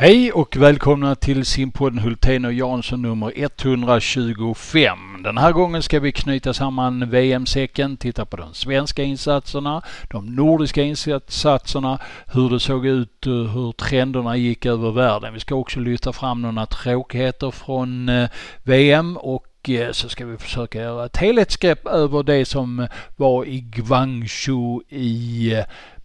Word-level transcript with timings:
Hej 0.00 0.32
och 0.32 0.56
välkomna 0.56 1.14
till 1.14 1.44
simpodden 1.44 1.98
Hultén 1.98 2.44
och 2.44 2.52
Jansson 2.52 3.02
nummer 3.02 3.32
125. 3.36 4.98
Den 5.24 5.38
här 5.38 5.52
gången 5.52 5.82
ska 5.82 6.00
vi 6.00 6.12
knyta 6.12 6.54
samman 6.54 7.10
VM-säcken, 7.10 7.96
titta 7.96 8.24
på 8.24 8.36
de 8.36 8.54
svenska 8.54 9.02
insatserna, 9.02 9.82
de 10.10 10.34
nordiska 10.34 10.82
insatserna, 10.82 11.98
hur 12.26 12.50
det 12.50 12.60
såg 12.60 12.86
ut, 12.86 13.26
eh, 13.26 13.32
hur 13.32 13.72
trenderna 13.72 14.36
gick 14.36 14.66
över 14.66 14.90
världen. 14.90 15.34
Vi 15.34 15.40
ska 15.40 15.54
också 15.54 15.80
lyfta 15.80 16.12
fram 16.12 16.42
några 16.42 16.66
tråkigheter 16.66 17.50
från 17.50 18.08
eh, 18.08 18.28
VM 18.62 19.16
och 19.16 19.68
eh, 19.68 19.92
så 19.92 20.08
ska 20.08 20.26
vi 20.26 20.36
försöka 20.36 20.80
göra 20.80 21.06
ett 21.06 21.16
helhetsgrepp 21.16 21.86
över 21.86 22.22
det 22.22 22.44
som 22.44 22.88
var 23.16 23.44
i 23.44 23.60
Guangzhou 23.60 24.82
i 24.88 25.52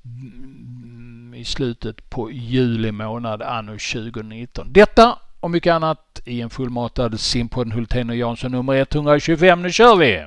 mm, 0.05 0.72
i 1.35 1.45
slutet 1.45 2.09
på 2.09 2.31
juli 2.31 2.91
månad 2.91 3.41
anno 3.41 3.71
2019. 3.71 4.67
Detta 4.73 5.19
och 5.39 5.51
mycket 5.51 5.73
annat 5.73 6.21
i 6.25 6.41
en 6.41 6.49
fullmatad 6.49 7.19
simpodden 7.19 7.71
Hultén 7.71 8.09
och 8.09 8.15
Jansson 8.15 8.51
nummer 8.51 8.75
125. 8.75 9.61
Nu 9.61 9.71
kör 9.71 9.95
vi! 9.95 10.25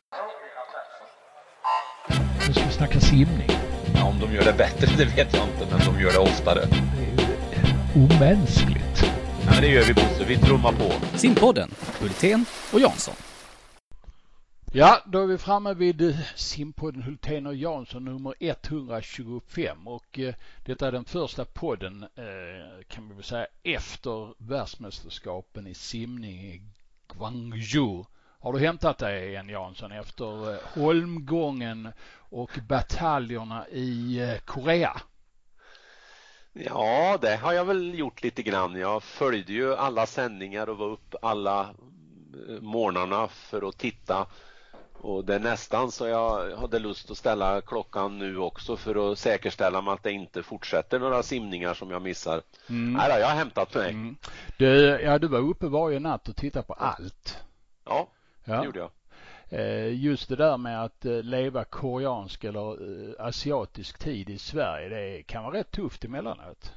Nu 2.46 2.52
ska 2.52 2.64
vi 2.64 2.72
snacka 2.72 3.00
simning. 3.00 3.50
Ja, 3.94 4.04
om 4.04 4.20
de 4.20 4.34
gör 4.34 4.44
det 4.44 4.52
bättre 4.58 4.86
det 4.98 5.04
vet 5.04 5.34
jag 5.34 5.44
inte, 5.44 5.76
men 5.76 5.94
de 5.94 6.02
gör 6.02 6.12
det 6.12 6.18
oftare. 6.18 6.60
Det 6.60 7.56
är 7.56 8.04
omänskligt. 8.04 9.04
Ja, 9.44 9.50
men 9.52 9.60
det 9.60 9.68
gör 9.68 9.84
vi 9.84 9.94
Bosse, 9.94 10.24
vi 10.28 10.36
trummar 10.36 10.72
på. 10.72 10.92
Simpodden, 11.18 11.70
Hultén 12.00 12.44
och 12.72 12.80
Jansson. 12.80 13.14
Ja, 14.78 15.02
då 15.06 15.22
är 15.22 15.26
vi 15.26 15.38
framme 15.38 15.74
vid 15.74 16.02
eh, 16.02 16.16
simpodden 16.34 17.02
Hultén 17.02 17.46
och 17.46 17.54
Jansson 17.54 18.04
nummer 18.04 18.34
125 18.40 19.88
och 19.88 20.18
eh, 20.18 20.34
detta 20.64 20.86
är 20.88 20.92
den 20.92 21.04
första 21.04 21.44
podden 21.44 22.02
eh, 22.02 22.84
kan 22.88 23.08
vi 23.08 23.14
väl 23.14 23.24
säga 23.24 23.46
efter 23.62 24.34
världsmästerskapen 24.38 25.66
i 25.66 25.74
simning 25.74 26.40
i 26.40 26.62
Guangzhou. 27.08 28.04
Har 28.40 28.52
du 28.52 28.58
hämtat 28.58 28.98
dig 28.98 29.28
igen 29.28 29.48
Jansson 29.48 29.92
efter 29.92 30.52
eh, 30.52 30.60
holmgången 30.74 31.88
och 32.16 32.50
bataljerna 32.68 33.68
i 33.68 34.20
eh, 34.20 34.38
Korea? 34.38 35.00
Ja, 36.52 37.18
det 37.20 37.36
har 37.36 37.52
jag 37.52 37.64
väl 37.64 37.98
gjort 37.98 38.22
lite 38.22 38.42
grann. 38.42 38.74
Jag 38.74 39.02
följde 39.02 39.52
ju 39.52 39.74
alla 39.74 40.06
sändningar 40.06 40.68
och 40.68 40.78
var 40.78 40.88
upp 40.88 41.14
alla 41.22 41.60
eh, 41.60 42.60
morgnarna 42.60 43.28
för 43.28 43.68
att 43.68 43.78
titta 43.78 44.26
och 45.06 45.24
det 45.24 45.34
är 45.34 45.40
nästan 45.40 45.92
så 45.92 46.06
jag 46.06 46.56
hade 46.56 46.78
lust 46.78 47.10
att 47.10 47.18
ställa 47.18 47.60
klockan 47.60 48.18
nu 48.18 48.38
också 48.38 48.76
för 48.76 49.12
att 49.12 49.18
säkerställa 49.18 49.80
mig 49.80 49.94
att 49.94 50.02
det 50.02 50.12
inte 50.12 50.42
fortsätter 50.42 50.98
några 50.98 51.22
simningar 51.22 51.74
som 51.74 51.90
jag 51.90 52.02
missar. 52.02 52.42
Mm. 52.68 52.92
Nej, 52.92 53.20
jag 53.20 53.28
har 53.28 53.34
hämtat 53.34 53.74
mig. 53.74 53.90
Mm. 53.90 54.16
Du, 54.56 54.66
ja, 55.02 55.18
du 55.18 55.26
var 55.26 55.38
uppe 55.38 55.66
varje 55.66 56.00
natt 56.00 56.28
och 56.28 56.36
tittade 56.36 56.66
på 56.66 56.72
allt. 56.72 57.38
Ja, 57.84 58.08
det 58.44 58.64
gjorde 58.64 58.78
jag. 58.78 58.90
Eh, 59.48 59.94
just 59.94 60.28
det 60.28 60.36
där 60.36 60.56
med 60.56 60.84
att 60.84 61.04
eh, 61.04 61.22
leva 61.22 61.64
koreansk 61.64 62.44
eller 62.44 62.70
eh, 62.70 63.26
asiatisk 63.26 63.98
tid 63.98 64.30
i 64.30 64.38
Sverige, 64.38 64.88
det 64.88 65.22
kan 65.22 65.44
vara 65.44 65.54
rätt 65.54 65.70
tufft 65.70 66.04
emellanåt. 66.04 66.72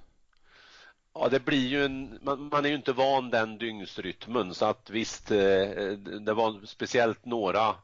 Ja, 1.14 1.30
det 1.30 1.46
blir 1.46 1.68
ju 1.68 1.86
en, 1.86 2.20
man, 2.22 2.50
man, 2.52 2.66
är 2.66 2.70
ju 2.70 2.76
inte 2.76 2.94
van 2.94 3.30
den 3.30 3.58
dygnsrytmen 3.58 4.54
så 4.54 4.66
att 4.66 4.90
visst, 4.90 5.28
det 5.28 6.34
var 6.36 6.66
speciellt 6.66 7.26
några 7.26 7.76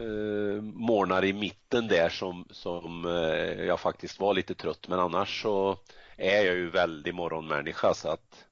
eh, 0.00 0.62
morgnar 0.62 1.24
i 1.24 1.32
mitten 1.32 1.88
där 1.88 2.08
som, 2.08 2.44
som 2.50 3.04
eh, 3.04 3.64
jag 3.64 3.80
faktiskt 3.80 4.20
var 4.20 4.34
lite 4.34 4.54
trött 4.54 4.88
men 4.88 4.98
annars 4.98 5.42
så 5.42 5.78
är 6.16 6.44
jag 6.46 6.54
ju 6.54 6.70
väldigt 6.70 7.14
morgonmänniska 7.14 7.94
så 7.94 8.08
att 8.08 8.44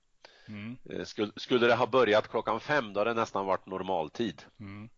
mm. 0.48 0.76
eh, 0.90 1.04
skulle, 1.04 1.32
skulle 1.36 1.66
det 1.66 1.74
ha 1.74 1.86
börjat 1.86 2.28
klockan 2.28 2.60
fem 2.60 2.92
då 2.92 3.00
hade 3.00 3.10
det 3.10 3.20
nästan 3.20 3.46
varit 3.46 3.66
normaltid. 3.66 4.42
Mm. 4.60 4.88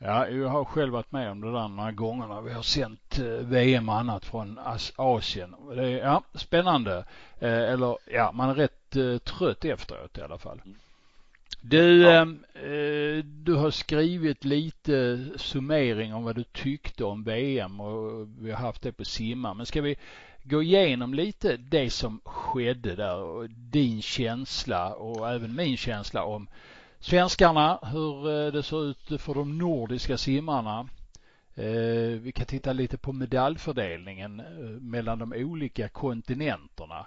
Ja, 0.00 0.28
jag 0.28 0.48
har 0.48 0.64
själv 0.64 0.92
varit 0.92 1.12
med 1.12 1.30
om 1.30 1.40
det 1.40 1.52
där 1.52 1.68
några 1.68 1.92
gångerna. 1.92 2.40
Vi 2.40 2.52
har 2.52 2.62
sänt 2.62 3.18
eh, 3.18 3.24
VM 3.24 3.88
och 3.88 3.94
annat 3.94 4.24
från 4.24 4.58
Asien. 4.96 5.54
Det 5.74 5.84
är 5.84 5.98
ja, 5.98 6.22
spännande. 6.34 7.04
Eh, 7.38 7.72
eller 7.72 7.98
ja, 8.06 8.32
man 8.32 8.50
är 8.50 8.54
rätt 8.54 8.96
eh, 8.96 9.18
trött 9.18 9.64
efteråt 9.64 10.18
i 10.18 10.22
alla 10.22 10.38
fall. 10.38 10.60
Mm. 10.64 10.78
Du, 11.60 12.02
ja. 12.02 12.10
Ehm, 12.10 12.44
eh, 12.54 13.24
du 13.24 13.54
har 13.54 13.70
skrivit 13.70 14.44
lite 14.44 15.26
summering 15.36 16.14
om 16.14 16.24
vad 16.24 16.36
du 16.36 16.44
tyckte 16.44 17.04
om 17.04 17.24
VM 17.24 17.80
och 17.80 18.28
vi 18.40 18.50
har 18.50 18.58
haft 18.58 18.82
det 18.82 18.92
på 18.92 19.04
simma. 19.04 19.54
Men 19.54 19.66
ska 19.66 19.80
vi 19.80 19.96
gå 20.42 20.62
igenom 20.62 21.14
lite 21.14 21.56
det 21.56 21.90
som 21.90 22.20
skedde 22.24 22.96
där 22.96 23.16
och 23.16 23.50
din 23.50 24.02
känsla 24.02 24.94
och 24.94 25.30
även 25.30 25.54
min 25.54 25.76
känsla 25.76 26.24
om 26.24 26.48
svenskarna, 27.00 27.78
hur 27.82 28.28
eh, 28.30 28.52
det 28.52 28.62
ser 28.62 28.90
ut 28.90 29.20
för 29.20 29.34
de 29.34 29.58
nordiska 29.58 30.18
simmarna. 30.18 30.88
Eh, 31.54 32.20
vi 32.20 32.32
kan 32.34 32.46
titta 32.46 32.72
lite 32.72 32.98
på 32.98 33.12
medaljfördelningen 33.12 34.40
eh, 34.40 34.80
mellan 34.80 35.18
de 35.18 35.32
olika 35.32 35.88
kontinenterna. 35.88 37.06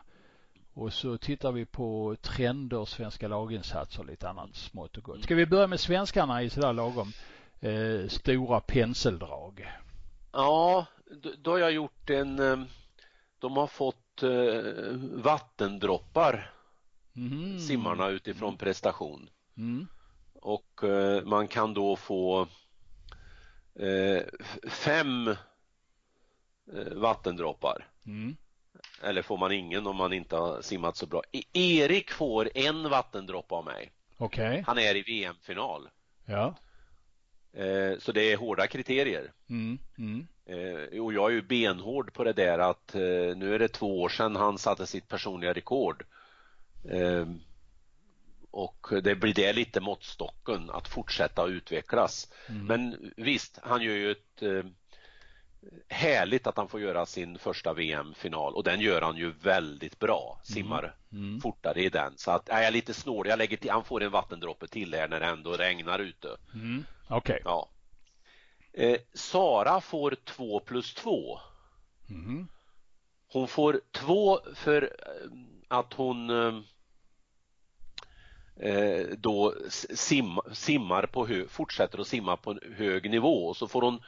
Och 0.73 0.93
så 0.93 1.17
tittar 1.17 1.51
vi 1.51 1.65
på 1.65 2.15
trender, 2.21 2.85
svenska 2.85 3.27
laginsatser 3.27 3.99
och 3.99 4.05
lite 4.05 4.29
annat 4.29 4.55
smått 4.55 4.97
och 4.97 5.03
gott. 5.03 5.23
Ska 5.23 5.35
vi 5.35 5.45
börja 5.45 5.67
med 5.67 5.79
svenskarna 5.79 6.43
i 6.43 6.49
sådär 6.49 6.73
lagom 6.73 7.11
eh, 7.59 8.07
stora 8.07 8.59
penseldrag? 8.59 9.71
Ja, 10.31 10.85
då 11.37 11.51
har 11.51 11.57
jag 11.57 11.71
gjort 11.71 12.09
en, 12.09 12.39
eh, 12.39 12.63
de 13.39 13.57
har 13.57 13.67
fått 13.67 14.23
eh, 14.23 14.95
vattendroppar 15.13 16.51
mm. 17.15 17.59
simmarna 17.59 18.09
utifrån 18.09 18.57
prestation. 18.57 19.29
Mm. 19.57 19.87
Och 20.33 20.83
eh, 20.83 21.23
man 21.23 21.47
kan 21.47 21.73
då 21.73 21.95
få 21.95 22.47
eh, 23.75 24.23
fem 24.69 25.27
eh, 25.27 26.93
vattendroppar. 26.95 27.87
Mm. 28.05 28.35
Eller 29.03 29.21
får 29.21 29.37
man 29.37 29.51
ingen 29.51 29.87
om 29.87 29.95
man 29.95 30.13
inte 30.13 30.35
har 30.35 30.61
simmat 30.61 30.97
så 30.97 31.05
bra. 31.05 31.23
E- 31.31 31.43
Erik 31.53 32.11
får 32.11 32.57
en 32.57 32.89
vattendroppe 32.89 33.55
av 33.55 33.65
mig. 33.65 33.91
Okej. 34.17 34.49
Okay. 34.49 34.63
Han 34.67 34.77
är 34.77 34.95
i 34.95 35.01
VM-final. 35.01 35.89
Ja. 36.25 36.55
Eh, 37.53 37.99
så 37.99 38.11
det 38.11 38.31
är 38.31 38.37
hårda 38.37 38.67
kriterier. 38.67 39.31
Mm, 39.49 39.79
mm. 39.97 40.27
Eh, 40.45 41.03
och 41.03 41.13
jag 41.13 41.31
är 41.31 41.35
ju 41.35 41.41
benhård 41.41 42.13
på 42.13 42.23
det 42.23 42.33
där 42.33 42.59
att 42.59 42.95
eh, 42.95 43.01
nu 43.35 43.55
är 43.55 43.59
det 43.59 43.67
två 43.67 44.01
år 44.01 44.09
sedan 44.09 44.35
han 44.35 44.57
satte 44.57 44.87
sitt 44.87 45.07
personliga 45.07 45.53
rekord. 45.53 46.05
Och 48.51 48.87
det 49.03 49.15
blir 49.15 49.33
det 49.33 49.53
lite 49.53 49.81
måttstocken 49.81 50.69
att 50.69 50.87
fortsätta 50.87 51.47
utvecklas. 51.47 52.31
Mm. 52.49 52.65
Men 52.65 53.11
visst, 53.17 53.59
han 53.63 53.81
gör 53.81 53.95
ju 53.95 54.11
ett 54.11 54.41
härligt 55.87 56.47
att 56.47 56.57
han 56.57 56.67
får 56.67 56.81
göra 56.81 57.05
sin 57.05 57.37
första 57.37 57.73
VM-final 57.73 58.53
och 58.53 58.63
den 58.63 58.79
gör 58.79 59.01
han 59.01 59.17
ju 59.17 59.31
väldigt 59.31 59.99
bra. 59.99 60.41
Simmar 60.43 60.95
mm. 61.11 61.23
Mm. 61.27 61.41
fortare 61.41 61.81
i 61.81 61.89
den. 61.89 62.13
Så 62.17 62.31
att, 62.31 62.49
är 62.49 62.61
jag 62.61 62.73
lite 62.73 62.93
snål, 62.93 63.27
jag 63.27 63.37
lägger 63.37 63.57
till, 63.57 63.71
han 63.71 63.83
får 63.83 64.03
en 64.03 64.11
vattendroppe 64.11 64.67
till 64.67 64.93
här 64.93 65.07
när 65.07 65.19
det 65.19 65.25
ändå 65.25 65.51
regnar 65.51 65.99
ute. 65.99 66.37
Mm. 66.53 66.85
Okej. 67.07 67.17
Okay. 67.17 67.41
Ja. 67.45 67.69
Eh, 68.73 68.99
Sara 69.13 69.81
får 69.81 70.15
två 70.25 70.59
plus 70.59 70.93
två. 70.93 71.39
Mm. 72.09 72.47
Hon 73.27 73.47
får 73.47 73.81
två 73.91 74.39
för 74.55 74.81
eh, 74.83 75.31
att 75.67 75.93
hon 75.93 76.29
eh, 76.29 76.61
eh, 78.69 79.07
då 79.17 79.55
sim, 79.69 80.39
simmar 80.51 81.05
på 81.05 81.27
hö, 81.27 81.47
fortsätter 81.47 81.99
att 81.99 82.07
simma 82.07 82.37
på 82.37 82.51
en 82.51 82.59
hög 82.77 83.11
nivå 83.11 83.47
och 83.47 83.57
så 83.57 83.67
får 83.67 83.81
hon 83.81 84.03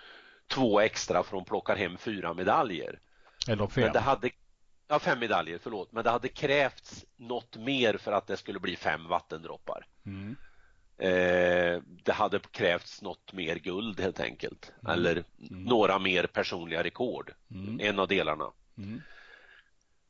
två 0.54 0.80
extra 0.80 1.24
för 1.24 1.38
hon 1.38 1.46
plockar 1.46 1.76
hem 1.76 1.98
fyra 1.98 2.34
medaljer. 2.34 3.00
Eller 3.48 3.68
fem. 3.68 3.84
Men 3.84 3.94
det 3.94 4.00
hade, 4.00 4.30
ja, 4.88 5.00
fem 5.00 5.20
medaljer, 5.20 5.60
förlåt. 5.64 5.92
Men 5.92 6.04
det 6.04 6.10
hade 6.10 6.28
krävts 6.28 7.06
något 7.18 7.58
mer 7.58 7.98
för 7.98 8.12
att 8.12 8.28
det 8.28 8.38
skulle 8.38 8.60
bli 8.60 8.76
fem 8.76 9.08
vattendroppar. 9.08 9.86
Mm. 10.06 10.36
Eh, 10.98 11.82
det 12.04 12.12
hade 12.12 12.40
krävts 12.40 13.02
något 13.02 13.34
mer 13.34 13.56
guld 13.56 14.00
helt 14.00 14.20
enkelt. 14.20 14.72
Mm. 14.82 14.94
Eller 14.94 15.12
mm. 15.12 15.64
några 15.64 16.00
mer 16.00 16.28
personliga 16.28 16.84
rekord. 16.84 17.34
Mm. 17.52 17.80
En 17.80 18.00
av 18.00 18.08
delarna. 18.08 18.52
Mm. 18.78 19.02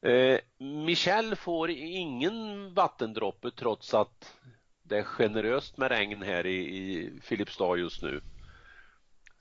Eh, 0.02 0.40
Michel 0.58 1.36
får 1.36 1.70
ingen 1.70 2.74
vattendroppe 2.74 3.52
trots 3.52 3.94
att 3.94 4.36
det 4.84 4.98
är 4.98 5.04
generöst 5.04 5.78
med 5.78 5.92
regn 5.92 6.22
här 6.22 6.46
i, 6.46 6.58
i 6.58 7.12
Filipstad 7.22 7.78
just 7.78 8.02
nu 8.02 8.22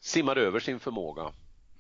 simmar 0.03 0.37
över 0.37 0.61
sin 0.61 0.81
förmåga. 0.81 1.33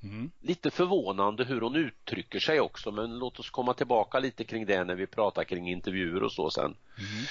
Mm. 0.03 0.31
Lite 0.41 0.71
förvånande 0.71 1.45
hur 1.45 1.61
hon 1.61 1.77
uttrycker 1.77 2.41
sig 2.41 2.61
också 2.61 2.91
men 2.91 3.19
låt 3.19 3.39
oss 3.39 3.51
komma 3.51 3.75
tillbaka 3.75 4.19
lite 4.19 4.45
kring 4.45 4.67
det 4.67 4.85
när 4.85 4.95
vi 4.95 5.07
pratar 5.07 5.45
kring 5.45 5.71
intervjuer 5.71 6.23
och 6.23 6.33
så 6.33 6.51
sen. 6.51 6.65
Mm. 6.65 7.25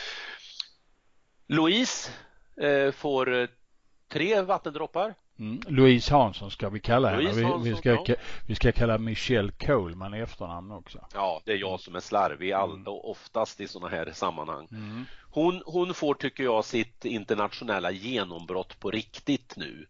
Louise 1.47 2.11
eh, 2.55 2.91
får 2.91 3.33
eh, 3.33 3.47
tre 4.07 4.41
vattendroppar 4.41 5.13
Mm. 5.41 5.59
Louise 5.67 6.13
Hansson 6.13 6.51
ska 6.51 6.69
vi 6.69 6.79
kalla 6.79 7.09
henne. 7.09 7.31
Vi, 7.31 7.69
vi, 7.69 7.75
ska, 7.75 7.89
ja. 7.89 8.15
vi 8.47 8.55
ska 8.55 8.71
kalla 8.71 8.97
Michelle 8.97 9.51
Coleman 9.51 10.13
i 10.13 10.19
efternamn 10.19 10.71
också. 10.71 11.05
Ja, 11.13 11.41
det 11.45 11.51
är 11.51 11.57
jag 11.57 11.79
som 11.79 11.95
är 11.95 11.99
slarvig 11.99 12.51
all, 12.51 12.71
mm. 12.73 12.83
oftast 12.87 13.61
i 13.61 13.67
sådana 13.67 13.95
här 13.95 14.11
sammanhang. 14.13 14.67
Mm. 14.71 15.05
Hon, 15.29 15.63
hon 15.65 15.93
får, 15.93 16.13
tycker 16.13 16.43
jag, 16.43 16.65
sitt 16.65 17.05
internationella 17.05 17.91
genombrott 17.91 18.79
på 18.79 18.91
riktigt 18.91 19.53
nu. 19.57 19.87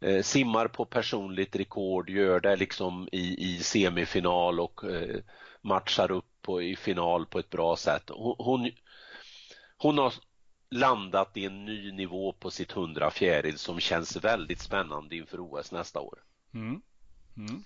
Eh, 0.00 0.22
simmar 0.22 0.68
på 0.68 0.84
personligt 0.84 1.56
rekord, 1.56 2.10
gör 2.10 2.40
det 2.40 2.56
liksom 2.56 3.08
i, 3.12 3.54
i 3.54 3.58
semifinal 3.58 4.60
och 4.60 4.84
eh, 4.84 5.20
matchar 5.60 6.10
upp 6.10 6.42
på, 6.42 6.62
i 6.62 6.76
final 6.76 7.26
på 7.26 7.38
ett 7.38 7.50
bra 7.50 7.76
sätt. 7.76 8.02
Hon, 8.08 8.34
hon, 8.38 8.70
hon 9.76 9.98
har 9.98 10.14
landat 10.70 11.36
i 11.36 11.44
en 11.44 11.64
ny 11.64 11.92
nivå 11.92 12.32
på 12.32 12.50
sitt 12.50 12.72
100 12.72 13.10
fjäril 13.10 13.58
som 13.58 13.80
känns 13.80 14.16
väldigt 14.16 14.60
spännande 14.60 15.16
inför 15.16 15.40
OS 15.40 15.72
nästa 15.72 16.00
år. 16.00 16.18
Mm. 16.54 16.82
Mm. 17.36 17.64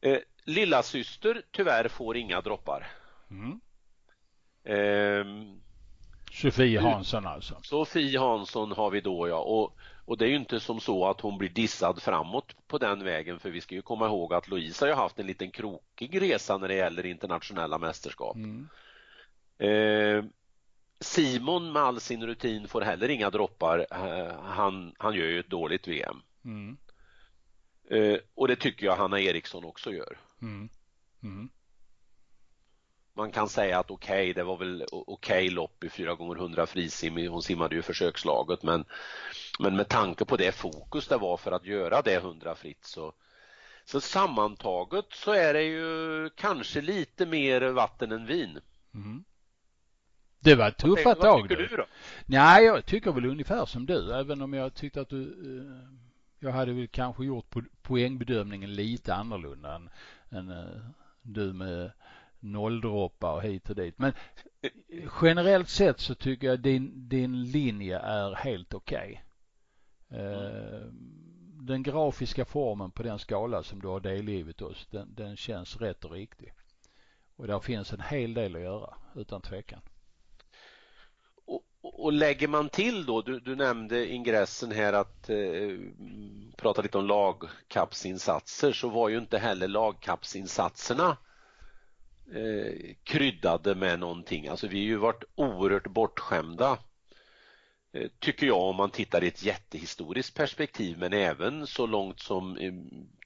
Eh, 0.00 0.18
lilla 0.44 0.82
syster 0.82 1.42
tyvärr 1.50 1.88
får 1.88 2.16
inga 2.16 2.40
droppar. 2.40 2.86
Mm. 3.30 3.60
Eh, 4.64 5.56
Sofie 6.32 6.80
Hansson 6.80 7.26
alltså? 7.26 7.58
Sofie 7.62 8.18
Hansson 8.18 8.72
har 8.72 8.90
vi 8.90 9.00
då 9.00 9.28
ja 9.28 9.38
och, 9.38 9.76
och 10.04 10.18
det 10.18 10.24
är 10.24 10.28
ju 10.28 10.36
inte 10.36 10.60
som 10.60 10.80
så 10.80 11.06
att 11.06 11.20
hon 11.20 11.38
blir 11.38 11.48
dissad 11.48 12.02
framåt 12.02 12.56
på 12.66 12.78
den 12.78 13.04
vägen 13.04 13.38
för 13.38 13.50
vi 13.50 13.60
ska 13.60 13.74
ju 13.74 13.82
komma 13.82 14.06
ihåg 14.06 14.34
att 14.34 14.48
Louise 14.48 14.84
har 14.84 14.88
ju 14.88 14.94
haft 14.94 15.18
en 15.18 15.26
liten 15.26 15.50
krokig 15.50 16.22
resa 16.22 16.58
när 16.58 16.68
det 16.68 16.74
gäller 16.74 17.06
internationella 17.06 17.78
mästerskap. 17.78 18.36
Mm. 18.36 18.68
Eh, 19.58 20.24
Simon 21.00 21.72
med 21.72 21.82
all 21.82 22.00
sin 22.00 22.26
rutin 22.26 22.68
får 22.68 22.80
heller 22.80 23.08
inga 23.08 23.30
droppar. 23.30 23.86
Eh, 23.90 24.40
han, 24.40 24.94
han 24.98 25.14
gör 25.14 25.26
ju 25.26 25.40
ett 25.40 25.50
dåligt 25.50 25.88
VM. 25.88 26.16
Mm. 26.44 26.76
Eh, 27.90 28.18
och 28.34 28.48
det 28.48 28.56
tycker 28.56 28.86
jag 28.86 28.96
Hanna 28.96 29.20
Eriksson 29.20 29.64
också 29.64 29.92
gör. 29.92 30.18
Mm. 31.22 31.48
Man 33.16 33.32
kan 33.32 33.48
säga 33.48 33.78
att 33.78 33.90
okej, 33.90 34.14
okay, 34.14 34.32
det 34.32 34.42
var 34.42 34.56
väl 34.56 34.84
okej 34.90 35.06
okay 35.06 35.50
lopp 35.50 35.84
i 35.84 35.88
4 35.88 36.14
gånger 36.14 36.36
100 36.36 36.66
frisim. 36.66 37.28
Hon 37.28 37.42
simmade 37.42 37.74
ju 37.74 37.82
försökslaget 37.82 38.62
men, 38.62 38.84
men 39.58 39.76
med 39.76 39.88
tanke 39.88 40.24
på 40.24 40.36
det 40.36 40.52
fokus 40.52 41.08
det 41.08 41.16
var 41.16 41.36
för 41.36 41.52
att 41.52 41.66
göra 41.66 42.02
det 42.02 42.14
100 42.14 42.54
fritt 42.54 42.84
så, 42.84 43.12
så 43.84 44.00
sammantaget 44.00 45.04
så 45.10 45.32
är 45.32 45.54
det 45.54 45.62
ju 45.62 46.30
kanske 46.30 46.80
lite 46.80 47.26
mer 47.26 47.60
vatten 47.60 48.12
än 48.12 48.26
vin. 48.26 48.60
Mm. 48.94 49.24
Det 50.40 50.54
var 50.54 50.70
tuffa 50.70 51.02
vad, 51.04 51.20
tag. 51.20 51.40
Vad 51.40 51.48
tycker 51.48 51.68
du 51.68 51.76
då? 51.76 51.86
Nej, 52.26 52.64
jag 52.64 52.86
tycker 52.86 53.12
väl 53.12 53.26
ungefär 53.26 53.66
som 53.66 53.86
du, 53.86 54.14
även 54.14 54.42
om 54.42 54.52
jag 54.54 54.74
tyckte 54.74 55.00
att 55.00 55.08
du 55.08 55.22
eh, 55.22 56.04
jag 56.44 56.52
hade 56.52 56.72
väl 56.72 56.88
kanske 56.88 57.24
gjort 57.24 57.54
poängbedömningen 57.82 58.74
lite 58.74 59.14
annorlunda 59.14 59.74
än, 59.74 59.90
än 60.30 60.50
eh, 60.50 60.80
du 61.22 61.52
med 61.52 61.90
nolldroppar 62.44 63.40
hit 63.40 63.70
och 63.70 63.76
dit. 63.76 63.98
Men 63.98 64.12
generellt 65.22 65.68
sett 65.68 66.00
så 66.00 66.14
tycker 66.14 66.46
jag 66.46 66.60
din, 66.60 67.08
din 67.08 67.44
linje 67.44 67.98
är 67.98 68.34
helt 68.34 68.74
okej. 68.74 69.24
Okay. 70.10 70.20
Mm. 70.20 70.90
Den 71.66 71.82
grafiska 71.82 72.44
formen 72.44 72.90
på 72.90 73.02
den 73.02 73.18
skala 73.18 73.62
som 73.62 73.80
du 73.80 73.88
har 73.88 74.00
delgivit 74.00 74.62
oss, 74.62 74.86
den, 74.90 75.14
den 75.14 75.36
känns 75.36 75.76
rätt 75.76 76.04
och 76.04 76.12
riktig. 76.12 76.52
Och 77.36 77.46
där 77.46 77.60
finns 77.60 77.92
en 77.92 78.00
hel 78.00 78.34
del 78.34 78.56
att 78.56 78.62
göra, 78.62 78.94
utan 79.14 79.40
tvekan. 79.40 79.80
Och 81.82 82.12
lägger 82.12 82.48
man 82.48 82.68
till 82.68 83.06
då, 83.06 83.22
du, 83.22 83.40
du 83.40 83.56
nämnde 83.56 84.12
ingressen 84.12 84.72
här 84.72 84.92
att 84.92 85.30
eh, 85.30 85.78
prata 86.56 86.82
lite 86.82 86.98
om 86.98 87.06
lagkappsinsatser 87.06 88.72
så 88.72 88.88
var 88.88 89.08
ju 89.08 89.18
inte 89.18 89.38
heller 89.38 89.68
lagkappsinsatserna 89.68 91.16
eh, 92.32 92.94
kryddade 93.02 93.74
med 93.74 93.98
någonting. 93.98 94.48
Alltså 94.48 94.66
vi 94.66 94.78
har 94.78 94.86
ju 94.86 94.96
varit 94.96 95.24
oerhört 95.34 95.86
bortskämda 95.86 96.78
eh, 97.92 98.08
tycker 98.18 98.46
jag 98.46 98.62
om 98.62 98.76
man 98.76 98.90
tittar 98.90 99.24
i 99.24 99.28
ett 99.28 99.42
jättehistoriskt 99.42 100.36
perspektiv 100.36 100.98
men 100.98 101.12
även 101.12 101.66
så 101.66 101.86
långt 101.86 102.20
som 102.20 102.56
eh, 102.56 102.72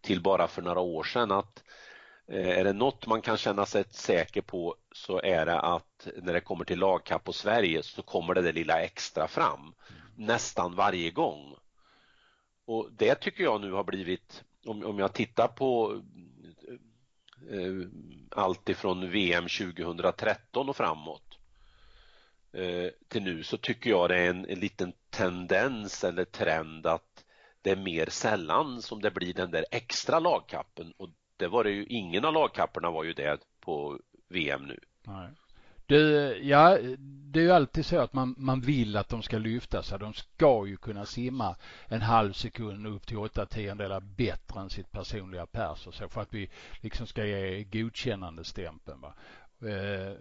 till 0.02 0.22
bara 0.22 0.48
för 0.48 0.62
några 0.62 0.80
år 0.80 1.04
sedan 1.04 1.30
att 1.30 1.64
eh, 2.28 2.48
är 2.48 2.64
det 2.64 2.72
något 2.72 3.06
man 3.06 3.22
kan 3.22 3.36
känna 3.36 3.66
sig 3.66 3.84
säker 3.90 4.42
på 4.42 4.76
så 4.92 5.20
är 5.20 5.46
det 5.46 5.60
att 5.60 6.08
när 6.22 6.32
det 6.32 6.40
kommer 6.40 6.64
till 6.64 6.78
lagkapp 6.78 7.24
på 7.24 7.32
Sverige 7.32 7.82
så 7.82 8.02
kommer 8.02 8.34
det, 8.34 8.42
där 8.42 8.52
lilla 8.52 8.82
extra 8.82 9.28
fram 9.28 9.74
nästan 10.16 10.74
varje 10.74 11.10
gång. 11.10 11.54
Och 12.66 12.88
det 12.92 13.14
tycker 13.14 13.44
jag 13.44 13.60
nu 13.60 13.72
har 13.72 13.84
blivit, 13.84 14.44
om, 14.66 14.84
om 14.84 14.98
jag 14.98 15.12
tittar 15.12 15.48
på 15.48 16.02
Eh, 17.50 17.88
allt 18.30 18.68
ifrån 18.68 19.10
VM 19.10 19.44
2013 19.44 20.68
och 20.68 20.76
framåt 20.76 21.38
eh, 22.52 22.90
till 23.08 23.22
nu 23.22 23.42
så 23.42 23.56
tycker 23.56 23.90
jag 23.90 24.10
det 24.10 24.18
är 24.18 24.30
en, 24.30 24.46
en 24.46 24.60
liten 24.60 24.92
tendens 25.10 26.04
eller 26.04 26.24
trend 26.24 26.86
att 26.86 27.24
det 27.62 27.70
är 27.70 27.76
mer 27.76 28.06
sällan 28.06 28.82
som 28.82 29.02
det 29.02 29.10
blir 29.10 29.34
den 29.34 29.50
där 29.50 29.64
extra 29.70 30.18
lagkappen 30.18 30.92
och 30.96 31.10
det 31.36 31.48
var 31.48 31.64
det 31.64 31.70
ju, 31.70 31.86
ingen 31.86 32.24
av 32.24 32.32
lagkapperna 32.32 32.90
var 32.90 33.04
ju 33.04 33.12
det 33.12 33.38
på 33.60 34.00
VM 34.28 34.66
nu. 34.66 34.80
Nej. 35.04 35.30
Du, 35.88 35.98
ja, 36.42 36.78
det 36.98 37.40
är 37.40 37.44
ju 37.44 37.50
alltid 37.50 37.86
så 37.86 37.98
att 37.98 38.12
man, 38.12 38.34
man 38.38 38.60
vill 38.60 38.96
att 38.96 39.08
de 39.08 39.22
ska 39.22 39.38
lyfta 39.38 39.82
sig. 39.82 39.98
De 39.98 40.14
ska 40.14 40.66
ju 40.66 40.76
kunna 40.76 41.04
simma 41.04 41.56
en 41.86 42.02
halv 42.02 42.32
sekund 42.32 42.86
upp 42.86 43.06
till 43.06 43.18
åtta 43.18 43.46
tiondelar 43.46 44.00
bättre 44.00 44.60
än 44.60 44.70
sitt 44.70 44.90
personliga 44.90 45.46
pers 45.46 45.86
och 45.86 45.94
så 45.94 46.08
för 46.08 46.20
att 46.20 46.34
vi 46.34 46.50
liksom 46.80 47.06
ska 47.06 47.24
ge 47.24 47.64
godkännande 47.64 48.44
stämpeln. 48.44 49.00
Va? 49.00 49.14
Eh, 49.68 50.16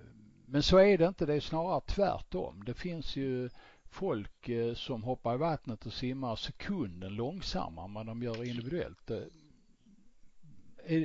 men 0.46 0.64
så 0.64 0.78
är 0.78 0.98
det 0.98 1.08
inte. 1.08 1.26
Det 1.26 1.34
är 1.34 1.40
snarare 1.40 1.82
tvärtom. 1.82 2.64
Det 2.66 2.74
finns 2.74 3.16
ju 3.16 3.50
folk 3.90 4.50
eh, 4.50 4.74
som 4.74 5.04
hoppar 5.04 5.36
i 5.36 5.38
vattnet 5.38 5.86
och 5.86 5.94
simmar 5.94 6.36
sekunden 6.36 7.16
långsammare 7.16 7.86
än 7.86 7.94
vad 7.94 8.06
de 8.06 8.24
gör 8.24 8.44
individuellt 8.44 9.12
eh, 9.12 9.18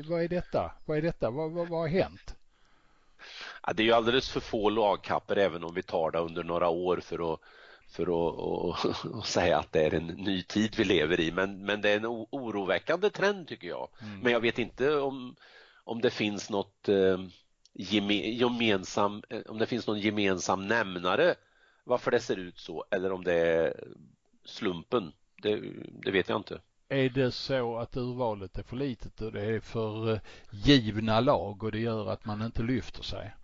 vad 0.09 0.23
är 0.23 0.29
detta? 0.29 0.73
Vad 0.87 0.99
är 0.99 1.03
detta? 1.03 1.31
Vad, 1.31 1.53
vad, 1.53 1.69
vad 1.69 1.81
har 1.81 1.89
hänt? 1.89 2.37
Ja, 3.67 3.73
det 3.73 3.83
är 3.83 3.85
ju 3.85 3.93
alldeles 3.93 4.31
för 4.31 4.41
få 4.41 4.71
lagkapper 4.71 5.37
även 5.37 5.65
om 5.65 5.75
vi 5.75 5.83
tar 5.83 6.11
det 6.11 6.19
under 6.19 6.45
några 6.45 6.69
år 6.69 6.97
för 6.97 7.35
att 7.35 7.41
för 7.89 8.03
att 8.03 8.09
och, 8.09 8.77
och 9.15 9.27
säga 9.27 9.59
att 9.59 9.73
det 9.73 9.83
är 9.83 9.95
en 9.95 10.07
ny 10.07 10.43
tid 10.43 10.75
vi 10.77 10.85
lever 10.85 11.21
i 11.21 11.33
men, 11.33 11.65
men 11.65 11.81
det 11.81 11.91
är 11.91 11.97
en 11.97 12.07
oroväckande 12.07 13.11
trend 13.11 13.49
tycker 13.49 13.69
jag. 13.69 13.89
Mm. 14.03 14.21
Men 14.21 14.33
jag 14.33 14.41
vet 14.41 14.59
inte 14.59 14.97
om, 14.97 15.37
om 15.85 16.01
det 16.01 16.11
finns 16.11 16.51
något 16.51 16.89
eh, 16.89 17.19
gemensam, 17.75 19.23
eh, 19.29 19.41
om 19.47 19.59
det 19.59 19.67
finns 19.67 19.87
någon 19.87 20.01
gemensam 20.01 20.67
nämnare 20.67 21.35
varför 21.85 22.11
det 22.11 22.21
ser 22.21 22.37
ut 22.37 22.59
så 22.59 22.85
eller 22.91 23.13
om 23.13 23.25
det 23.25 23.35
är 23.35 23.85
slumpen. 24.45 25.13
Det, 25.43 25.63
det 26.03 26.11
vet 26.11 26.29
jag 26.29 26.39
inte. 26.39 26.61
Är 26.93 27.09
det 27.09 27.33
så 27.33 27.77
att 27.77 27.97
urvalet 27.97 28.59
är 28.59 28.63
för 28.63 28.77
litet 28.77 29.21
och 29.21 29.33
det 29.33 29.45
är 29.45 29.61
för 29.61 30.13
eh, 30.13 30.19
givna 30.51 31.21
lag 31.21 31.63
och 31.63 31.73
det 31.73 31.79
gör 31.79 32.11
att 32.11 32.25
man 32.25 32.43
inte 32.43 32.63
lyfter 32.63 33.03
sig? 33.03 33.35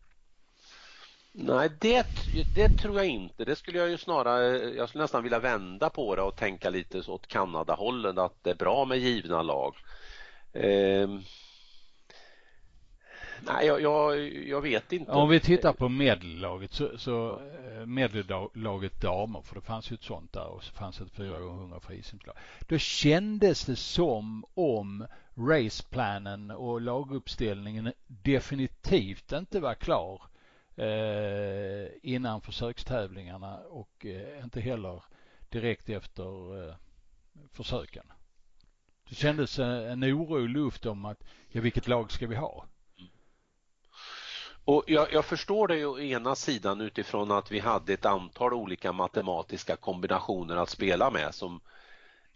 Nej, 1.32 1.70
det, 1.80 2.06
det 2.54 2.68
tror 2.68 2.96
jag 2.96 3.06
inte. 3.06 3.44
Det 3.44 3.56
skulle 3.56 3.78
jag 3.78 3.88
ju 3.88 3.98
snarare, 3.98 4.74
jag 4.74 4.88
skulle 4.88 5.04
nästan 5.04 5.22
vilja 5.22 5.38
vända 5.38 5.90
på 5.90 6.16
det 6.16 6.22
och 6.22 6.36
tänka 6.36 6.70
lite 6.70 7.10
åt 7.10 7.26
kanadahållet 7.26 8.18
att 8.18 8.44
det 8.44 8.50
är 8.50 8.54
bra 8.54 8.84
med 8.84 8.98
givna 8.98 9.42
lag. 9.42 9.74
Eh, 10.52 11.08
Nej, 13.46 13.66
jag, 13.66 13.80
jag, 13.80 14.18
jag, 14.34 14.60
vet 14.60 14.92
inte. 14.92 15.12
Om 15.12 15.28
vi 15.28 15.40
tittar 15.40 15.72
på 15.72 15.88
medellaget 15.88 16.72
så, 16.72 16.98
så 16.98 17.40
eh, 17.78 17.86
medellaget 17.86 19.00
damer, 19.00 19.42
för 19.42 19.54
det 19.54 19.60
fanns 19.60 19.90
ju 19.92 19.94
ett 19.94 20.02
sånt 20.02 20.32
där 20.32 20.46
och 20.46 20.64
så 20.64 20.72
fanns 20.72 21.00
ett 21.00 21.10
4 21.12 21.38
gånger 21.38 21.60
100 21.60 21.80
frisimslag. 21.80 22.36
Då 22.60 22.78
kändes 22.78 23.64
det 23.64 23.76
som 23.76 24.44
om 24.54 25.06
raceplanen 25.34 26.50
och 26.50 26.80
laguppställningen 26.80 27.92
definitivt 28.06 29.32
inte 29.32 29.60
var 29.60 29.74
klar 29.74 30.22
eh, 30.76 31.88
innan 32.02 32.40
försökstävlingarna 32.40 33.58
och 33.58 34.06
eh, 34.06 34.44
inte 34.44 34.60
heller 34.60 35.02
direkt 35.48 35.88
efter 35.88 36.68
eh, 36.68 36.74
försöken. 37.52 38.06
Det 39.08 39.14
kändes 39.14 39.58
eh, 39.58 39.92
en 39.92 40.04
oro 40.04 40.44
i 40.44 40.48
luft 40.48 40.86
om 40.86 41.04
att, 41.04 41.24
ja 41.48 41.60
vilket 41.60 41.88
lag 41.88 42.12
ska 42.12 42.26
vi 42.26 42.36
ha? 42.36 42.64
Och 44.68 44.84
jag, 44.86 45.12
jag, 45.12 45.24
förstår 45.24 45.68
det 45.68 45.76
ju 45.76 45.86
å 45.86 45.98
ena 45.98 46.34
sidan 46.34 46.80
utifrån 46.80 47.30
att 47.30 47.50
vi 47.52 47.58
hade 47.58 47.92
ett 47.92 48.06
antal 48.06 48.52
olika 48.52 48.92
matematiska 48.92 49.76
kombinationer 49.76 50.56
att 50.56 50.68
spela 50.68 51.10
med 51.10 51.34
som 51.34 51.60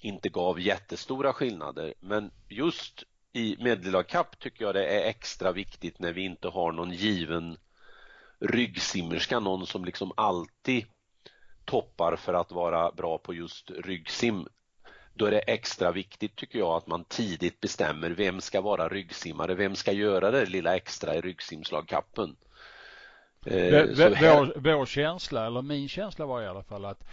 inte 0.00 0.28
gav 0.28 0.60
jättestora 0.60 1.32
skillnader. 1.32 1.94
Men 2.00 2.30
just 2.48 3.04
i 3.32 3.56
medellagkapp 3.60 4.38
tycker 4.38 4.64
jag 4.64 4.74
det 4.74 4.86
är 4.86 5.08
extra 5.08 5.52
viktigt 5.52 5.98
när 5.98 6.12
vi 6.12 6.24
inte 6.24 6.48
har 6.48 6.72
någon 6.72 6.90
given 6.90 7.56
ryggsimmerska, 8.38 9.40
någon 9.40 9.66
som 9.66 9.84
liksom 9.84 10.12
alltid 10.16 10.86
toppar 11.64 12.16
för 12.16 12.34
att 12.34 12.52
vara 12.52 12.92
bra 12.92 13.18
på 13.18 13.34
just 13.34 13.70
ryggsim 13.70 14.48
då 15.14 15.26
är 15.26 15.30
det 15.30 15.38
extra 15.38 15.92
viktigt 15.92 16.36
tycker 16.36 16.58
jag 16.58 16.76
att 16.76 16.86
man 16.86 17.04
tidigt 17.04 17.60
bestämmer 17.60 18.10
vem 18.10 18.40
ska 18.40 18.60
vara 18.60 18.88
ryggsimmare, 18.88 19.54
vem 19.54 19.76
ska 19.76 19.92
göra 19.92 20.30
det 20.30 20.46
lilla 20.46 20.76
extra 20.76 21.14
i 21.14 21.20
ryggsimslagkappen. 21.20 22.36
Eh, 23.46 23.84
vår, 23.96 24.60
vår 24.60 24.86
känsla, 24.86 25.46
eller 25.46 25.62
min 25.62 25.88
känsla 25.88 26.26
var 26.26 26.42
i 26.42 26.46
alla 26.46 26.62
fall 26.62 26.84
att 26.84 27.04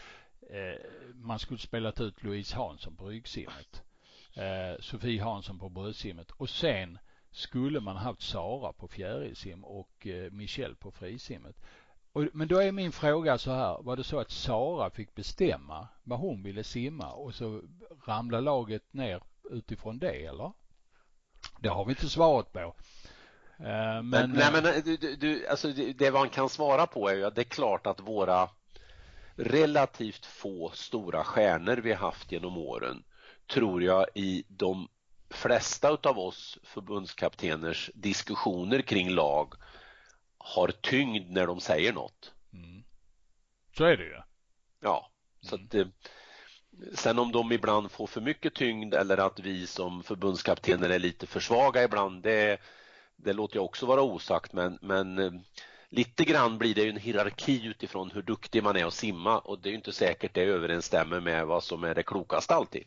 eh, 0.50 0.86
man 1.14 1.40
skulle 1.40 1.60
spelat 1.60 2.02
ut 2.02 2.24
Louise 2.24 2.56
Hansson 2.56 2.96
på 2.96 3.06
ryggsimmet. 3.06 3.84
Eh, 4.36 4.82
Sofie 4.82 5.24
Hansson 5.24 5.60
på 5.60 5.70
bröstsimmet 5.70 6.32
och 6.32 6.50
sen 6.50 7.00
skulle 7.32 7.80
man 7.80 7.96
haft 7.96 8.22
Sara 8.22 8.74
på 8.74 8.88
fjärilsim 8.88 9.64
och 9.64 10.08
eh, 10.08 10.32
Michelle 10.32 10.76
på 10.76 10.92
frisimmet. 10.92 11.56
Och, 12.20 12.26
men 12.34 12.48
då 12.48 12.62
är 12.62 12.72
min 12.72 12.92
fråga 12.92 13.38
så 13.38 13.52
här, 13.52 13.78
var 13.82 13.96
det 13.96 14.04
så 14.04 14.20
att 14.20 14.32
Sara 14.32 14.90
fick 14.90 15.16
bestämma 15.16 15.88
vad 16.04 16.20
hon 16.20 16.44
ville 16.44 16.64
simma 16.64 17.12
och 17.12 17.36
så 17.36 17.62
ramlade 18.06 18.44
laget 18.44 18.94
ner 18.94 19.24
utifrån 19.52 20.00
det 20.00 20.26
eller? 20.26 20.52
Det 21.60 21.70
har 21.70 21.86
vi 21.86 21.92
inte 21.92 22.10
svarat 22.10 22.54
på. 22.54 22.60
Uh, 22.60 24.02
men, 24.04 24.32
Nej 24.32 24.52
men 24.54 24.66
eh, 24.66 24.84
du, 24.84 25.16
du, 25.16 25.48
alltså 25.48 25.68
det 25.96 26.12
man 26.12 26.30
kan 26.30 26.50
svara 26.50 26.88
på 26.88 27.10
är 27.10 27.16
ju 27.16 27.26
att 27.26 27.36
det 27.36 27.42
är 27.42 27.44
klart 27.44 27.88
att 27.88 28.00
våra 28.00 28.50
relativt 29.36 30.26
få 30.26 30.72
stora 30.74 31.24
stjärnor 31.24 31.76
vi 31.76 31.94
haft 31.94 32.32
genom 32.32 32.58
åren 32.58 33.04
tror 33.54 33.84
jag 33.84 34.06
i 34.16 34.44
de 34.48 34.88
flesta 35.30 35.90
utav 35.90 36.20
oss 36.20 36.58
förbundskapteners 36.64 37.92
diskussioner 37.94 38.82
kring 38.82 39.10
lag 39.10 39.54
har 40.40 40.68
tyngd 40.68 41.32
när 41.32 41.48
de 41.48 41.60
säger 41.60 41.94
något. 41.94 42.34
Mm. 42.54 42.84
Så 43.78 43.84
är 43.84 43.98
det 43.98 44.04
ju. 44.04 44.22
Ja, 44.80 45.12
så 45.42 45.56
mm. 45.56 45.66
att 45.66 45.76
eh, 45.76 45.88
Sen 46.94 47.20
om 47.20 47.32
de 47.32 47.52
ibland 47.52 47.92
får 47.92 48.08
för 48.08 48.22
mycket 48.22 48.54
tyngd 48.54 48.94
eller 48.94 49.18
att 49.18 49.40
vi 49.40 49.68
som 49.68 50.04
förbundskaptener 50.04 50.90
är 50.90 51.00
lite 51.00 51.28
för 51.28 51.40
svaga 51.40 51.84
ibland, 51.84 52.24
det, 52.24 52.58
det 53.16 53.34
låter 53.34 53.56
jag 53.56 53.66
också 53.66 53.86
vara 53.86 54.02
osagt 54.02 54.54
men, 54.54 54.80
men 54.82 55.20
eh, 55.20 55.32
lite 55.90 56.24
grann 56.24 56.58
blir 56.58 56.76
det 56.76 56.90
en 56.90 56.98
hierarki 56.98 57.66
utifrån 57.66 58.12
hur 58.12 58.22
duktig 58.22 58.64
man 58.64 58.76
är 58.76 58.86
att 58.86 58.94
simma 58.94 59.40
och 59.40 59.60
det 59.60 59.70
är 59.70 59.74
inte 59.74 59.94
säkert 59.94 60.34
det 60.34 60.44
överensstämmer 60.44 61.20
med 61.20 61.48
vad 61.48 61.64
som 61.64 61.84
är 61.84 61.96
det 61.96 62.04
klokaste 62.04 62.56
alltid. 62.56 62.84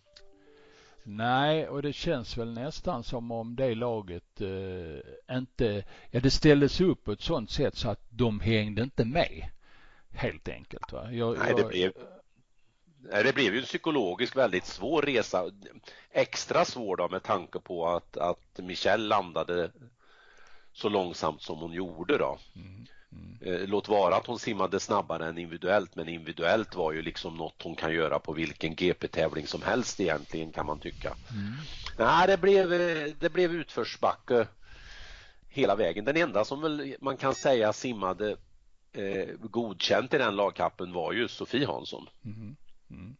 Nej, 1.04 1.68
och 1.68 1.82
det 1.82 1.92
känns 1.92 2.36
väl 2.36 2.52
nästan 2.52 3.04
som 3.04 3.30
om 3.30 3.56
det 3.56 3.74
laget 3.74 4.40
eh, 4.40 5.36
inte, 5.36 5.84
ja 6.10 6.20
det 6.20 6.30
ställdes 6.30 6.80
upp 6.80 7.04
på 7.04 7.12
ett 7.12 7.20
sådant 7.20 7.50
sätt 7.50 7.76
så 7.76 7.90
att 7.90 8.06
de 8.10 8.40
hängde 8.40 8.82
inte 8.82 9.04
med. 9.04 9.48
Helt 10.10 10.48
enkelt 10.48 10.92
va. 10.92 11.12
Jag, 11.12 11.38
Nej, 11.38 11.54
det 11.56 11.64
blev, 11.64 11.92
det 13.24 13.34
blev 13.34 13.54
ju 13.54 13.58
en 13.58 13.64
psykologiskt 13.64 14.36
väldigt 14.36 14.66
svår 14.66 15.02
resa. 15.02 15.50
Extra 16.10 16.64
svår 16.64 16.96
då 16.96 17.08
med 17.08 17.22
tanke 17.22 17.58
på 17.58 17.88
att, 17.88 18.16
att 18.16 18.58
Michelle 18.58 19.08
landade 19.08 19.70
så 20.72 20.88
långsamt 20.88 21.42
som 21.42 21.58
hon 21.58 21.72
gjorde 21.72 22.18
då. 22.18 22.38
Mm. 22.56 22.86
Mm. 23.12 23.54
Eh, 23.54 23.68
låt 23.68 23.88
vara 23.88 24.16
att 24.16 24.26
hon 24.26 24.38
simmade 24.38 24.80
snabbare 24.80 25.26
än 25.26 25.38
individuellt 25.38 25.96
men 25.96 26.08
individuellt 26.08 26.74
var 26.74 26.92
ju 26.92 27.02
liksom 27.02 27.36
något 27.36 27.62
hon 27.62 27.74
kan 27.74 27.94
göra 27.94 28.18
på 28.18 28.32
vilken 28.32 28.74
GP-tävling 28.74 29.46
som 29.46 29.62
helst 29.62 30.00
egentligen 30.00 30.52
kan 30.52 30.66
man 30.66 30.78
tycka. 30.78 31.08
Mm. 31.08 31.52
Nej, 31.98 32.26
det 32.26 32.36
blev, 32.36 32.68
det 33.18 33.32
blev 33.32 33.52
utförsbacke 33.52 34.46
hela 35.48 35.76
vägen. 35.76 36.04
Den 36.04 36.16
enda 36.16 36.44
som 36.44 36.60
väl 36.60 36.94
man 37.00 37.16
kan 37.16 37.34
säga 37.34 37.72
simmade 37.72 38.36
eh, 38.92 39.28
godkänt 39.40 40.14
i 40.14 40.18
den 40.18 40.36
lagkappen 40.36 40.92
var 40.92 41.12
ju 41.12 41.28
Sofie 41.28 41.66
Hansson. 41.66 42.08
Mm. 42.24 42.56
Mm. 42.90 43.16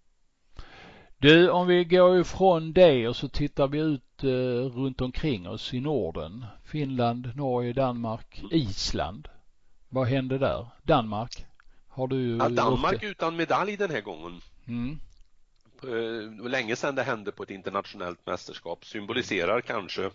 Du, 1.19 1.51
om 1.51 1.67
vi 1.67 1.85
går 1.85 2.21
ifrån 2.21 2.73
det 2.73 3.09
och 3.09 3.17
så 3.17 3.29
tittar 3.29 3.69
vi 3.69 3.79
ut 3.79 4.25
eh, 4.25 4.77
runt 4.77 5.01
omkring 5.01 5.49
oss 5.49 5.75
i 5.75 5.81
Norden. 5.81 6.45
Finland, 6.65 7.37
Norge, 7.37 7.73
Danmark, 7.73 8.39
mm. 8.39 8.51
Island. 8.53 9.29
Vad 9.95 10.07
hände 10.07 10.39
där? 10.39 10.67
Danmark? 10.83 11.47
Har 11.89 12.07
du 12.07 12.37
ja, 12.37 12.49
Danmark 12.49 13.03
utan 13.03 13.37
medalj 13.37 13.77
den 13.77 13.91
här 13.91 14.01
gången. 14.01 14.41
Mm. 14.69 14.99
Det 15.81 16.43
var 16.43 16.49
länge 16.49 16.77
sedan 16.77 16.95
det 16.95 17.03
hände 17.03 17.33
på 17.33 17.43
ett 17.43 17.51
internationellt 17.51 18.27
mästerskap. 18.27 18.85
Symboliserar 18.85 19.61
kanske 19.61 20.11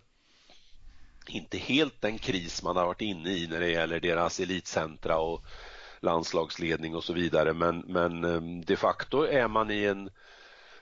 inte 1.27 1.57
helt 1.57 2.01
den 2.01 2.17
kris 2.17 2.63
man 2.63 2.75
har 2.77 2.85
varit 2.85 3.01
inne 3.01 3.29
i 3.29 3.47
när 3.47 3.59
det 3.59 3.69
gäller 3.69 3.99
deras 3.99 4.39
elitcentra 4.39 5.19
och 5.19 5.43
landslagsledning 5.99 6.95
och 6.95 7.03
så 7.03 7.13
vidare 7.13 7.53
men, 7.53 7.79
men 7.79 8.23
ehm, 8.23 8.61
de 8.61 8.75
facto 8.75 9.23
är 9.23 9.47
man 9.47 9.71
i, 9.71 9.83
en, 9.83 10.09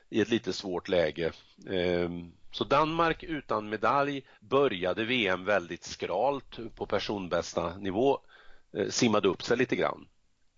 i 0.10 0.22
ett 0.22 0.30
lite 0.30 0.54
svårt 0.54 0.88
läge. 0.88 1.32
Ehm, 1.70 2.32
så 2.52 2.64
Danmark 2.64 3.24
utan 3.24 3.70
medalj 3.70 4.24
började 4.40 5.06
VM 5.06 5.46
väldigt 5.46 5.84
skralt 5.84 6.75
på 6.75 6.86
personbästa 6.86 7.78
nivå 7.78 8.20
Eh, 8.20 8.35
simmade 8.89 9.27
upp 9.27 9.44
sig 9.44 9.58
lite 9.58 9.75
grann 9.75 10.08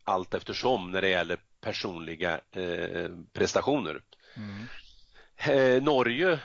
allt 0.08 0.34
eftersom 0.34 0.92
när 0.92 1.02
det 1.02 1.10
gäller 1.10 1.38
personliga 1.62 2.40
eh, 2.52 3.10
prestationer. 3.34 4.02
Mm. 4.36 4.66
Eh, 5.36 5.84
Norge, 5.84 6.40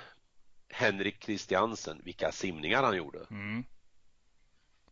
Henrik 0.68 1.24
Christiansen, 1.24 2.00
vilka 2.04 2.32
simningar 2.32 2.82
han 2.82 2.96
gjorde. 2.96 3.18
Mm. 3.30 3.64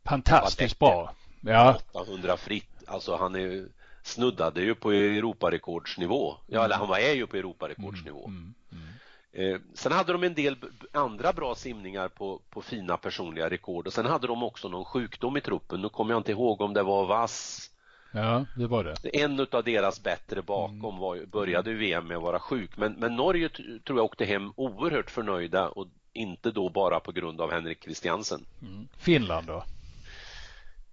Fantastiskt 0.04 0.78
bra. 0.78 1.14
Ja. 1.40 1.80
800 1.92 2.36
fritt, 2.36 2.82
alltså 2.86 3.16
han 3.16 3.34
är, 3.34 3.68
snuddade 4.02 4.62
ju 4.62 4.74
på 4.74 4.92
Europarekordsnivå. 4.92 6.36
Ja, 6.46 6.64
eller 6.64 6.76
han 6.76 6.90
är 6.90 7.14
ju 7.14 7.26
på 7.26 7.36
Europarekordsnivå. 7.36 8.26
Mm. 8.26 8.54
mm. 8.72 8.88
Eh, 9.32 9.60
sen 9.74 9.92
hade 9.92 10.12
de 10.12 10.24
en 10.24 10.34
del 10.34 10.56
andra 10.92 11.32
bra 11.32 11.54
simningar 11.54 12.08
på, 12.08 12.40
på 12.50 12.62
fina 12.62 12.96
personliga 12.96 13.50
rekord 13.50 13.86
och 13.86 13.92
sen 13.92 14.06
hade 14.06 14.26
de 14.26 14.42
också 14.42 14.68
någon 14.68 14.84
sjukdom 14.84 15.36
i 15.36 15.40
truppen. 15.40 15.80
Nu 15.82 15.88
kommer 15.88 16.14
jag 16.14 16.20
inte 16.20 16.32
ihåg 16.32 16.60
om 16.60 16.74
det 16.74 16.82
var 16.82 17.06
vass. 17.06 17.70
Ja, 18.12 18.44
det 18.56 18.66
var 18.66 18.84
det. 18.84 19.22
En 19.22 19.46
av 19.52 19.64
deras 19.64 20.02
bättre 20.02 20.42
bakom 20.42 20.84
mm. 20.84 20.98
var, 20.98 21.26
började 21.26 21.74
VM 21.74 22.06
med 22.06 22.16
att 22.16 22.22
vara 22.22 22.40
sjuk 22.40 22.76
men, 22.76 22.92
men 22.92 23.16
Norge 23.16 23.48
tror 23.84 23.98
jag 23.98 24.04
åkte 24.04 24.24
hem 24.24 24.52
oerhört 24.56 25.10
förnöjda 25.10 25.68
och 25.68 25.86
inte 26.12 26.50
då 26.50 26.68
bara 26.68 27.00
på 27.00 27.12
grund 27.12 27.40
av 27.40 27.50
Henrik 27.50 27.84
Christiansen. 27.84 28.46
Mm. 28.62 28.88
Finland 28.98 29.46
då? 29.46 29.64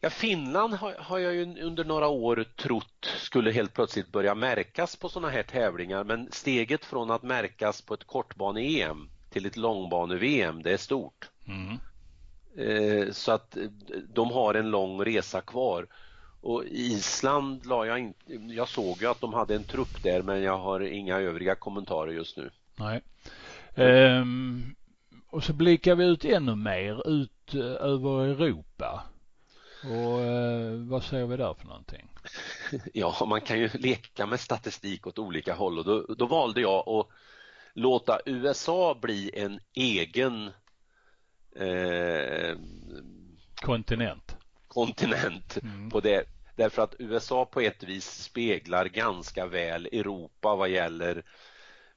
Ja, 0.01 0.09
Finland 0.09 0.73
har, 0.73 0.93
har, 0.99 1.19
jag 1.19 1.33
ju 1.35 1.61
under 1.63 1.85
några 1.85 2.07
år 2.07 2.45
trott 2.55 3.05
skulle 3.05 3.51
helt 3.51 3.73
plötsligt 3.73 4.11
börja 4.11 4.35
märkas 4.35 4.95
på 4.95 5.09
sådana 5.09 5.29
här 5.29 5.43
tävlingar 5.43 6.03
men 6.03 6.31
steget 6.31 6.85
från 6.85 7.11
att 7.11 7.23
märkas 7.23 7.81
på 7.81 7.93
ett 7.93 8.07
kortbane-EM 8.07 9.09
till 9.29 9.45
ett 9.45 9.57
långbane-VM 9.57 10.63
det 10.63 10.71
är 10.73 10.77
stort. 10.77 11.29
Mm. 11.47 11.77
Eh, 12.57 13.11
så 13.11 13.31
att 13.31 13.57
de 14.13 14.31
har 14.31 14.53
en 14.53 14.71
lång 14.71 15.05
resa 15.05 15.41
kvar. 15.41 15.87
Och 16.41 16.63
Island 16.65 17.65
la 17.65 17.85
jag 17.85 17.99
inte, 17.99 18.33
jag 18.33 18.67
såg 18.67 19.01
ju 19.01 19.07
att 19.07 19.21
de 19.21 19.33
hade 19.33 19.55
en 19.55 19.63
trupp 19.63 20.03
där 20.03 20.21
men 20.21 20.41
jag 20.41 20.57
har 20.57 20.79
inga 20.79 21.19
övriga 21.19 21.55
kommentarer 21.55 22.11
just 22.11 22.37
nu. 22.37 22.49
Nej. 22.75 23.01
Ehm, 23.75 24.75
och 25.29 25.43
så 25.43 25.53
blickar 25.53 25.95
vi 25.95 26.05
ut 26.05 26.25
ännu 26.25 26.55
mer 26.55 27.09
ut 27.09 27.53
eh, 27.53 27.61
över 27.61 28.27
Europa. 28.27 29.03
Och 29.83 30.21
eh, 30.21 30.71
vad 30.71 31.03
säger 31.03 31.25
vi 31.25 31.37
där 31.37 31.53
för 31.53 31.67
någonting? 31.67 32.07
Ja, 32.93 33.25
man 33.25 33.41
kan 33.41 33.59
ju 33.59 33.69
leka 33.73 34.25
med 34.25 34.39
statistik 34.39 35.07
åt 35.07 35.19
olika 35.19 35.53
håll 35.53 35.79
och 35.79 35.85
då, 35.85 36.13
då 36.13 36.25
valde 36.25 36.61
jag 36.61 36.89
att 36.89 37.07
låta 37.73 38.19
USA 38.25 38.97
bli 39.01 39.31
en 39.33 39.59
egen 39.73 40.51
eh, 41.55 42.57
kontinent. 43.55 44.35
kontinent 44.67 45.57
mm. 45.63 45.89
på 45.89 45.99
det. 45.99 46.23
Därför 46.55 46.81
att 46.81 46.95
USA 46.99 47.45
på 47.45 47.61
ett 47.61 47.83
vis 47.83 48.23
speglar 48.23 48.85
ganska 48.85 49.45
väl 49.45 49.85
Europa 49.85 50.55
vad 50.55 50.69
gäller 50.69 51.23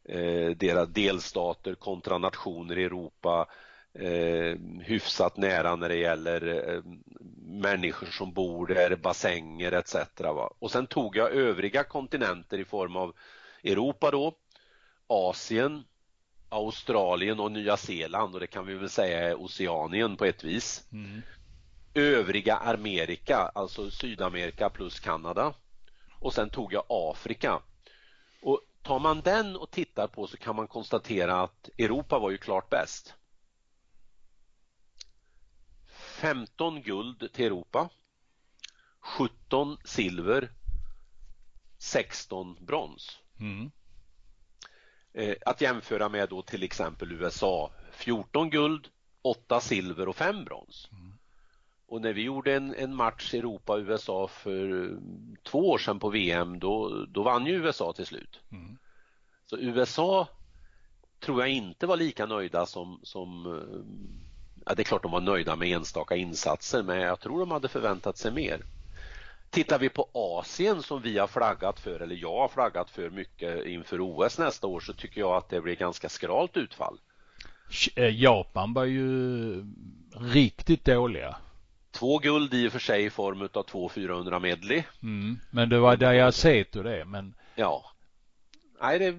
eh, 0.04 0.50
deras 0.56 0.88
delstater 0.88 1.74
kontra 1.74 2.18
nationer 2.18 2.78
i 2.78 2.84
Europa 2.84 3.48
eh, 3.94 4.56
hyfsat 4.80 5.36
nära 5.36 5.76
när 5.76 5.88
det 5.88 5.96
gäller 5.96 6.72
eh, 6.74 6.82
människor 7.42 8.06
som 8.06 8.32
bor 8.32 8.66
där, 8.66 8.96
bassänger 8.96 9.72
etc. 9.72 9.94
Va? 10.18 10.54
Och 10.58 10.70
sen 10.70 10.86
tog 10.86 11.16
jag 11.16 11.32
övriga 11.32 11.84
kontinenter 11.84 12.58
i 12.58 12.64
form 12.64 12.96
av 12.96 13.14
Europa 13.62 14.10
då, 14.10 14.34
Asien, 15.06 15.84
Australien 16.48 17.40
och 17.40 17.52
Nya 17.52 17.76
Zeeland 17.76 18.34
och 18.34 18.40
det 18.40 18.46
kan 18.46 18.66
vi 18.66 18.74
väl 18.74 18.90
säga 18.90 19.30
är 19.30 19.42
Oceanien 19.42 20.16
på 20.16 20.24
ett 20.24 20.44
vis. 20.44 20.84
Mm. 20.92 21.22
Övriga 21.94 22.56
Amerika, 22.56 23.50
alltså 23.54 23.90
Sydamerika 23.90 24.70
plus 24.70 25.00
Kanada. 25.00 25.54
Och 26.20 26.34
sen 26.34 26.50
tog 26.50 26.72
jag 26.72 26.84
Afrika. 26.88 27.60
Och 28.42 28.60
tar 28.82 28.98
man 28.98 29.20
den 29.20 29.56
och 29.56 29.70
tittar 29.70 30.06
på 30.06 30.26
så 30.26 30.36
kan 30.36 30.56
man 30.56 30.68
konstatera 30.68 31.40
att 31.40 31.68
Europa 31.78 32.18
var 32.18 32.30
ju 32.30 32.38
klart 32.38 32.70
bäst. 32.70 33.14
15 36.20 36.82
guld 36.82 37.32
till 37.32 37.44
Europa, 37.44 37.88
17 39.00 39.76
silver, 39.84 40.50
16 41.78 42.56
brons. 42.60 43.18
Mm. 43.40 43.70
Eh, 45.12 45.36
att 45.46 45.60
jämföra 45.60 46.08
med 46.08 46.28
då 46.28 46.42
till 46.42 46.62
exempel 46.62 47.12
USA 47.12 47.72
14 47.92 48.50
guld, 48.50 48.88
8 49.22 49.60
silver 49.60 50.08
och 50.08 50.16
5 50.16 50.44
brons. 50.44 50.88
Mm. 50.92 51.12
Och 51.86 52.00
när 52.00 52.12
vi 52.12 52.22
gjorde 52.22 52.56
en, 52.56 52.74
en 52.74 52.94
match 52.94 53.34
Europa-USA 53.34 54.28
för 54.28 54.84
eh, 54.84 54.98
två 55.42 55.70
år 55.70 55.78
sedan 55.78 55.98
på 55.98 56.08
VM 56.08 56.58
då, 56.58 57.04
då 57.08 57.22
vann 57.22 57.46
ju 57.46 57.52
USA 57.52 57.92
till 57.92 58.06
slut. 58.06 58.40
Mm. 58.52 58.78
Så 59.46 59.58
USA 59.58 60.28
tror 61.20 61.40
jag 61.40 61.50
inte 61.50 61.86
var 61.86 61.96
lika 61.96 62.26
nöjda 62.26 62.66
som, 62.66 63.00
som 63.02 63.46
eh, 63.46 64.29
ja, 64.70 64.74
det 64.74 64.82
är 64.82 64.84
klart 64.84 65.02
de 65.02 65.12
var 65.12 65.20
nöjda 65.20 65.56
med 65.56 65.68
enstaka 65.68 66.16
insatser 66.16 66.82
men 66.82 67.00
jag 67.00 67.20
tror 67.20 67.40
de 67.40 67.50
hade 67.50 67.68
förväntat 67.68 68.18
sig 68.18 68.32
mer. 68.32 68.60
Tittar 69.50 69.78
vi 69.78 69.88
på 69.88 70.08
Asien 70.12 70.82
som 70.82 71.02
vi 71.02 71.18
har 71.18 71.26
flaggat 71.26 71.80
för, 71.80 72.00
eller 72.00 72.16
jag 72.16 72.36
har 72.36 72.48
flaggat 72.48 72.90
för 72.90 73.10
mycket 73.10 73.66
inför 73.66 74.00
OS 74.00 74.38
nästa 74.38 74.66
år 74.66 74.80
så 74.80 74.92
tycker 74.92 75.20
jag 75.20 75.36
att 75.36 75.48
det 75.48 75.60
blir 75.60 75.76
ganska 75.76 76.08
skralt 76.08 76.56
utfall. 76.56 76.98
Eh, 77.96 78.22
Japan 78.22 78.72
var 78.72 78.84
ju 78.84 79.64
riktigt 80.32 80.84
dåliga. 80.84 81.36
Två 81.90 82.18
guld 82.18 82.54
i 82.54 82.68
och 82.68 82.72
för 82.72 82.78
sig 82.78 83.04
i 83.04 83.10
form 83.10 83.48
av 83.52 83.62
två 83.62 83.88
400 83.88 84.38
medley. 84.38 84.82
Mm, 85.02 85.38
men 85.50 85.68
det 85.68 85.78
var 85.78 85.96
där 85.96 86.12
jag 86.12 86.34
sett 86.34 86.72
det, 86.72 87.04
men. 87.04 87.34
Ja. 87.54 87.84
Nej, 88.80 88.98
det, 88.98 89.14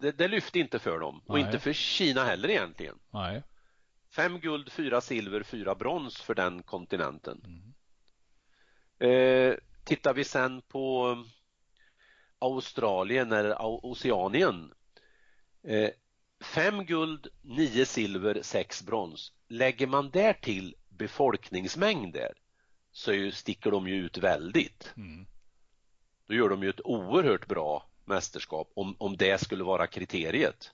det, 0.00 0.18
det 0.18 0.28
lyfte 0.28 0.58
inte 0.58 0.78
för 0.78 0.98
dem 0.98 1.20
och 1.26 1.38
inte 1.38 1.58
för 1.58 1.72
Kina 1.72 2.24
heller 2.24 2.48
egentligen. 2.48 2.94
Nej. 3.10 3.42
Fem 4.16 4.40
guld, 4.40 4.72
fyra 4.72 5.00
silver, 5.00 5.42
fyra 5.42 5.74
brons 5.74 6.20
för 6.20 6.34
den 6.34 6.62
kontinenten. 6.62 7.40
Mm. 7.44 7.74
Eh, 8.98 9.56
tittar 9.84 10.14
vi 10.14 10.24
sen 10.24 10.62
på 10.62 11.16
Australien 12.38 13.32
eller 13.32 13.56
Oceanien. 13.60 14.72
Eh, 15.62 15.90
fem 16.40 16.84
guld, 16.84 17.26
nio 17.42 17.86
silver, 17.86 18.42
sex 18.42 18.82
brons. 18.82 19.32
Lägger 19.48 19.86
man 19.86 20.10
där 20.10 20.32
till 20.32 20.74
befolkningsmängder 20.88 22.32
så 22.92 23.30
sticker 23.32 23.70
de 23.70 23.88
ju 23.88 23.94
ut 23.94 24.18
väldigt. 24.18 24.92
Mm. 24.96 25.26
Då 26.26 26.34
gör 26.34 26.48
de 26.48 26.62
ju 26.62 26.70
ett 26.70 26.86
oerhört 26.86 27.46
bra 27.46 27.88
mästerskap 28.04 28.72
om, 28.74 28.96
om 28.98 29.16
det 29.16 29.40
skulle 29.40 29.64
vara 29.64 29.86
kriteriet. 29.86 30.72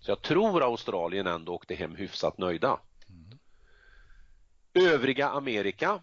Så 0.00 0.10
jag 0.10 0.22
tror 0.22 0.62
Australien 0.62 1.26
ändå 1.26 1.54
åkte 1.54 1.74
hem 1.74 1.94
hyfsat 1.94 2.38
nöjda. 2.38 2.80
Mm. 3.08 3.38
Övriga 4.74 5.28
Amerika 5.28 6.00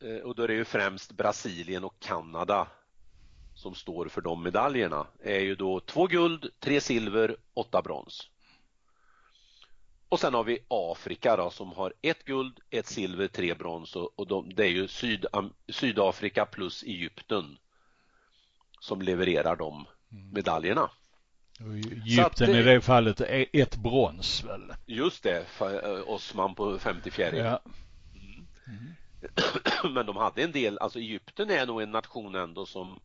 eh, 0.00 0.16
och 0.16 0.34
då 0.34 0.42
är 0.42 0.48
det 0.48 0.54
ju 0.54 0.64
främst 0.64 1.12
Brasilien 1.12 1.84
och 1.84 2.00
Kanada 2.00 2.68
som 3.54 3.74
står 3.74 4.08
för 4.08 4.20
de 4.20 4.42
medaljerna 4.42 5.06
är 5.20 5.40
ju 5.40 5.54
då 5.54 5.80
två 5.80 6.06
guld, 6.06 6.50
tre 6.60 6.80
silver, 6.80 7.36
åtta 7.54 7.82
brons. 7.82 8.30
Och 10.08 10.20
sen 10.20 10.34
har 10.34 10.44
vi 10.44 10.58
Afrika 10.68 11.36
då, 11.36 11.50
som 11.50 11.72
har 11.72 11.94
ett 12.02 12.24
guld, 12.24 12.60
ett 12.70 12.86
silver, 12.86 13.28
tre 13.28 13.54
brons 13.54 13.96
och, 13.96 14.18
och 14.18 14.26
de, 14.26 14.54
det 14.54 14.64
är 14.64 14.70
ju 14.70 14.88
Syd, 14.88 15.26
Sydafrika 15.68 16.46
plus 16.46 16.82
Egypten 16.82 17.58
som 18.80 19.02
levererar 19.02 19.56
de 19.56 19.86
mm. 20.12 20.30
medaljerna. 20.30 20.90
Egypten 21.60 22.50
i 22.50 22.62
det 22.62 22.80
fallet 22.80 23.20
är 23.20 23.46
ett 23.52 23.76
brons 23.76 24.44
väl? 24.44 24.72
Just 24.86 25.22
det, 25.22 25.44
eh, 25.60 26.00
Osman 26.06 26.54
på 26.54 26.78
54. 26.78 27.36
Ja. 27.36 27.60
Mm. 28.14 28.46
Mm. 28.66 29.94
Men 29.94 30.06
de 30.06 30.16
hade 30.16 30.42
en 30.42 30.52
del, 30.52 30.78
alltså 30.78 30.98
Egypten 30.98 31.50
är 31.50 31.66
nog 31.66 31.82
en 31.82 31.90
nation 31.90 32.34
ändå 32.34 32.66
som 32.66 33.00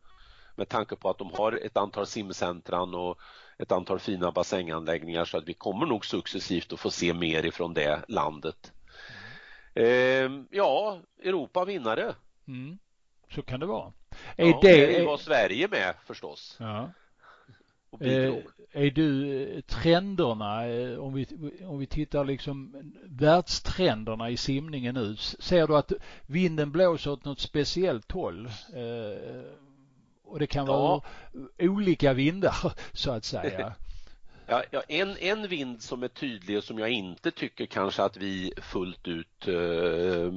med 0.56 0.68
tanke 0.68 0.96
på 0.96 1.10
att 1.10 1.18
de 1.18 1.30
har 1.30 1.52
ett 1.52 1.76
antal 1.76 2.06
simcentran 2.06 2.94
och 2.94 3.18
ett 3.58 3.72
antal 3.72 3.98
fina 3.98 4.32
bassänganläggningar 4.32 5.24
så 5.24 5.38
att 5.38 5.48
vi 5.48 5.54
kommer 5.54 5.86
nog 5.86 6.06
successivt 6.06 6.72
att 6.72 6.80
få 6.80 6.90
se 6.90 7.14
mer 7.14 7.46
ifrån 7.46 7.74
det 7.74 8.02
landet. 8.08 8.72
Mm. 9.74 10.40
Eh, 10.40 10.44
ja, 10.50 11.00
Europa 11.22 11.64
vinnare. 11.64 12.14
Mm. 12.48 12.78
Så 13.34 13.42
kan 13.42 13.60
det 13.60 13.66
vara. 13.66 13.92
Är 14.36 14.46
ja, 14.46 14.58
det 14.62 15.04
var 15.06 15.16
Sverige 15.16 15.68
med 15.68 15.94
förstås. 16.06 16.56
Ja. 16.60 16.90
Eh, 18.00 18.34
är 18.72 18.90
du 18.90 19.42
eh, 19.42 19.60
trenderna, 19.60 20.66
eh, 20.66 20.98
om 20.98 21.14
vi, 21.14 21.26
om 21.64 21.78
vi 21.78 21.86
tittar 21.86 22.24
liksom 22.24 22.92
världstrenderna 23.04 24.30
i 24.30 24.36
simningen 24.36 24.94
nu, 24.94 25.16
ser 25.16 25.66
du 25.66 25.76
att 25.76 25.92
vinden 26.26 26.72
blåser 26.72 27.10
åt 27.10 27.24
något 27.24 27.40
speciellt 27.40 28.12
håll? 28.12 28.48
och 30.24 30.38
det 30.38 30.46
kan 30.46 30.66
vara 30.66 31.02
ja. 31.58 31.68
olika 31.68 32.12
vindar 32.12 32.72
så 32.92 33.10
att 33.10 33.24
säga. 33.24 33.74
Ja, 34.46 34.64
ja, 34.70 34.82
en, 34.88 35.16
en 35.16 35.48
vind 35.48 35.82
som 35.82 36.02
är 36.02 36.08
tydlig 36.08 36.58
och 36.58 36.64
som 36.64 36.78
jag 36.78 36.90
inte 36.90 37.30
tycker 37.30 37.66
kanske 37.66 38.02
att 38.02 38.16
vi 38.16 38.52
fullt 38.56 39.08
ut 39.08 39.48
eh, 39.48 40.32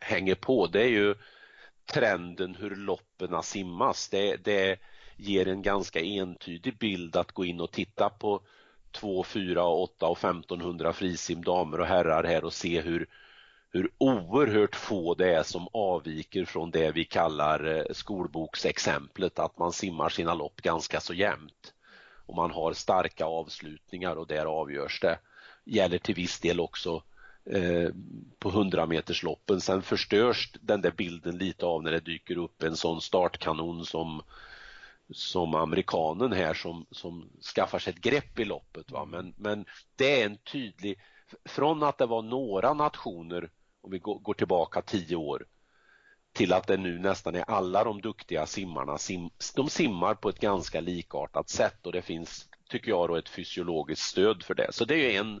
hänger 0.00 0.34
på 0.34 0.66
det 0.66 0.82
är 0.82 0.88
ju 0.88 1.14
trenden 1.86 2.54
hur 2.54 2.76
loppen 2.76 3.42
simmas. 3.42 4.08
Det, 4.08 4.36
det 4.36 4.78
ger 5.20 5.48
en 5.48 5.62
ganska 5.62 6.00
entydig 6.00 6.78
bild 6.78 7.16
att 7.16 7.32
gå 7.32 7.44
in 7.44 7.60
och 7.60 7.70
titta 7.70 8.10
på 8.10 8.40
2, 8.92 9.24
4, 9.24 9.64
8 9.64 10.06
och 10.06 10.18
1500 10.18 10.92
frisim 10.92 11.44
damer 11.44 11.80
och 11.80 11.86
herrar 11.86 12.24
här 12.24 12.44
och 12.44 12.52
se 12.52 12.80
hur, 12.80 13.06
hur 13.72 13.90
oerhört 13.98 14.76
få 14.76 15.14
det 15.14 15.34
är 15.34 15.42
som 15.42 15.68
avviker 15.72 16.44
från 16.44 16.70
det 16.70 16.90
vi 16.90 17.04
kallar 17.04 17.76
eh, 17.76 17.84
skolboksexemplet 17.90 19.38
att 19.38 19.58
man 19.58 19.72
simmar 19.72 20.08
sina 20.08 20.34
lopp 20.34 20.62
ganska 20.62 21.00
så 21.00 21.14
jämnt. 21.14 21.74
Och 22.26 22.36
man 22.36 22.50
har 22.50 22.72
starka 22.72 23.24
avslutningar 23.24 24.16
och 24.16 24.26
där 24.26 24.46
avgörs 24.46 25.00
det. 25.00 25.18
Gäller 25.64 25.98
till 25.98 26.14
viss 26.14 26.40
del 26.40 26.60
också 26.60 27.02
eh, 27.44 27.88
på 28.38 28.48
100 28.48 28.86
metersloppen. 28.86 29.60
Sen 29.60 29.82
förstörs 29.82 30.52
den 30.60 30.80
där 30.80 30.90
bilden 30.90 31.38
lite 31.38 31.66
av 31.66 31.82
när 31.82 31.92
det 31.92 32.00
dyker 32.00 32.38
upp 32.38 32.62
en 32.62 32.76
sån 32.76 33.00
startkanon 33.00 33.84
som 33.84 34.22
som 35.12 35.54
amerikanen 35.54 36.32
här 36.32 36.54
som, 36.54 36.86
som 36.90 37.30
skaffar 37.54 37.78
sig 37.78 37.92
ett 37.92 38.00
grepp 38.00 38.38
i 38.38 38.44
loppet. 38.44 38.90
Va? 38.90 39.04
Men, 39.04 39.34
men 39.36 39.64
det 39.96 40.22
är 40.22 40.26
en 40.26 40.36
tydlig, 40.36 41.00
från 41.44 41.82
att 41.82 41.98
det 41.98 42.06
var 42.06 42.22
några 42.22 42.74
nationer, 42.74 43.50
om 43.80 43.90
vi 43.90 43.98
går, 43.98 44.34
tillbaka 44.34 44.82
tio 44.82 45.16
år, 45.16 45.46
till 46.32 46.52
att 46.52 46.66
det 46.66 46.76
nu 46.76 46.98
nästan 46.98 47.34
är 47.34 47.50
alla 47.50 47.84
de 47.84 48.00
duktiga 48.00 48.46
simmarna, 48.46 48.98
sim, 48.98 49.30
de 49.56 49.68
simmar 49.68 50.14
på 50.14 50.28
ett 50.28 50.40
ganska 50.40 50.80
likartat 50.80 51.48
sätt 51.48 51.86
och 51.86 51.92
det 51.92 52.02
finns, 52.02 52.48
tycker 52.68 52.90
jag, 52.90 53.08
då 53.08 53.16
ett 53.16 53.28
fysiologiskt 53.28 54.04
stöd 54.04 54.42
för 54.42 54.54
det. 54.54 54.72
Så 54.72 54.84
det 54.84 55.16
är 55.16 55.20
en 55.20 55.40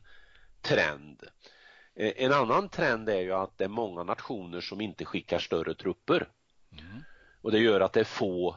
trend. 0.60 1.22
Eh, 1.94 2.12
en 2.16 2.32
annan 2.32 2.68
trend 2.68 3.08
är 3.08 3.20
ju 3.20 3.32
att 3.32 3.58
det 3.58 3.64
är 3.64 3.68
många 3.68 4.02
nationer 4.02 4.60
som 4.60 4.80
inte 4.80 5.04
skickar 5.04 5.38
större 5.38 5.74
trupper. 5.74 6.28
Mm. 6.72 7.02
Och 7.42 7.52
det 7.52 7.58
gör 7.58 7.80
att 7.80 7.92
det 7.92 8.00
är 8.00 8.04
få 8.04 8.56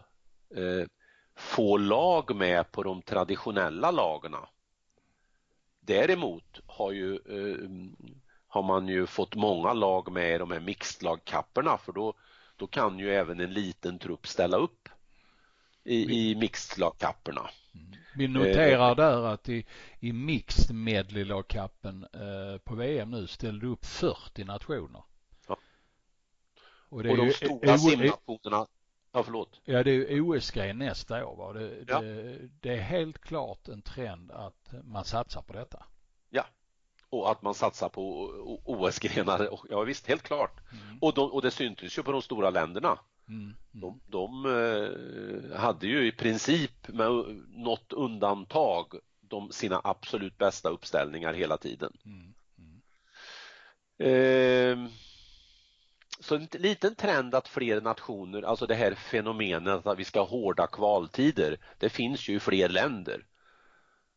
eh, 0.55 0.87
få 1.35 1.77
lag 1.77 2.35
med 2.35 2.71
på 2.71 2.83
de 2.83 3.01
traditionella 3.01 3.91
lagarna. 3.91 4.49
Däremot 5.79 6.59
har, 6.65 6.91
ju, 6.91 7.15
eh, 7.15 7.69
har 8.47 8.63
man 8.63 8.87
ju 8.87 9.05
fått 9.05 9.35
många 9.35 9.73
lag 9.73 10.11
med 10.11 10.35
i 10.35 10.37
de 10.37 10.51
här 10.51 10.59
mixedlagkapperna 10.59 11.77
för 11.77 11.91
då, 11.91 12.13
då 12.55 12.67
kan 12.67 12.99
ju 12.99 13.13
även 13.15 13.39
en 13.39 13.53
liten 13.53 13.99
trupp 13.99 14.27
ställa 14.27 14.57
upp 14.57 14.89
i, 15.83 16.29
i 16.29 16.35
mixedlagkapperna. 16.35 17.49
Mm. 17.75 17.95
Vi 18.15 18.27
noterar 18.27 18.89
eh, 18.89 18.95
där 18.95 19.23
att 19.23 19.49
i, 19.49 19.65
i 19.99 20.13
mixed 20.13 20.75
medley-lagkappen 20.75 22.07
eh, 22.13 22.57
på 22.57 22.75
VM 22.75 23.11
nu 23.11 23.27
ställde 23.27 23.67
upp 23.67 23.85
40 23.85 24.43
nationer. 24.43 25.03
Ja. 25.47 25.57
Och, 26.89 26.97
och 26.97 27.17
de 27.17 27.29
stora 27.31 27.77
simnationerna 27.77 28.67
Ja, 29.15 29.23
förlåt. 29.23 29.61
Ja, 29.65 29.83
det 29.83 29.91
är 29.91 30.21
OS-gren 30.21 30.77
nästa 30.77 31.25
år. 31.25 31.35
Va? 31.35 31.53
Det, 31.53 31.85
ja. 31.87 32.01
det, 32.01 32.37
det, 32.59 32.69
är 32.69 32.81
helt 32.81 33.19
klart 33.19 33.67
en 33.67 33.81
trend 33.81 34.31
att 34.31 34.73
man 34.83 35.05
satsar 35.05 35.41
på 35.41 35.53
detta. 35.53 35.85
Ja, 36.29 36.45
och 37.09 37.31
att 37.31 37.41
man 37.41 37.53
satsar 37.53 37.89
på 37.89 38.27
OS-grenar. 38.65 39.59
Ja, 39.69 39.81
visst, 39.81 40.07
helt 40.07 40.23
klart. 40.23 40.59
Mm. 40.71 40.97
Och, 41.01 41.13
de, 41.13 41.31
och 41.31 41.41
det 41.41 41.51
syntes 41.51 41.97
ju 41.97 42.03
på 42.03 42.11
de 42.11 42.21
stora 42.21 42.49
länderna. 42.49 42.99
Mm. 43.27 43.41
Mm. 43.43 43.55
De, 43.71 43.99
de 44.07 44.45
eh, 44.45 45.59
hade 45.59 45.87
ju 45.87 46.07
i 46.07 46.11
princip 46.11 46.87
med 46.87 47.09
något 47.49 47.93
undantag 47.93 48.93
de, 49.21 49.51
sina 49.51 49.81
absolut 49.83 50.37
bästa 50.37 50.69
uppställningar 50.69 51.33
hela 51.33 51.57
tiden. 51.57 51.93
Eh, 53.97 54.77
så 56.23 56.35
en 56.35 56.47
liten 56.51 56.95
trend 56.95 57.35
att 57.35 57.47
fler 57.47 57.81
nationer, 57.81 58.41
alltså 58.41 58.65
det 58.65 58.75
här 58.75 58.93
fenomenet 58.93 59.87
att 59.87 59.99
vi 59.99 60.05
ska 60.05 60.19
ha 60.19 60.27
hårda 60.27 60.67
kvaltider, 60.67 61.57
det 61.77 61.89
finns 61.89 62.29
ju 62.29 62.35
i 62.35 62.39
fler 62.39 62.69
länder. 62.69 63.25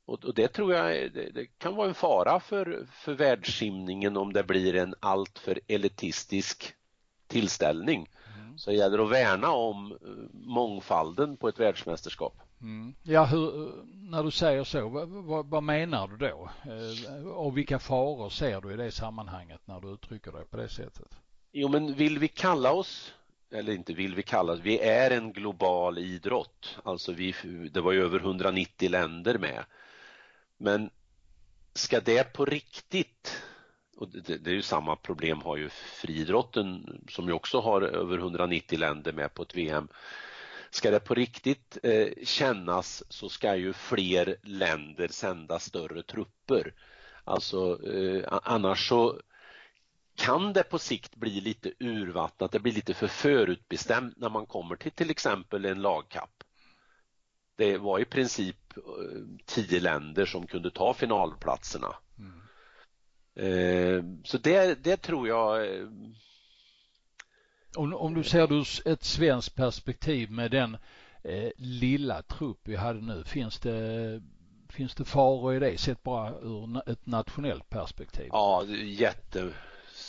Och, 0.07 0.25
och 0.25 0.35
det 0.35 0.49
tror 0.49 0.75
jag 0.75 1.12
det, 1.12 1.31
det, 1.31 1.47
kan 1.47 1.77
vara 1.77 1.88
en 1.88 1.95
fara 1.95 2.40
för, 2.40 2.87
för 2.92 3.14
världssimningen 3.14 4.16
om 4.16 4.33
det 4.33 4.45
blir 4.45 4.77
en 4.77 4.95
alltför 5.01 5.61
elitistisk 5.66 6.75
tillställning. 7.27 8.09
Mm. 8.37 8.59
Så 8.59 8.71
det 8.71 8.77
gäller 8.77 8.99
att 8.99 9.11
värna 9.11 9.51
om 9.51 9.92
eh, 9.92 9.99
mångfalden 10.33 11.37
på 11.37 11.49
ett 11.49 11.61
världsmästerskap. 11.61 12.35
Mm. 12.61 12.95
Ja, 13.03 13.25
hur, 13.25 13.73
när 14.11 14.23
du 14.23 14.31
säger 14.31 14.64
så, 14.64 14.88
vad, 14.88 15.09
vad, 15.09 15.47
vad, 15.47 15.62
menar 15.62 16.09
du 16.09 16.16
då? 16.16 16.51
Eh, 16.64 17.27
och 17.27 17.59
vilka 17.59 17.79
faror 17.79 18.29
ser 18.29 18.61
du 18.61 18.73
i 18.73 18.77
det 18.77 18.90
sammanhanget 18.90 19.61
när 19.64 19.81
du 19.81 19.88
uttrycker 19.88 20.33
dig 20.33 20.45
på 20.45 20.57
det 20.57 20.69
sättet? 20.69 21.16
Jo, 21.59 21.69
men 21.69 21.95
vill 21.95 22.19
vi 22.19 22.29
kalla 22.29 22.73
oss, 22.73 23.14
eller 23.51 23.73
inte 23.73 23.92
vill 23.92 24.14
vi 24.14 24.23
kalla 24.23 24.53
oss, 24.53 24.61
vi 24.62 24.79
är 24.79 25.11
en 25.11 25.33
global 25.33 25.99
idrott. 25.99 26.79
Alltså 26.85 27.12
vi, 27.12 27.35
det 27.73 27.81
var 27.81 27.92
ju 27.92 28.03
över 28.03 28.19
190 28.19 28.90
länder 28.90 29.38
med. 29.38 29.64
Men 30.57 30.90
ska 31.75 32.01
det 32.01 32.33
på 32.33 32.45
riktigt 32.45 33.42
och 33.97 34.09
det, 34.09 34.37
det, 34.37 34.51
är 34.51 34.55
ju 34.55 34.62
samma 34.62 34.97
problem 34.97 35.40
har 35.40 35.57
ju 35.57 35.69
friidrotten 35.69 37.01
som 37.09 37.27
ju 37.27 37.33
också 37.33 37.61
har 37.61 37.83
över 37.83 38.19
190 38.19 38.79
länder 38.79 39.12
med 39.12 39.35
på 39.35 39.42
ett 39.42 39.57
VM. 39.57 39.88
Ska 40.71 40.90
det 40.90 41.01
på 41.01 41.14
riktigt 41.14 41.79
eh, 41.83 42.09
kännas 42.25 43.05
så 43.09 43.29
ska 43.29 43.57
ju 43.57 43.73
fler 43.73 44.37
länder 44.42 45.09
sända 45.09 45.59
större 45.59 46.03
trupper. 46.03 46.75
Alltså 47.25 47.92
eh, 47.92 48.25
annars 48.42 48.88
så 48.88 49.21
kan 50.16 50.52
det 50.52 50.62
på 50.62 50.79
sikt 50.79 51.16
bli 51.16 51.40
lite 51.40 51.72
urvattnat, 51.79 52.52
det 52.52 52.61
blir 52.61 52.72
lite 52.72 52.94
för 52.94 53.07
förutbestämt 53.07 54.16
när 54.16 54.29
man 54.29 54.46
kommer 54.46 54.76
till 54.76 54.92
till 54.92 55.11
exempel 55.11 55.64
en 55.64 55.83
lagkapp. 55.83 56.44
Det 57.57 57.79
var 57.79 57.98
i 57.98 58.05
princip 58.05 58.76
eh, 58.76 58.83
tio 59.44 59.81
länder 59.81 60.26
som 60.26 60.46
kunde 60.46 60.70
ta 60.70 60.94
finalplatserna. 60.94 61.94
Mm. 62.18 62.40
Eh, 63.35 64.05
så 64.24 64.38
det, 64.38 64.85
det 64.85 64.96
tror 64.96 65.29
jag 65.29 65.74
eh, 65.74 65.88
om, 67.76 67.94
om 67.94 68.14
du 68.14 68.22
ser 68.22 68.52
ur 68.52 68.66
ett 68.85 69.05
svenskt 69.05 69.55
perspektiv 69.55 70.31
med 70.31 70.50
den 70.50 70.76
eh, 71.22 71.50
lilla 71.57 72.22
trupp 72.22 72.61
vi 72.62 72.76
hade 72.76 73.00
nu, 73.00 73.24
finns 73.24 73.59
det, 73.59 74.22
finns 74.68 74.94
det 74.94 75.05
faror 75.05 75.55
i 75.55 75.59
det 75.59 75.79
sett 75.79 76.02
bara 76.02 76.31
ur 76.31 76.90
ett 76.90 77.07
nationellt 77.07 77.68
perspektiv? 77.68 78.29
Ja, 78.33 78.64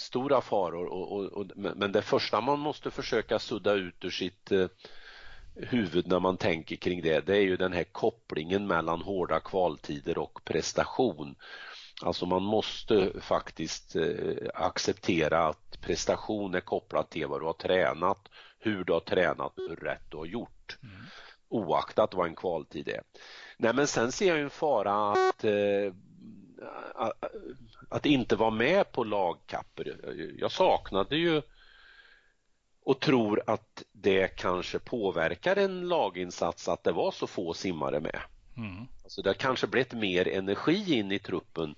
jättestora 0.08 0.42
faror 0.42 0.86
och, 0.86 1.12
och, 1.12 1.26
och, 1.26 1.52
men 1.56 1.92
det 1.92 2.02
första 2.02 2.42
man 2.42 2.60
måste 2.60 2.92
försöka 2.92 3.40
sudda 3.40 3.74
ut 3.74 4.06
ur 4.06 4.10
sitt 4.10 4.52
eh, 4.52 4.68
huvud 5.56 6.08
när 6.08 6.20
man 6.20 6.38
tänker 6.38 6.76
kring 6.76 7.02
det, 7.02 7.26
det 7.26 7.38
är 7.38 7.42
ju 7.42 7.58
den 7.58 7.74
här 7.74 7.84
kopplingen 7.84 8.68
mellan 8.68 9.02
hårda 9.02 9.40
kvaltider 9.40 10.18
och 10.18 10.44
prestation. 10.44 11.36
Alltså 12.04 12.26
man 12.26 12.44
måste 12.44 13.12
faktiskt 13.22 13.96
eh, 13.96 14.50
acceptera 14.54 15.48
att 15.48 15.82
prestation 15.82 16.56
är 16.56 16.62
kopplat 16.62 17.10
till 17.10 17.28
vad 17.28 17.42
du 17.42 17.46
har 17.46 17.54
tränat, 17.54 18.30
hur 18.60 18.84
du 18.84 18.94
har 18.94 19.00
tränat, 19.00 19.54
hur 19.56 19.76
rätt 19.76 20.12
du 20.12 20.18
har 20.18 20.26
gjort. 20.26 20.78
Mm. 20.84 21.06
Oaktat 21.50 22.14
vad 22.14 22.28
en 22.28 22.36
kvaltid 22.36 22.88
är. 22.88 23.02
Nej 23.58 23.74
men 23.74 23.88
sen 23.88 24.12
ser 24.12 24.28
jag 24.28 24.40
en 24.40 24.50
fara 24.50 25.12
att, 25.12 25.44
eh, 25.44 25.94
att 27.90 28.06
inte 28.06 28.36
vara 28.36 28.50
med 28.50 28.92
på 28.92 29.04
lagkapper. 29.04 29.98
Jag 30.40 30.52
saknade 30.52 31.18
ju 31.18 31.42
och 32.84 33.00
tror 33.00 33.44
att 33.48 33.84
det 33.92 34.28
kanske 34.28 34.80
påverkar 34.80 35.56
en 35.56 35.88
laginsats 35.88 36.68
att 36.68 36.84
det 36.84 36.92
var 36.92 37.12
så 37.12 37.28
få 37.28 37.54
simmare 37.54 38.00
med. 38.00 38.20
Mm. 38.58 38.88
Alltså 39.04 39.22
det 39.22 39.30
har 39.30 39.34
kanske 39.34 39.68
blivit 39.68 39.94
mer 39.94 40.28
energi 40.28 40.94
in 41.00 41.12
i 41.12 41.20
truppen. 41.20 41.76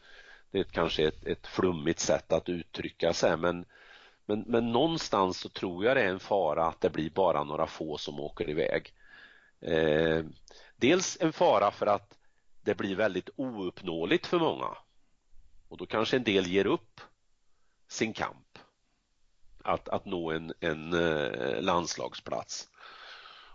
Det 0.52 0.60
är 0.60 0.64
kanske 0.64 1.08
ett, 1.08 1.26
ett 1.26 1.48
flummigt 1.48 2.00
sätt 2.00 2.32
att 2.32 2.50
uttrycka 2.50 3.14
sig 3.14 3.38
men, 3.38 3.66
men, 4.26 4.44
men 4.48 4.72
någonstans 4.72 5.38
så 5.38 5.50
tror 5.50 5.86
jag 5.86 5.98
det 5.98 6.04
är 6.04 6.08
en 6.08 6.20
fara 6.20 6.66
att 6.66 6.82
det 6.82 6.90
blir 6.90 7.10
bara 7.10 7.44
några 7.44 7.68
få 7.68 7.98
som 7.98 8.20
åker 8.20 8.50
iväg. 8.50 8.94
Eh, 9.62 10.26
dels 10.76 11.18
en 11.22 11.34
fara 11.34 11.72
för 11.72 11.86
att 11.86 12.18
det 12.62 12.76
blir 12.76 12.96
väldigt 12.96 13.30
ouppnåeligt 13.36 14.28
för 14.28 14.40
många 14.40 14.78
och 15.70 15.78
då 15.78 15.86
kanske 15.86 16.18
en 16.18 16.24
del 16.24 16.48
ger 16.48 16.68
upp 16.68 17.02
sin 17.88 18.14
kamp 18.14 18.60
att, 19.64 19.90
att 19.90 20.06
nå 20.06 20.32
en, 20.32 20.54
en 20.60 20.94
eh, 20.94 21.62
landslagsplats. 21.62 22.70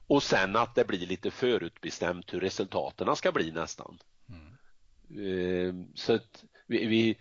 Och 0.07 0.23
sen 0.23 0.57
att 0.57 0.75
det 0.75 0.85
blir 0.85 1.07
lite 1.07 1.31
förutbestämt 1.31 2.35
hur 2.35 2.41
resultaten 2.41 3.17
ska 3.17 3.33
bli 3.33 3.53
nästan. 3.53 3.99
Mm. 4.29 4.55
Ehm, 5.11 5.87
så 5.95 6.15
att 6.15 6.45
vi, 6.67 6.87
vi, 6.87 7.19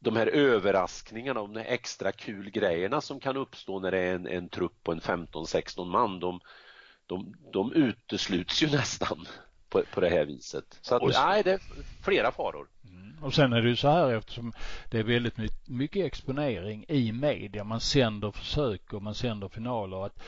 de 0.00 0.16
här 0.16 0.26
överraskningarna, 0.26 1.40
de 1.40 1.56
här 1.56 1.64
extra 1.64 2.12
kul 2.12 2.50
grejerna 2.50 3.00
som 3.00 3.20
kan 3.20 3.36
uppstå 3.36 3.80
när 3.80 3.90
det 3.90 3.98
är 3.98 4.14
en, 4.14 4.26
en 4.26 4.48
trupp 4.48 4.82
på 4.82 4.92
en 4.92 5.00
15-16 5.00 5.84
man, 5.84 6.20
de, 6.20 6.40
de, 7.06 7.34
de 7.52 7.72
utesluts 7.72 8.62
ju 8.62 8.66
nästan 8.70 9.26
på, 9.68 9.82
på 9.92 10.00
det 10.00 10.08
här 10.08 10.24
viset. 10.24 10.78
Så 10.82 10.94
att, 10.94 11.02
nej, 11.02 11.42
det 11.42 11.52
är 11.52 11.60
flera 12.02 12.32
faror. 12.32 12.68
Och 13.20 13.34
sen 13.34 13.52
är 13.52 13.62
det 13.62 13.68
ju 13.68 13.76
så 13.76 13.88
här 13.88 14.14
eftersom 14.14 14.52
det 14.90 14.98
är 14.98 15.02
väldigt 15.02 15.68
mycket 15.68 16.06
exponering 16.06 16.84
i 16.88 17.12
media. 17.12 17.64
Man 17.64 17.80
sänder 17.80 18.30
försök 18.30 18.92
och 18.92 19.02
man 19.02 19.14
sänder 19.14 19.48
finaler. 19.48 20.06
att 20.06 20.22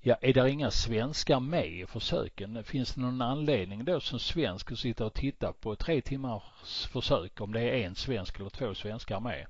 Ja, 0.00 0.16
är 0.20 0.32
det 0.32 0.50
inga 0.50 0.70
svenskar 0.70 1.40
med 1.40 1.66
i 1.66 1.86
försöken? 1.86 2.64
Finns 2.64 2.94
det 2.94 3.00
någon 3.00 3.22
anledning 3.22 3.84
då 3.84 4.00
som 4.00 4.18
svensk 4.18 4.72
att 4.72 4.78
sitta 4.78 5.06
och 5.06 5.14
titta 5.14 5.52
på 5.52 5.76
tre 5.76 6.00
timmars 6.00 6.86
försök 6.92 7.40
om 7.40 7.52
det 7.52 7.60
är 7.60 7.86
en 7.86 7.94
svensk 7.94 8.40
eller 8.40 8.50
två 8.50 8.74
svenskar 8.74 9.20
med? 9.20 9.46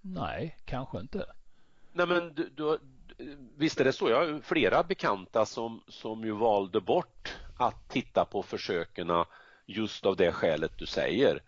Nej, 0.00 0.56
kanske 0.64 1.00
inte. 1.00 1.26
Nej 1.92 2.06
men 2.06 2.34
du, 2.34 2.50
du, 2.54 2.78
visst 3.56 3.80
är 3.80 3.84
det 3.84 3.92
så. 3.92 4.10
Jag 4.10 4.16
har 4.16 4.40
flera 4.40 4.82
bekanta 4.82 5.46
som, 5.46 5.82
som 5.88 6.24
ju 6.24 6.32
valde 6.32 6.80
bort 6.80 7.36
att 7.56 7.88
titta 7.88 8.24
på 8.24 8.42
försöken 8.42 9.08
just 9.66 10.06
av 10.06 10.16
det 10.16 10.32
skälet 10.32 10.78
du 10.78 10.86
säger. 10.86 11.42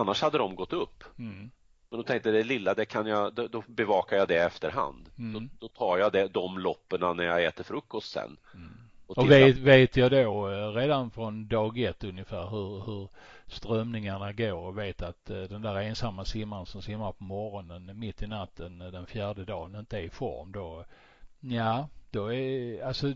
Annars 0.00 0.22
hade 0.22 0.38
de 0.38 0.54
gått 0.54 0.72
upp. 0.72 1.04
Mm. 1.18 1.50
Men 1.90 1.98
då 1.98 2.02
tänkte 2.02 2.28
jag 2.28 2.36
det 2.36 2.44
lilla, 2.44 2.74
det 2.74 2.84
kan 2.84 3.06
jag, 3.06 3.34
då, 3.34 3.48
då 3.48 3.62
bevakar 3.66 4.16
jag 4.16 4.28
det 4.28 4.36
efterhand. 4.36 5.10
Mm. 5.18 5.32
Då, 5.32 5.66
då, 5.66 5.68
tar 5.68 5.98
jag 5.98 6.12
det, 6.12 6.28
de 6.28 6.58
loppen 6.58 7.16
när 7.16 7.24
jag 7.24 7.44
äter 7.44 7.64
frukost 7.64 8.12
sen. 8.12 8.36
Mm. 8.54 8.72
Och, 9.06 9.18
och 9.18 9.30
vet, 9.30 9.58
vet 9.58 9.96
jag 9.96 10.10
då 10.10 10.50
eh, 10.50 10.72
redan 10.72 11.10
från 11.10 11.48
dag 11.48 11.78
ett 11.78 12.04
ungefär 12.04 12.46
hur, 12.46 12.84
hur 12.86 13.08
strömningarna 13.46 14.32
går 14.32 14.52
och 14.52 14.78
vet 14.78 15.02
att 15.02 15.30
eh, 15.30 15.42
den 15.42 15.62
där 15.62 15.76
ensamma 15.76 16.24
simmaren 16.24 16.66
som 16.66 16.82
simmar 16.82 17.12
på 17.12 17.24
morgonen 17.24 17.98
mitt 17.98 18.22
i 18.22 18.26
natten 18.26 18.80
eh, 18.80 18.88
den 18.88 19.06
fjärde 19.06 19.44
dagen 19.44 19.74
inte 19.74 19.98
är 19.98 20.02
i 20.02 20.10
form 20.10 20.52
då, 20.52 20.84
ja, 21.40 21.88
då 22.10 22.32
är, 22.32 22.84
alltså 22.84 23.12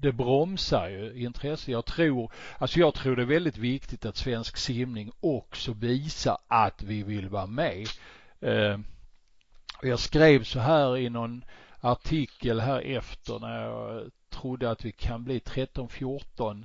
det 0.00 0.12
bromsar 0.12 0.88
ju 0.88 1.24
intresse. 1.24 1.70
Jag 1.70 1.84
tror, 1.84 2.32
alltså 2.58 2.80
jag 2.80 2.94
tror 2.94 3.16
det 3.16 3.22
är 3.22 3.26
väldigt 3.26 3.56
viktigt 3.56 4.04
att 4.04 4.16
svensk 4.16 4.56
simning 4.56 5.10
också 5.20 5.72
visar 5.72 6.38
att 6.48 6.82
vi 6.82 7.02
vill 7.02 7.28
vara 7.28 7.46
med. 7.46 7.86
Eh, 8.40 8.78
jag 9.82 9.98
skrev 9.98 10.44
så 10.44 10.60
här 10.60 10.96
i 10.96 11.10
någon 11.10 11.44
artikel 11.80 12.60
här 12.60 12.80
efter 12.80 13.38
när 13.38 13.62
jag 13.62 14.10
trodde 14.30 14.70
att 14.70 14.84
vi 14.84 14.92
kan 14.92 15.24
bli 15.24 15.38
13-14 15.38 16.64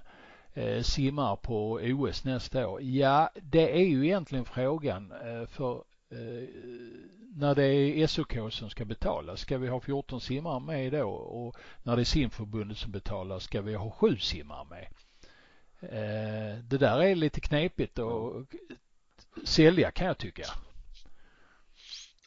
eh, 0.53 0.81
simmar 0.81 1.35
på 1.35 1.73
OS 1.73 2.23
nästa 2.23 2.67
år. 2.67 2.81
Ja, 2.81 3.29
det 3.41 3.77
är 3.79 3.85
ju 3.85 4.05
egentligen 4.05 4.45
frågan 4.45 5.11
eh, 5.11 5.47
för 5.47 5.83
Eh, 6.15 6.49
när 7.37 7.55
det 7.55 7.67
är 7.67 8.07
SOK 8.07 8.37
som 8.51 8.69
ska 8.69 8.85
betala, 8.85 9.37
ska 9.37 9.57
vi 9.57 9.67
ha 9.67 9.79
14 9.79 10.21
simmare 10.21 10.59
med 10.59 10.93
då? 10.93 11.09
Och 11.09 11.55
när 11.83 11.95
det 11.95 12.01
är 12.01 12.05
simförbundet 12.05 12.77
som 12.77 12.91
betalar, 12.91 13.39
ska 13.39 13.61
vi 13.61 13.75
ha 13.75 13.91
7 13.91 14.17
simmare 14.17 14.65
med? 14.69 14.87
Eh, 15.81 16.59
det 16.63 16.77
där 16.77 17.01
är 17.01 17.15
lite 17.15 17.41
knepigt 17.41 17.99
att 17.99 18.47
sälja 19.43 19.91
kan 19.91 20.07
jag 20.07 20.17
tycka. 20.17 20.45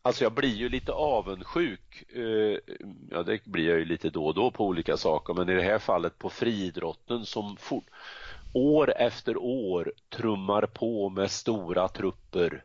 Alltså 0.03 0.25
jag 0.25 0.33
blir 0.33 0.55
ju 0.55 0.69
lite 0.69 0.93
avundsjuk. 0.93 2.13
Eh, 2.13 2.59
ja, 3.11 3.23
det 3.23 3.45
blir 3.45 3.69
jag 3.69 3.79
ju 3.79 3.85
lite 3.85 4.11
då 4.11 4.27
och 4.27 4.35
då 4.35 4.51
på 4.51 4.67
olika 4.67 4.97
saker, 4.97 5.35
men 5.35 5.49
i 5.49 5.55
det 5.55 5.63
här 5.63 5.79
fallet 5.79 6.19
på 6.19 6.31
friidrotten 6.31 7.27
som 7.27 7.57
år 8.53 8.93
efter 8.97 9.37
år 9.37 9.93
trummar 10.09 10.67
på 10.67 11.09
med 11.09 11.31
stora 11.31 11.89
trupper 11.89 12.65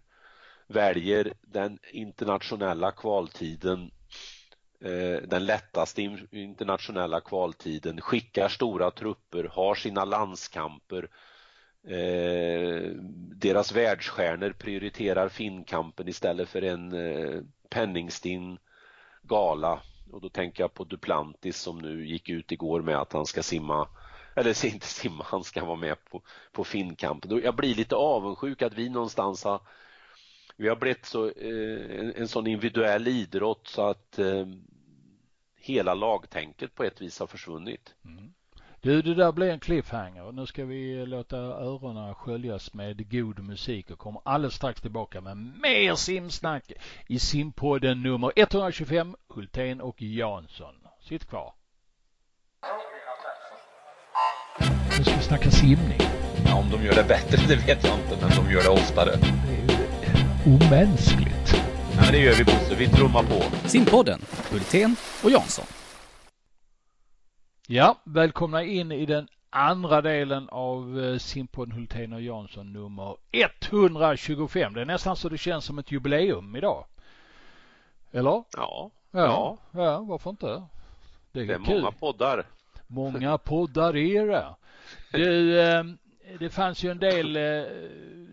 väljer 0.73 1.33
den 1.41 1.79
internationella 1.91 2.91
kvaltiden 2.91 3.91
eh, 4.81 5.21
den 5.27 5.45
lättaste 5.45 6.01
internationella 6.31 7.21
kvaltiden, 7.21 8.01
skickar 8.01 8.47
stora 8.47 8.91
trupper, 8.91 9.43
har 9.43 9.75
sina 9.75 10.05
landskamper. 10.05 11.09
Eh, 11.88 12.91
deras 13.36 13.71
världsstjärnor 13.71 14.49
prioriterar 14.49 15.29
finkampen 15.29 16.07
istället 16.07 16.49
för 16.49 16.62
en 16.62 16.93
eh, 16.93 17.41
penningstinn 17.69 18.57
gala. 19.21 19.81
Och 20.12 20.21
då 20.21 20.29
tänker 20.29 20.63
jag 20.63 20.73
på 20.73 20.83
Duplantis 20.83 21.57
som 21.57 21.77
nu 21.77 22.07
gick 22.07 22.29
ut 22.29 22.51
igår 22.51 22.81
med 22.81 22.97
att 22.97 23.13
han 23.13 23.25
ska 23.25 23.43
simma 23.43 23.88
eller 24.36 24.65
inte 24.65 24.88
simma, 24.88 25.23
han 25.27 25.43
ska 25.43 25.65
vara 25.65 25.75
med 25.75 26.05
på, 26.05 26.21
på 26.51 26.63
finkampen. 26.63 27.41
Jag 27.43 27.55
blir 27.55 27.75
lite 27.75 27.95
avundsjuk 27.95 28.62
att 28.62 28.73
vi 28.73 28.89
någonstans 28.89 29.43
har 29.43 29.62
vi 30.58 30.70
har 30.70 30.76
blivit 30.76 31.06
så, 31.06 31.26
eh, 31.26 32.00
en, 32.00 32.13
en 32.16 32.28
sån 32.28 32.48
individuell 32.48 33.08
idrott 33.08 33.68
så 33.68 33.89
att 33.89 34.20
eh, 34.20 34.46
hela 35.56 35.94
lagtänket 35.94 36.76
på 36.76 36.84
ett 36.84 37.02
vis 37.02 37.20
har 37.20 37.28
försvunnit. 37.28 37.96
Mm. 38.06 38.34
Du, 38.82 39.02
det 39.02 39.16
där 39.16 39.32
blir 39.32 39.50
en 39.50 39.60
cliffhanger. 39.60 40.32
Nu 40.32 40.46
ska 40.46 40.66
vi 40.66 41.06
låta 41.06 41.38
öronen 41.38 42.16
sköljas 42.16 42.74
med 42.74 43.12
god 43.12 43.39
musik 43.39 43.92
och 43.92 44.00
kommer 44.00 44.22
alldeles 44.26 44.56
strax 44.56 44.82
tillbaka 44.82 45.22
med 45.22 45.38
mer 45.38 45.96
simsnack 45.96 46.72
i 47.08 47.20
simpodden 47.20 48.04
nummer 48.04 48.32
125, 48.36 49.16
Hultén 49.28 49.82
och 49.82 50.02
Jansson. 50.02 50.76
Sitt 51.02 51.26
kvar. 51.26 51.54
Nu 54.98 55.04
ska 55.04 55.16
vi 55.16 55.24
snacka 55.24 55.52
simning. 55.52 56.00
Ja, 56.46 56.56
om 56.56 56.70
de 56.70 56.86
gör 56.86 56.96
det 56.96 57.08
bättre, 57.08 57.38
det 57.48 57.56
vet 57.56 57.84
jag 57.84 58.00
inte, 58.00 58.18
men 58.22 58.46
de 58.46 58.54
gör 58.54 58.63
det 58.63 58.70
oftare. 58.70 59.12
Omänskligt. 60.45 61.53
Ja, 61.95 62.01
men 62.01 62.12
det 62.12 62.17
gör 62.19 62.34
vi 62.34 62.43
Bosse, 62.43 62.75
vi 62.75 62.88
trummar 62.88 63.23
på. 63.23 63.67
Simpodden, 63.67 64.21
Hultén 64.51 64.95
och 65.23 65.32
Jansson. 65.32 65.65
Ja, 67.67 67.97
välkomna 68.03 68.63
in 68.63 68.91
i 68.91 69.06
den 69.06 69.27
andra 69.49 70.01
delen 70.01 70.49
av 70.49 71.03
eh, 71.03 71.17
Simpodden 71.17 71.71
Hultén 71.75 72.13
och 72.13 72.21
Jansson 72.21 72.73
nummer 72.73 73.15
125. 73.32 74.73
Det 74.73 74.82
är 74.82 74.86
nästan 74.86 75.15
så 75.15 75.29
det 75.29 75.38
känns 75.38 75.65
som 75.65 75.79
ett 75.79 75.91
jubileum 75.91 76.56
idag. 76.56 76.86
Eller? 78.12 78.32
Ja. 78.32 78.43
Ja, 78.58 78.89
Ja. 79.12 79.58
ja 79.71 79.99
varför 79.99 80.29
inte? 80.29 80.63
Det 81.32 81.39
är, 81.41 81.45
Det 81.45 81.53
är 81.53 81.58
kul. 81.65 81.82
många 81.82 81.91
poddar. 81.91 82.45
Många 82.88 83.38
poddar 83.38 83.97
är 83.97 84.27
det. 84.27 84.45
Du, 85.12 85.60
eh, 85.62 85.84
det 86.39 86.50
fanns 86.50 86.84
ju 86.84 86.91
en 86.91 87.00
del 87.00 87.36
eh, 87.36 87.63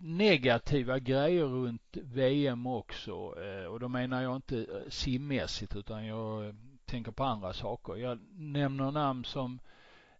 negativa 0.01 0.99
grejer 0.99 1.43
runt 1.43 1.97
VM 1.97 2.67
också 2.67 3.11
eh, 3.11 3.65
och 3.65 3.79
då 3.79 3.87
menar 3.87 4.21
jag 4.21 4.35
inte 4.35 4.57
eh, 4.57 4.89
simmässigt 4.89 5.75
utan 5.75 6.05
jag 6.05 6.55
tänker 6.85 7.11
på 7.11 7.23
andra 7.23 7.53
saker. 7.53 7.95
Jag 7.95 8.19
nämner 8.31 8.91
namn 8.91 9.25
som 9.25 9.59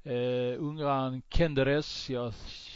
eh, 0.03 0.55
ungraren 0.57 1.21
Kenderes, 1.29 2.09
jag 2.09 2.33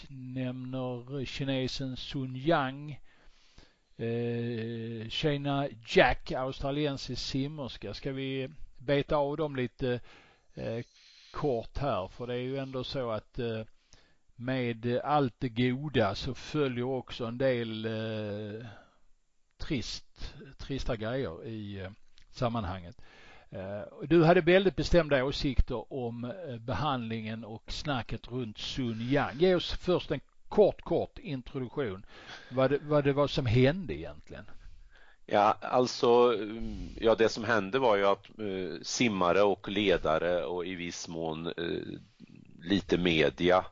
nämner 0.09 1.25
kinesen 1.25 1.97
Sun 1.97 2.35
Yang, 2.35 3.01
eh, 3.97 5.09
Shana 5.09 5.67
Jack, 5.87 6.31
australiensisk 6.31 7.21
simmerska. 7.21 7.93
Ska 7.93 8.11
vi 8.11 8.49
beta 8.77 9.15
av 9.15 9.37
dem 9.37 9.55
lite 9.55 9.99
eh, 10.53 10.85
kort 11.31 11.77
här 11.77 12.07
för 12.07 12.27
det 12.27 12.33
är 12.33 12.39
ju 12.39 12.57
ändå 12.57 12.83
så 12.83 13.11
att 13.11 13.39
eh, 13.39 13.61
med 14.35 14.99
allt 15.03 15.33
det 15.39 15.49
goda 15.49 16.15
så 16.15 16.33
följer 16.33 16.85
också 16.85 17.25
en 17.25 17.37
del 17.37 17.85
eh, 17.85 18.65
trist, 19.57 20.33
trista 20.57 20.95
grejer 20.95 21.45
i 21.47 21.79
eh, 21.79 21.89
sammanhanget. 22.31 23.01
Eh, 23.49 23.81
Du 24.03 24.23
hade 24.23 24.41
väldigt 24.41 24.75
bestämda 24.75 25.23
åsikter 25.23 25.93
om 25.93 26.23
eh, 26.23 26.57
behandlingen 26.57 27.45
och 27.45 27.71
snacket 27.71 28.31
runt 28.31 28.57
Sun 28.57 29.01
Yang. 29.01 29.37
Ge 29.39 29.55
oss 29.55 29.73
först 29.73 30.11
en 30.11 30.21
kort, 30.49 30.81
kort 30.81 31.19
introduktion 31.19 32.05
vad 32.51 32.69
det, 32.71 32.79
vad 32.81 33.03
det 33.03 33.13
var 33.13 33.27
som 33.27 33.45
hände 33.45 33.93
egentligen. 33.93 34.45
Ja, 35.25 35.57
alltså, 35.61 36.33
mm, 36.33 36.89
ja 37.01 37.15
det 37.15 37.29
som 37.29 37.43
hände 37.43 37.79
var 37.79 37.95
ju 37.95 38.05
att 38.05 38.39
eh, 38.39 38.81
simmare 38.81 39.41
och 39.41 39.69
ledare 39.69 40.45
och 40.45 40.65
i 40.65 40.75
viss 40.75 41.07
mån 41.07 41.45
eh, 41.47 41.99
lite 42.63 42.97
media 42.97 43.65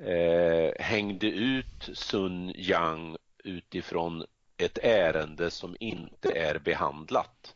eh, 0.00 0.72
hängde 0.78 1.26
ut 1.26 1.90
Sun 1.92 2.52
Yang 2.56 3.16
utifrån 3.44 4.24
ett 4.56 4.78
ärende 4.82 5.50
som 5.50 5.76
inte 5.80 6.38
är 6.38 6.58
behandlat. 6.58 7.54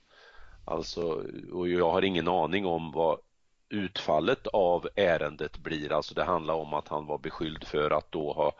Alltså, 0.65 1.25
och 1.53 1.69
jag 1.69 1.91
har 1.91 2.03
ingen 2.03 2.29
aning 2.29 2.67
om 2.67 2.93
vad 2.93 3.19
utfallet 3.69 4.47
av 4.47 4.89
ärendet 4.97 5.59
blir. 5.59 5.93
Alltså 5.93 6.15
det 6.15 6.25
handlar 6.25 6.55
om 6.55 6.75
att 6.75 6.89
han 6.89 7.07
var 7.07 7.19
beskylld 7.19 7.65
för 7.65 7.91
att 7.91 8.13
då 8.13 8.33
ha 8.33 8.53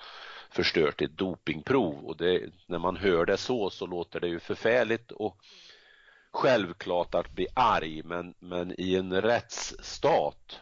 förstört 0.51 1.03
ett 1.03 1.19
dopingprov 1.19 2.05
och 2.05 2.17
det, 2.17 2.51
när 2.67 2.79
man 2.79 2.97
hör 2.97 3.27
det 3.27 3.37
så 3.37 3.71
så 3.71 3.87
låter 3.87 4.21
det 4.21 4.29
ju 4.29 4.41
förfärligt 4.41 5.13
och 5.13 5.37
självklart 6.31 7.15
att 7.15 7.33
bli 7.33 7.47
arg 7.55 8.03
men, 8.05 8.35
men 8.39 8.81
i 8.81 8.95
en 8.95 9.23
rättsstat 9.23 10.61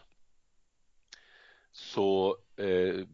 så 1.83 2.37
eh, 2.57 3.05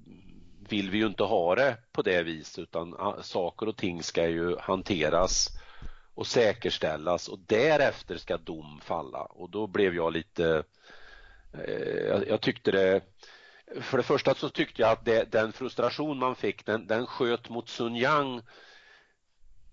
vill 0.69 0.89
vi 0.89 0.97
ju 0.97 1.05
inte 1.05 1.23
ha 1.23 1.55
det 1.55 1.77
på 1.91 2.01
det 2.01 2.23
viset 2.23 2.59
utan 2.59 2.93
ah, 2.93 3.21
saker 3.21 3.67
och 3.67 3.77
ting 3.77 4.03
ska 4.03 4.27
ju 4.27 4.57
hanteras 4.59 5.47
och 6.13 6.27
säkerställas 6.27 7.27
och 7.27 7.39
därefter 7.39 8.17
ska 8.17 8.37
dom 8.37 8.79
falla 8.83 9.21
och 9.21 9.49
då 9.49 9.67
blev 9.67 9.95
jag 9.95 10.13
lite 10.13 10.63
eh, 11.53 12.07
jag, 12.07 12.27
jag 12.27 12.41
tyckte 12.41 12.71
det 12.71 13.01
för 13.81 13.97
det 13.97 14.03
första 14.03 14.35
så 14.35 14.49
tyckte 14.49 14.81
jag 14.81 14.91
att 14.91 15.05
det, 15.05 15.31
den 15.31 15.51
frustration 15.51 16.19
man 16.19 16.35
fick 16.35 16.65
den, 16.65 16.87
den 16.87 17.07
sköt 17.07 17.49
mot 17.49 17.69
Sun 17.69 17.95
Yang 17.95 18.41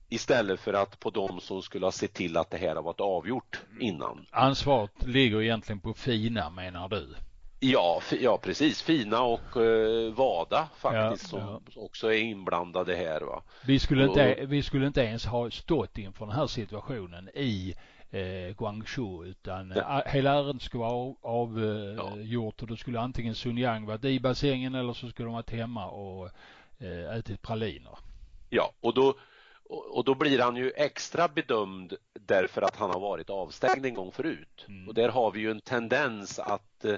istället 0.08 0.60
för 0.60 0.72
att 0.72 1.00
på 1.00 1.10
de 1.10 1.40
som 1.40 1.62
skulle 1.62 1.86
ha 1.86 1.92
sett 1.92 2.14
till 2.14 2.36
att 2.36 2.50
det 2.50 2.58
här 2.58 2.74
har 2.74 2.82
varit 2.82 3.00
avgjort 3.00 3.60
innan. 3.80 4.26
Ansvaret 4.30 5.06
ligger 5.06 5.42
egentligen 5.42 5.80
på 5.80 5.94
Fina 5.94 6.50
menar 6.50 6.88
du? 6.88 7.14
Ja, 7.60 8.02
ja 8.20 8.38
precis. 8.38 8.82
Fina 8.82 9.22
och 9.22 9.56
eh, 9.56 10.12
Vada 10.12 10.68
faktiskt 10.76 11.32
Ja, 11.32 11.38
som 11.40 11.60
ja. 11.74 11.80
också 11.82 12.12
är 12.12 12.18
inblandade 12.18 12.94
här. 12.94 13.20
Va? 13.20 13.42
Vi 13.66 13.78
skulle, 13.78 14.04
inte, 14.04 14.34
Och- 14.42 14.52
vi 14.52 14.62
skulle 14.62 14.86
inte 14.86 15.00
ens 15.00 15.26
ha 15.26 15.50
stått 15.50 15.98
inför 15.98 16.26
den 16.26 16.34
här 16.34 16.46
situationen 16.46 17.28
i 17.34 17.74
eh, 18.10 18.56
Guangzhou 18.58 19.24
utan 19.24 19.72
Ja. 19.76 20.02
eh, 20.06 20.12
hela 20.12 20.30
ärendet 20.34 20.62
skulle 20.62 20.80
vara 20.80 20.92
av- 20.92 21.16
avgjort 21.22 21.96
Ja. 21.98 22.16
eh, 22.16 22.22
gjort 22.22 22.62
och 22.62 22.68
då 22.68 22.76
skulle 22.76 23.00
antingen 23.00 23.34
Sun 23.34 23.58
Yang 23.58 23.86
varit 23.86 24.04
i 24.04 24.20
bassängen 24.20 24.74
eller 24.74 24.92
så 24.92 25.08
skulle 25.08 25.26
de 25.26 25.34
varit 25.34 25.50
hemma 25.50 25.86
och 25.86 26.30
eh, 26.78 27.16
ätit 27.18 27.42
praliner. 27.42 27.98
Ja, 28.50 28.72
och 28.80 28.94
då, 28.94 29.14
och 29.68 29.96
och 29.96 30.04
då 30.04 30.14
blir 30.14 30.38
han 30.38 30.56
ju 30.56 30.70
extra 30.76 31.28
bedömd 31.28 31.94
därför 32.20 32.62
att 32.62 32.76
han 32.76 32.90
har 32.90 33.00
varit 33.00 33.30
avstängd 33.30 33.86
en 33.86 33.94
gång 33.94 34.12
förut. 34.12 34.64
Mm. 34.68 34.88
Och 34.88 34.94
där 34.94 35.08
har 35.08 35.30
vi 35.30 35.40
ju 35.40 35.50
en 35.50 35.60
tendens 35.60 36.38
att 36.38 36.84
eh, 36.84 36.94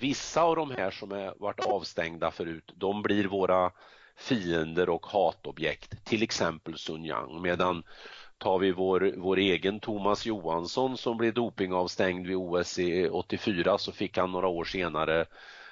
vissa 0.00 0.42
av 0.42 0.56
de 0.56 0.70
här 0.70 0.90
som 0.90 1.10
har 1.10 1.34
varit 1.38 1.60
avstängda 1.60 2.30
förut, 2.30 2.72
de 2.74 3.02
blir 3.02 3.24
våra 3.24 3.70
fiender 4.16 4.88
och 4.88 5.06
hatobjekt, 5.06 6.04
till 6.04 6.22
exempel 6.22 6.78
Sun 6.78 7.04
Yang. 7.04 7.42
Medan 7.42 7.82
tar 8.38 8.58
vi 8.58 8.72
vår, 8.72 9.14
vår 9.16 9.38
egen 9.38 9.80
Thomas 9.80 10.26
Johansson 10.26 10.96
som 10.96 11.16
blev 11.16 11.34
dopingavstängd 11.34 12.26
vid 12.26 12.36
OS 12.36 12.78
i 12.78 13.08
84 13.08 13.78
så 13.78 13.92
fick 13.92 14.18
han 14.18 14.32
några 14.32 14.48
år 14.48 14.64
senare 14.64 15.26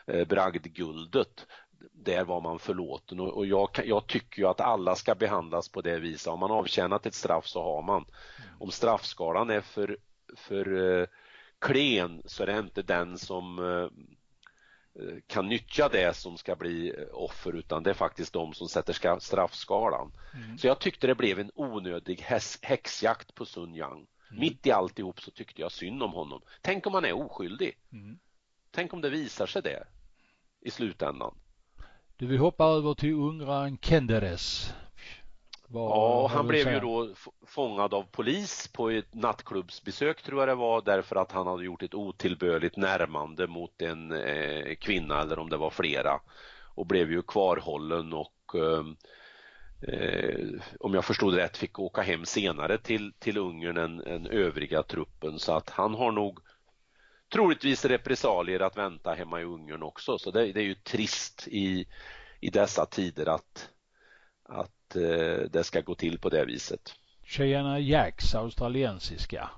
eh, 0.06 0.26
bragdguldet. 0.26 1.46
Där 1.92 2.24
var 2.24 2.40
man 2.40 2.58
förlåten 2.58 3.20
och, 3.20 3.28
och 3.28 3.46
jag, 3.46 3.68
jag 3.84 4.06
tycker 4.06 4.42
ju 4.42 4.48
att 4.48 4.60
alla 4.60 4.94
ska 4.94 5.14
behandlas 5.14 5.68
på 5.68 5.80
det 5.80 5.98
viset. 5.98 6.30
Har 6.30 6.36
man 6.36 6.50
avtjänat 6.50 7.06
ett 7.06 7.14
straff 7.14 7.46
så 7.46 7.62
har 7.62 7.82
man. 7.82 8.04
Om 8.58 8.70
straffskalan 8.70 9.50
är 9.50 9.60
för, 9.60 9.96
för 10.36 11.00
eh, 11.00 11.06
klen 11.62 12.22
så 12.24 12.42
är 12.42 12.46
det 12.46 12.58
inte 12.58 12.82
den 12.82 13.18
som 13.18 13.58
eh, 13.58 13.88
kan 15.26 15.48
nyttja 15.48 15.88
det 15.88 16.16
som 16.16 16.36
ska 16.38 16.56
bli 16.56 16.88
eh, 16.88 17.04
offer 17.12 17.52
utan 17.52 17.82
det 17.82 17.90
är 17.90 17.94
faktiskt 17.94 18.32
de 18.32 18.54
som 18.54 18.68
sätter 18.68 18.92
ska- 18.92 19.20
straffskalan. 19.20 20.12
Mm. 20.34 20.58
Så 20.58 20.66
jag 20.66 20.78
tyckte 20.78 21.06
det 21.06 21.14
blev 21.14 21.38
en 21.38 21.50
onödig 21.54 22.20
häxjakt 22.62 23.34
på 23.34 23.44
Sun 23.44 23.74
Yang. 23.74 24.06
Mitt 24.30 24.66
i 24.66 24.70
alltihop 24.70 25.20
så 25.20 25.30
tyckte 25.30 25.60
jag 25.60 25.72
synd 25.72 26.02
om 26.02 26.12
honom. 26.12 26.42
Tänk 26.62 26.86
om 26.86 26.94
han 26.94 27.04
är 27.04 27.12
oskyldig. 27.12 27.78
Mm. 27.92 28.18
Tänk 28.70 28.92
om 28.92 29.00
det 29.00 29.10
visar 29.10 29.46
sig 29.46 29.62
det 29.62 29.84
i 30.60 30.70
slutändan. 30.70 31.34
Du 32.16 32.26
vill 32.26 32.38
hoppa 32.38 32.64
över 32.64 32.94
till 32.94 33.14
ungraren 33.14 33.78
Kenderes. 33.78 34.72
Vad 35.72 35.90
Ja, 35.90 36.30
han 36.32 36.46
blev 36.46 36.72
ju 36.72 36.80
då 36.80 37.08
fångad 37.46 37.94
av 37.94 38.02
polis 38.02 38.68
på 38.68 38.90
ett 38.90 39.14
nattklubbsbesök 39.14 40.22
tror 40.22 40.40
jag 40.40 40.48
det 40.48 40.54
var 40.54 40.82
därför 40.82 41.16
att 41.16 41.32
han 41.32 41.46
hade 41.46 41.64
gjort 41.64 41.82
ett 41.82 41.94
otillbörligt 41.94 42.76
närmande 42.76 43.46
mot 43.46 43.82
en 43.82 44.12
eh, 44.12 44.74
kvinna 44.74 45.20
eller 45.20 45.38
om 45.38 45.50
det 45.50 45.56
var 45.56 45.70
flera 45.70 46.20
och 46.74 46.86
blev 46.86 47.10
ju 47.10 47.22
kvarhållen 47.22 48.12
och 48.12 48.54
ehm, 48.54 48.96
eh, 49.88 50.60
om 50.80 50.94
jag 50.94 51.04
förstod 51.04 51.34
rätt 51.34 51.56
fick 51.56 51.78
åka 51.78 52.02
hem 52.02 52.24
senare 52.24 52.78
till, 52.78 53.12
till 53.18 53.38
Ungern 53.38 53.76
än, 53.76 54.00
än 54.00 54.26
övriga 54.26 54.82
truppen. 54.82 55.38
Så 55.38 55.52
att 55.52 55.70
han 55.70 55.94
har 55.94 56.12
nog 56.12 56.38
troligtvis 57.32 57.84
repressalier 57.84 58.60
att 58.60 58.76
vänta 58.76 59.12
hemma 59.12 59.40
i 59.40 59.44
Ungern 59.44 59.82
också. 59.82 60.18
Så 60.18 60.30
det, 60.30 60.52
det 60.52 60.60
är 60.60 60.64
ju 60.64 60.74
trist 60.74 61.48
i, 61.48 61.86
i 62.40 62.50
dessa 62.50 62.86
tider 62.86 63.26
att, 63.28 63.68
att 64.44 64.96
eh, 64.96 65.50
det 65.50 65.64
ska 65.64 65.80
gå 65.80 65.94
till 65.94 66.18
på 66.18 66.28
det 66.28 66.44
viset. 66.44 66.94
Cheyenne 67.24 67.80
Jacks, 67.80 68.34
australiensiska. 68.34 69.50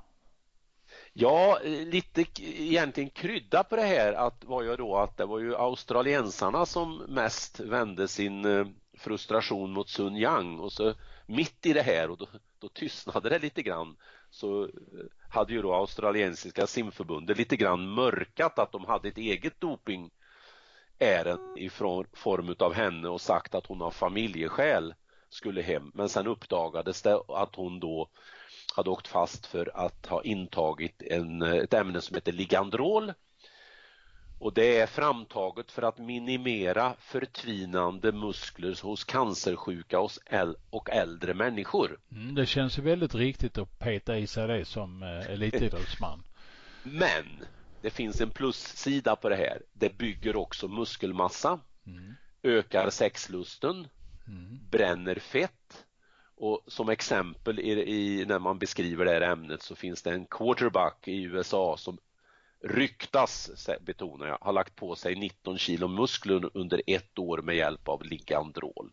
Ja, 1.13 1.61
eh, 1.65 1.87
lite 1.87 2.25
egentligen 2.43 3.11
krydda 3.11 3.65
på 3.65 3.77
det 3.77 3.83
här 3.83 4.13
att 4.13 4.45
var 4.45 4.63
ju 4.63 4.77
då 4.77 4.97
att 4.97 5.17
det 5.17 5.27
var 5.27 5.39
ju 5.39 5.57
australiensarna 5.57 6.67
som 6.67 6.97
mest 7.09 7.61
vände 7.61 8.09
sin 8.09 8.45
eh, 8.45 8.67
frustration 8.99 9.73
mot 9.73 9.89
Sun 9.89 10.17
Yang 10.17 10.61
och 10.61 10.73
så 10.73 10.95
mitt 11.27 11.67
i 11.67 11.73
det 11.73 11.83
här 11.83 12.11
och 12.11 12.19
då, 12.19 12.27
då 12.59 12.69
tystnade 12.69 13.29
det 13.29 13.39
lite 13.39 13.63
grann 13.63 13.97
så 14.31 14.65
eh, 14.65 14.71
hade 15.29 15.53
ju 15.53 15.63
då 15.63 15.75
australiensiska 15.75 16.67
simförbundet 16.67 17.39
lite 17.39 17.57
grann 17.57 17.89
mörkat 17.89 18.59
att 18.59 18.73
de 18.73 18.85
hade 18.85 19.09
ett 19.09 19.19
eget 19.19 19.61
doping 19.61 20.11
är 21.05 21.39
i 21.55 21.71
form 21.71 22.55
av 22.59 22.75
henne 22.75 23.09
och 23.09 23.21
sagt 23.21 23.55
att 23.55 23.67
hon 23.67 23.83
av 23.83 23.91
familjeskäl 23.91 24.95
skulle 25.29 25.63
hem 25.63 25.91
men 25.95 26.09
sen 26.09 26.27
uppdagades 26.27 27.03
det 27.03 27.21
att 27.29 27.57
hon 27.57 27.81
då 27.81 28.09
hade 28.77 28.91
åkt 28.91 29.09
fast 29.09 29.47
för 29.47 29.71
att 29.75 30.07
ha 30.07 30.23
intagit 30.23 31.03
en, 31.03 31.43
ett 31.43 31.75
ämne 31.75 32.01
som 32.01 32.15
heter 32.15 32.33
Ligandrol 32.33 33.13
och 34.39 34.55
det 34.55 34.79
är 34.79 34.87
framtaget 34.87 35.73
för 35.73 35.83
att 35.83 35.99
minimera 35.99 36.95
förtvinande 36.99 38.13
muskler 38.13 38.83
hos 38.83 39.05
cancersjuka 39.05 40.01
och 40.71 40.91
äldre 40.91 41.35
människor. 41.35 41.99
Mm, 42.13 42.35
det 42.35 42.47
känns 42.47 42.79
väldigt 42.79 43.15
riktigt 43.15 43.59
att 43.59 43.79
peta 43.79 44.19
i 44.19 44.27
sig 44.27 44.49
det 44.49 44.65
som 44.65 45.03
eh, 45.03 45.31
elitidrottsman. 45.31 46.23
Men 46.83 47.45
det 47.85 47.91
finns 47.91 48.21
en 48.21 48.31
plussida 48.31 49.17
på 49.17 49.29
det 49.29 49.37
här. 49.37 49.63
Det 49.73 49.99
bygger 49.99 50.37
också 50.37 50.69
muskelmassa, 50.69 51.61
mm. 51.87 52.15
ökar 52.43 52.91
sexlusten, 52.91 53.89
mm. 54.27 54.59
bränner 54.71 55.15
fett 55.15 55.85
och 56.37 56.65
som 56.67 56.89
exempel 56.89 57.61
i, 57.61 57.71
i, 57.71 58.25
när 58.27 58.39
man 58.39 58.59
beskriver 58.59 59.05
det 59.05 59.11
här 59.11 59.21
ämnet 59.21 59.63
så 59.63 59.75
finns 59.75 60.03
det 60.03 60.11
en 60.11 60.27
quarterback 60.27 61.09
i 61.09 61.23
USA 61.23 61.77
som 61.77 61.99
ryktas, 62.63 63.69
betonar 63.81 64.27
jag, 64.27 64.39
har 64.41 64.53
lagt 64.53 64.77
på 64.77 64.95
sig 64.97 65.15
19 65.15 65.59
kilo 65.59 65.89
muskler 65.89 66.51
under 66.55 66.83
ett 66.87 67.19
år 67.19 67.43
med 67.43 67.57
hjälp 67.57 67.89
av 67.89 68.05
Ligandrol. 68.05 68.93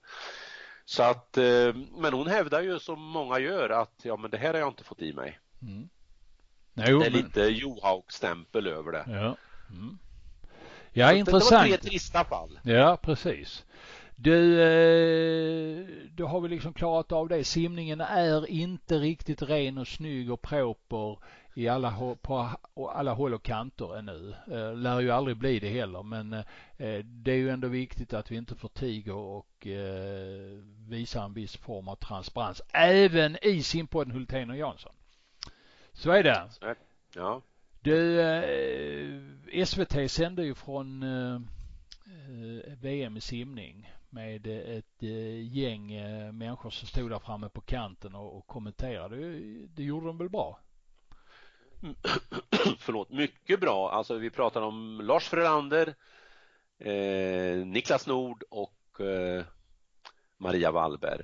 Så 0.86 1.04
att, 1.04 1.38
eh, 1.38 1.76
men 1.98 2.14
hon 2.14 2.28
hävdar 2.28 2.62
ju 2.62 2.80
som 2.80 3.02
många 3.02 3.40
gör 3.40 3.70
att 3.70 4.02
ja 4.04 4.18
men 4.18 4.32
det 4.32 4.38
här 4.38 4.54
har 4.54 4.60
jag 4.60 4.70
inte 4.70 4.84
fått 4.84 5.02
i 5.02 5.14
mig. 5.14 5.40
Mm. 5.62 5.90
Jo, 6.74 7.00
det 7.00 7.06
är 7.06 7.12
men... 7.12 7.22
lite 7.22 7.42
Johaug-stämpel 7.42 8.68
över 8.68 8.92
det. 8.92 9.06
Ja, 9.08 9.36
mm. 9.70 9.98
ja 10.94 11.10
Så 11.10 11.16
intressant. 11.16 11.66
Det 11.66 11.72
var 11.72 11.78
tre 11.78 11.90
trista 11.90 12.24
fall. 12.24 12.60
Ja, 12.64 12.98
precis. 13.02 13.66
Du, 14.24 14.62
eh, 14.62 15.88
då 16.16 16.28
har 16.28 16.42
vi 16.42 16.50
liksom 16.50 16.74
klarat 16.74 17.12
av 17.12 17.28
det. 17.28 17.44
Simningen 17.44 18.02
är 18.02 18.50
inte 18.50 19.00
riktigt 19.00 19.42
ren 19.42 19.78
och 19.78 19.88
snygg 19.88 20.32
och 20.32 20.42
proper 20.42 21.18
i 21.54 21.68
alla, 21.68 22.16
på 22.22 22.50
alla 22.94 23.14
håll 23.14 23.34
och 23.34 23.44
kanter 23.44 23.98
ännu. 23.98 24.34
Eh, 24.52 24.76
lär 24.76 25.00
ju 25.00 25.12
aldrig 25.12 25.38
bli 25.38 25.60
det 25.60 25.70
heller 25.70 26.04
men 26.04 26.34
eh, 26.34 27.00
det 27.04 27.32
är 27.32 27.36
ju 27.36 27.50
ändå 27.50 27.68
viktigt 27.68 28.14
att 28.14 28.32
vi 28.32 28.36
inte 28.36 28.56
förtiger 28.56 29.16
och 29.16 29.68
visar 30.88 31.26
en 31.26 31.34
viss 31.34 31.58
form 31.58 31.88
av 31.88 31.96
transparens 31.96 32.62
även 32.74 33.38
i 33.42 33.64
simpodden 33.64 34.14
Hultén 34.14 34.50
och 34.50 34.58
Jansson. 34.58 34.94
Så 36.02 36.12
är 36.12 36.24
det. 36.24 36.50
Ja. 37.16 37.42
Du, 37.82 39.66
SVT 39.66 40.12
sände 40.12 40.44
ju 40.44 40.56
från 40.56 41.06
VM 42.82 43.18
i 43.18 43.22
simning 43.22 43.92
med 44.10 44.48
ett 44.48 45.04
gäng 45.52 45.88
människor 46.38 46.70
som 46.70 46.88
stod 46.88 47.10
där 47.10 47.20
framme 47.20 47.50
på 47.50 47.62
kanten 47.62 48.16
och 48.16 48.48
kommenterade. 48.48 49.16
Det 49.68 49.84
gjorde 49.84 50.08
de 50.08 50.18
väl 50.18 50.30
bra? 50.30 50.60
förlåt, 52.80 53.10
mycket 53.10 53.60
bra. 53.60 53.92
Alltså 53.92 54.18
vi 54.18 54.30
pratar 54.30 54.62
om 54.62 55.02
Lars 55.04 55.30
Frölander, 55.30 55.96
eh, 56.80 57.66
Niklas 57.66 58.08
Nord 58.08 58.44
och 58.50 59.02
eh, 59.02 59.44
Maria 60.38 60.72
Wallberg. 60.72 61.22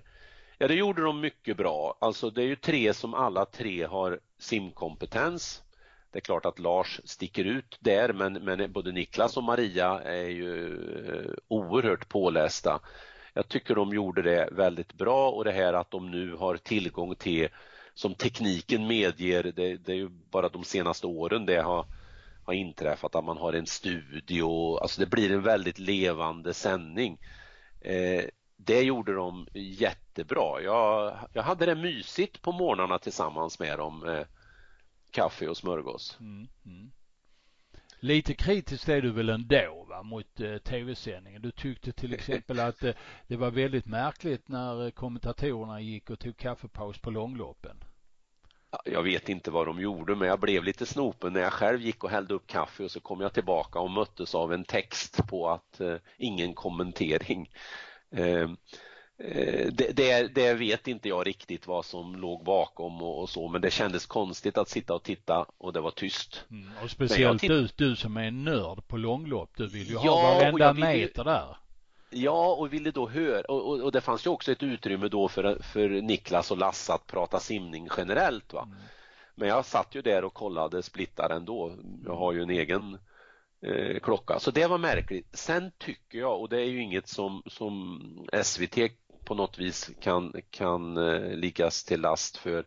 Ja, 0.60 0.68
det 0.68 0.74
gjorde 0.74 1.02
de 1.02 1.22
mycket 1.22 1.58
bra. 1.58 1.98
Alltså 2.02 2.30
det 2.30 2.42
är 2.42 2.46
ju 2.46 2.56
tre 2.56 2.94
som 2.94 3.14
alla 3.14 3.46
tre 3.46 3.84
har 3.84 4.20
simkompetens. 4.40 5.64
Det 6.12 6.20
är 6.20 6.22
klart 6.22 6.46
att 6.46 6.60
Lars 6.60 7.02
sticker 7.04 7.46
ut 7.46 7.78
där 7.80 8.14
men, 8.14 8.34
men 8.34 8.72
både 8.72 8.92
Niklas 8.92 9.38
och 9.38 9.44
Maria 9.44 10.02
är 10.02 10.28
ju 10.28 10.78
eh, 11.08 11.32
oerhört 11.48 12.10
pålästa. 12.10 12.80
Jag 13.34 13.48
tycker 13.48 13.76
de 13.76 13.94
gjorde 13.94 14.22
det 14.22 14.50
väldigt 14.52 14.94
bra 14.94 15.32
och 15.32 15.46
det 15.46 15.52
här 15.52 15.74
att 15.74 15.92
de 15.92 16.12
nu 16.12 16.36
har 16.36 16.58
tillgång 16.58 17.16
till 17.16 17.48
som 17.94 18.16
tekniken 18.16 18.88
medger. 18.88 19.44
Det, 19.44 19.78
det, 19.78 19.92
är 19.92 19.96
ju 19.96 20.10
bara 20.10 20.50
de 20.50 20.64
senaste 20.64 21.08
åren 21.08 21.46
det 21.46 21.62
har, 21.62 21.86
har 22.46 22.54
inträffat 22.54 23.16
att 23.16 23.26
man 23.26 23.38
har 23.38 23.54
en 23.54 23.66
studio. 23.66 24.78
Alltså 24.78 25.02
det 25.02 25.08
blir 25.08 25.32
en 25.32 25.44
väldigt 25.44 25.80
levande 25.80 26.54
sändning. 26.54 27.18
Eh, 27.82 28.24
det 28.58 28.82
gjorde 28.82 29.14
de 29.14 29.48
jättebra. 29.54 30.62
Jag, 30.62 31.18
jag 31.34 31.44
hade 31.44 31.66
det 31.66 31.76
mysigt 31.76 32.42
på 32.42 32.52
morgnarna 32.52 33.00
tillsammans 33.00 33.60
med 33.60 33.78
dem. 33.78 34.08
Eh, 34.10 34.26
kaffe 35.12 35.48
och 35.48 35.58
smörgås. 35.58 36.18
Mm, 36.20 36.48
mm. 36.66 36.92
Lite 38.00 38.34
kritisk 38.34 38.90
är 38.90 39.02
du 39.02 39.12
väl 39.12 39.30
ändå 39.30 39.86
va, 39.90 40.04
mot 40.04 40.40
eh, 40.40 40.58
tv-sändningen. 40.58 41.42
Du 41.42 41.52
tyckte 41.52 41.92
till 41.92 42.14
exempel 42.20 42.60
att 42.60 42.84
eh, 42.84 42.94
det 43.28 43.36
var 43.36 43.52
väldigt 43.52 43.86
märkligt 43.86 44.48
när 44.48 44.92
kommentatorerna 44.92 45.82
gick 45.82 46.10
och 46.10 46.20
tog 46.20 46.38
kaffepaus 46.38 46.98
på 46.98 47.12
långloppen. 47.12 47.84
Jag 48.86 49.04
vet 49.04 49.30
inte 49.30 49.52
vad 49.52 49.68
de 49.68 49.80
gjorde 49.80 50.16
men 50.16 50.28
jag 50.28 50.40
blev 50.40 50.64
lite 50.64 50.86
snopen 50.86 51.34
när 51.34 51.40
jag 51.40 51.54
själv 51.54 51.82
gick 51.82 52.04
och 52.04 52.10
hällde 52.10 52.34
upp 52.34 52.48
kaffe 52.48 52.84
och 52.84 52.92
så 52.92 53.00
kom 53.00 53.22
jag 53.22 53.34
tillbaka 53.34 53.80
och 53.80 53.92
möttes 53.92 54.36
av 54.36 54.54
en 54.54 54.64
text 54.64 55.28
på 55.28 55.50
att 55.50 55.80
eh, 55.80 55.96
ingen 56.18 56.54
kommentering. 56.54 57.50
Ehm, 58.12 58.58
eh, 59.18 59.68
det, 59.72 59.96
det, 59.96 60.28
det, 60.36 60.54
vet 60.54 60.88
inte 60.88 61.10
jag 61.10 61.28
riktigt 61.28 61.68
vad 61.68 61.86
som 61.86 62.16
låg 62.16 62.44
bakom 62.44 63.02
och, 63.02 63.22
och, 63.22 63.30
så 63.30 63.48
men 63.48 63.62
det 63.62 63.72
kändes 63.72 64.06
konstigt 64.06 64.58
att 64.58 64.70
sitta 64.70 64.94
och 64.94 65.04
titta 65.04 65.46
och 65.58 65.74
det 65.74 65.82
var 65.82 65.92
tyst. 65.92 66.46
Mm, 66.52 66.70
och 66.84 66.90
speciellt 66.90 67.42
du, 67.42 67.68
du 67.76 67.96
som 67.96 68.18
är 68.18 68.24
en 68.24 68.44
nörd 68.44 68.88
på 68.88 68.98
långlopp, 68.98 69.50
du 69.58 69.68
vill 69.68 69.88
ju 69.88 69.94
ja, 69.94 70.00
ha 70.00 70.34
varenda 70.34 70.74
vill, 70.74 70.84
meter 70.84 71.24
där. 71.24 71.58
Ja, 72.10 72.56
och 72.56 72.74
ville 72.74 72.92
då 72.92 73.10
höra, 73.10 73.42
och, 73.42 73.70
och, 73.70 73.80
och, 73.80 73.92
det 73.92 74.02
fanns 74.02 74.26
ju 74.26 74.30
också 74.30 74.52
ett 74.52 74.64
utrymme 74.64 75.08
då 75.08 75.28
för, 75.28 75.60
för 75.62 75.90
Niklas 75.90 76.52
och 76.52 76.58
Lasse 76.58 76.94
att 76.94 77.08
prata 77.08 77.40
simning 77.40 77.88
generellt. 77.98 78.54
Va? 78.54 78.64
Mm. 78.64 78.78
Men 79.36 79.50
jag 79.50 79.66
satt 79.66 79.96
ju 79.96 80.02
där 80.02 80.24
och 80.24 80.34
kollade 80.34 80.84
splittar 80.84 81.30
ändå. 81.30 81.76
Jag 82.06 82.16
har 82.16 82.34
ju 82.34 82.42
en 82.42 82.50
egen 82.50 82.98
eh, 83.62 84.00
klocka. 84.00 84.40
Så 84.40 84.52
det 84.52 84.68
var 84.68 84.78
märkligt. 84.78 85.28
Sen 85.34 85.72
tycker 85.78 86.20
jag, 86.20 86.42
och 86.42 86.50
det 86.50 86.62
är 86.62 86.66
ju 86.66 86.82
inget 86.82 87.08
som, 87.08 87.44
som 87.46 88.02
SVT 88.44 88.78
på 89.26 89.36
något 89.36 89.60
vis 89.60 89.90
kan, 90.02 90.34
kan 90.50 90.98
eh, 90.98 91.36
liggas 91.36 91.84
till 91.84 92.02
last 92.02 92.38
för. 92.38 92.66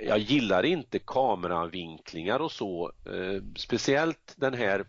Jag 0.00 0.18
gillar 0.18 0.62
inte 0.62 0.98
kameravinklingar 0.98 2.40
och 2.40 2.52
så. 2.52 2.92
Eh, 3.06 3.42
speciellt 3.56 4.34
den 4.36 4.54
här 4.54 4.84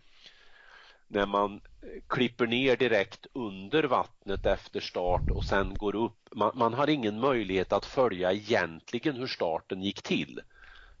när 1.08 1.26
man 1.26 1.60
klipper 2.06 2.46
ner 2.46 2.76
direkt 2.76 3.26
under 3.32 3.84
vattnet 3.84 4.46
efter 4.46 4.80
start 4.80 5.30
och 5.30 5.44
sen 5.44 5.74
går 5.74 5.94
upp. 5.94 6.28
Man, 6.34 6.52
man, 6.54 6.74
har 6.74 6.88
ingen 6.88 7.20
möjlighet 7.20 7.72
att 7.72 7.84
följa 7.84 8.32
egentligen 8.32 9.16
hur 9.16 9.26
starten 9.26 9.82
gick 9.82 10.02
till. 10.02 10.40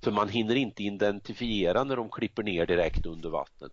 För 0.02 0.10
man 0.10 0.28
hinner 0.28 0.54
inte 0.54 0.82
identifiera 0.82 1.84
när 1.84 1.96
de 1.96 2.10
klipper 2.10 2.42
ner 2.42 2.66
direkt 2.66 3.06
under 3.06 3.30
vattnet. 3.30 3.72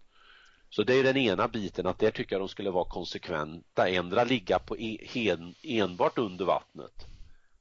Så 0.76 0.84
det 0.84 0.94
är 0.94 1.04
den 1.04 1.18
ena 1.18 1.48
biten 1.48 1.88
att 1.88 2.00
där 2.00 2.12
tycker 2.12 2.36
jag 2.36 2.42
de 2.42 2.50
skulle 2.50 2.72
vara 2.72 2.86
konsekventa. 2.86 3.90
Ändra 3.90 4.24
ligga 4.24 4.60
på 4.60 4.78
en, 5.14 5.56
enbart 5.64 6.18
under 6.18 6.46
vattnet. 6.46 7.06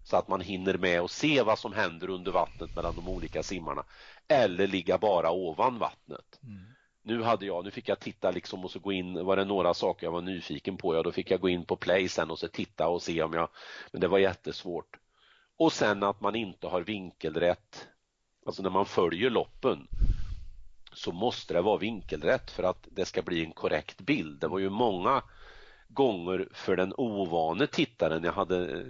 Så 0.05 0.17
att 0.17 0.29
man 0.29 0.41
hinner 0.41 0.79
med 0.79 1.03
och 1.03 1.11
se 1.11 1.43
vad 1.43 1.59
som 1.59 1.73
händer 1.73 2.11
under 2.11 2.33
vattnet 2.33 2.77
mellan 2.77 2.95
de 2.97 3.09
olika 3.09 3.43
simmarna. 3.43 3.85
Eller 4.29 4.67
ligga 4.67 4.99
bara 4.99 5.31
ovan 5.31 5.79
vattnet. 5.79 6.41
Mm 6.43 6.75
nu 7.07 7.23
hade 7.23 7.47
jag, 7.47 7.65
nu 7.65 7.71
fick 7.71 7.89
jag 7.89 8.01
titta 8.01 8.31
liksom 8.31 8.65
och 8.65 8.71
så 8.71 8.79
gå 8.79 8.93
in, 8.93 9.25
var 9.25 9.37
det 9.37 9.45
några 9.45 9.75
saker 9.75 10.07
jag 10.07 10.13
var 10.13 10.21
nyfiken 10.21 10.77
på, 10.77 10.95
ja 10.95 11.03
då 11.03 11.13
fick 11.13 11.31
jag 11.31 11.41
gå 11.41 11.49
in 11.49 11.65
på 11.65 11.77
play 11.77 12.09
sen 12.09 12.31
och 12.31 12.39
så 12.39 12.49
titta 12.49 12.89
och 12.89 13.03
se 13.03 13.23
om 13.23 13.33
jag, 13.33 13.49
men 13.93 14.01
det 14.01 14.09
var 14.09 14.19
jättesvårt. 14.19 14.97
Och 15.57 15.73
sen 15.73 16.03
att 16.03 16.21
man 16.21 16.35
inte 16.35 16.67
har 16.67 16.81
vinkelrätt, 16.81 17.89
alltså 18.47 18.63
när 18.63 18.71
man 18.71 18.87
följer 18.87 19.31
loppen 19.31 19.89
så 20.95 21.13
måste 21.13 21.55
det 21.55 21.63
vara 21.63 21.79
vinkelrätt 21.79 22.51
för 22.51 22.63
att 22.63 22.89
det 22.91 23.05
ska 23.05 23.23
bli 23.23 23.45
en 23.45 23.53
korrekt 23.53 24.01
bild. 24.01 24.41
Det 24.41 24.49
var 24.49 24.59
ju 24.59 24.71
många 24.71 25.23
gånger 25.89 26.49
för 26.53 26.77
den 26.77 26.95
ovane 26.97 27.67
tittaren, 27.67 28.25
jag 28.25 28.33
hade 28.33 28.73
eh, 28.73 28.87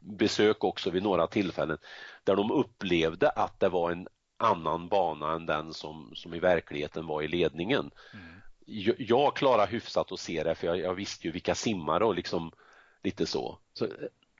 besök 0.00 0.64
också 0.64 0.90
vid 0.90 1.02
några 1.02 1.26
tillfällen, 1.26 1.78
där 2.24 2.36
de 2.36 2.50
upplevde 2.50 3.30
att 3.30 3.60
det 3.60 3.68
var 3.68 3.90
en 3.90 4.08
annan 4.36 4.88
bana 4.88 5.32
än 5.32 5.46
den 5.46 5.74
som, 5.74 6.12
som 6.14 6.34
i 6.34 6.38
verkligheten 6.38 7.06
var 7.06 7.22
i 7.22 7.28
ledningen. 7.28 7.90
Mm. 8.14 8.40
Jag, 8.66 8.94
jag 8.98 9.36
klarar 9.36 9.66
hyfsat 9.66 10.12
att 10.12 10.20
se 10.20 10.42
det 10.42 10.54
för 10.54 10.66
jag, 10.66 10.78
jag, 10.78 10.94
visste 10.94 11.26
ju 11.26 11.32
vilka 11.32 11.54
simmare 11.54 12.04
och 12.04 12.14
liksom 12.14 12.52
lite 13.02 13.26
så. 13.26 13.58
så 13.72 13.88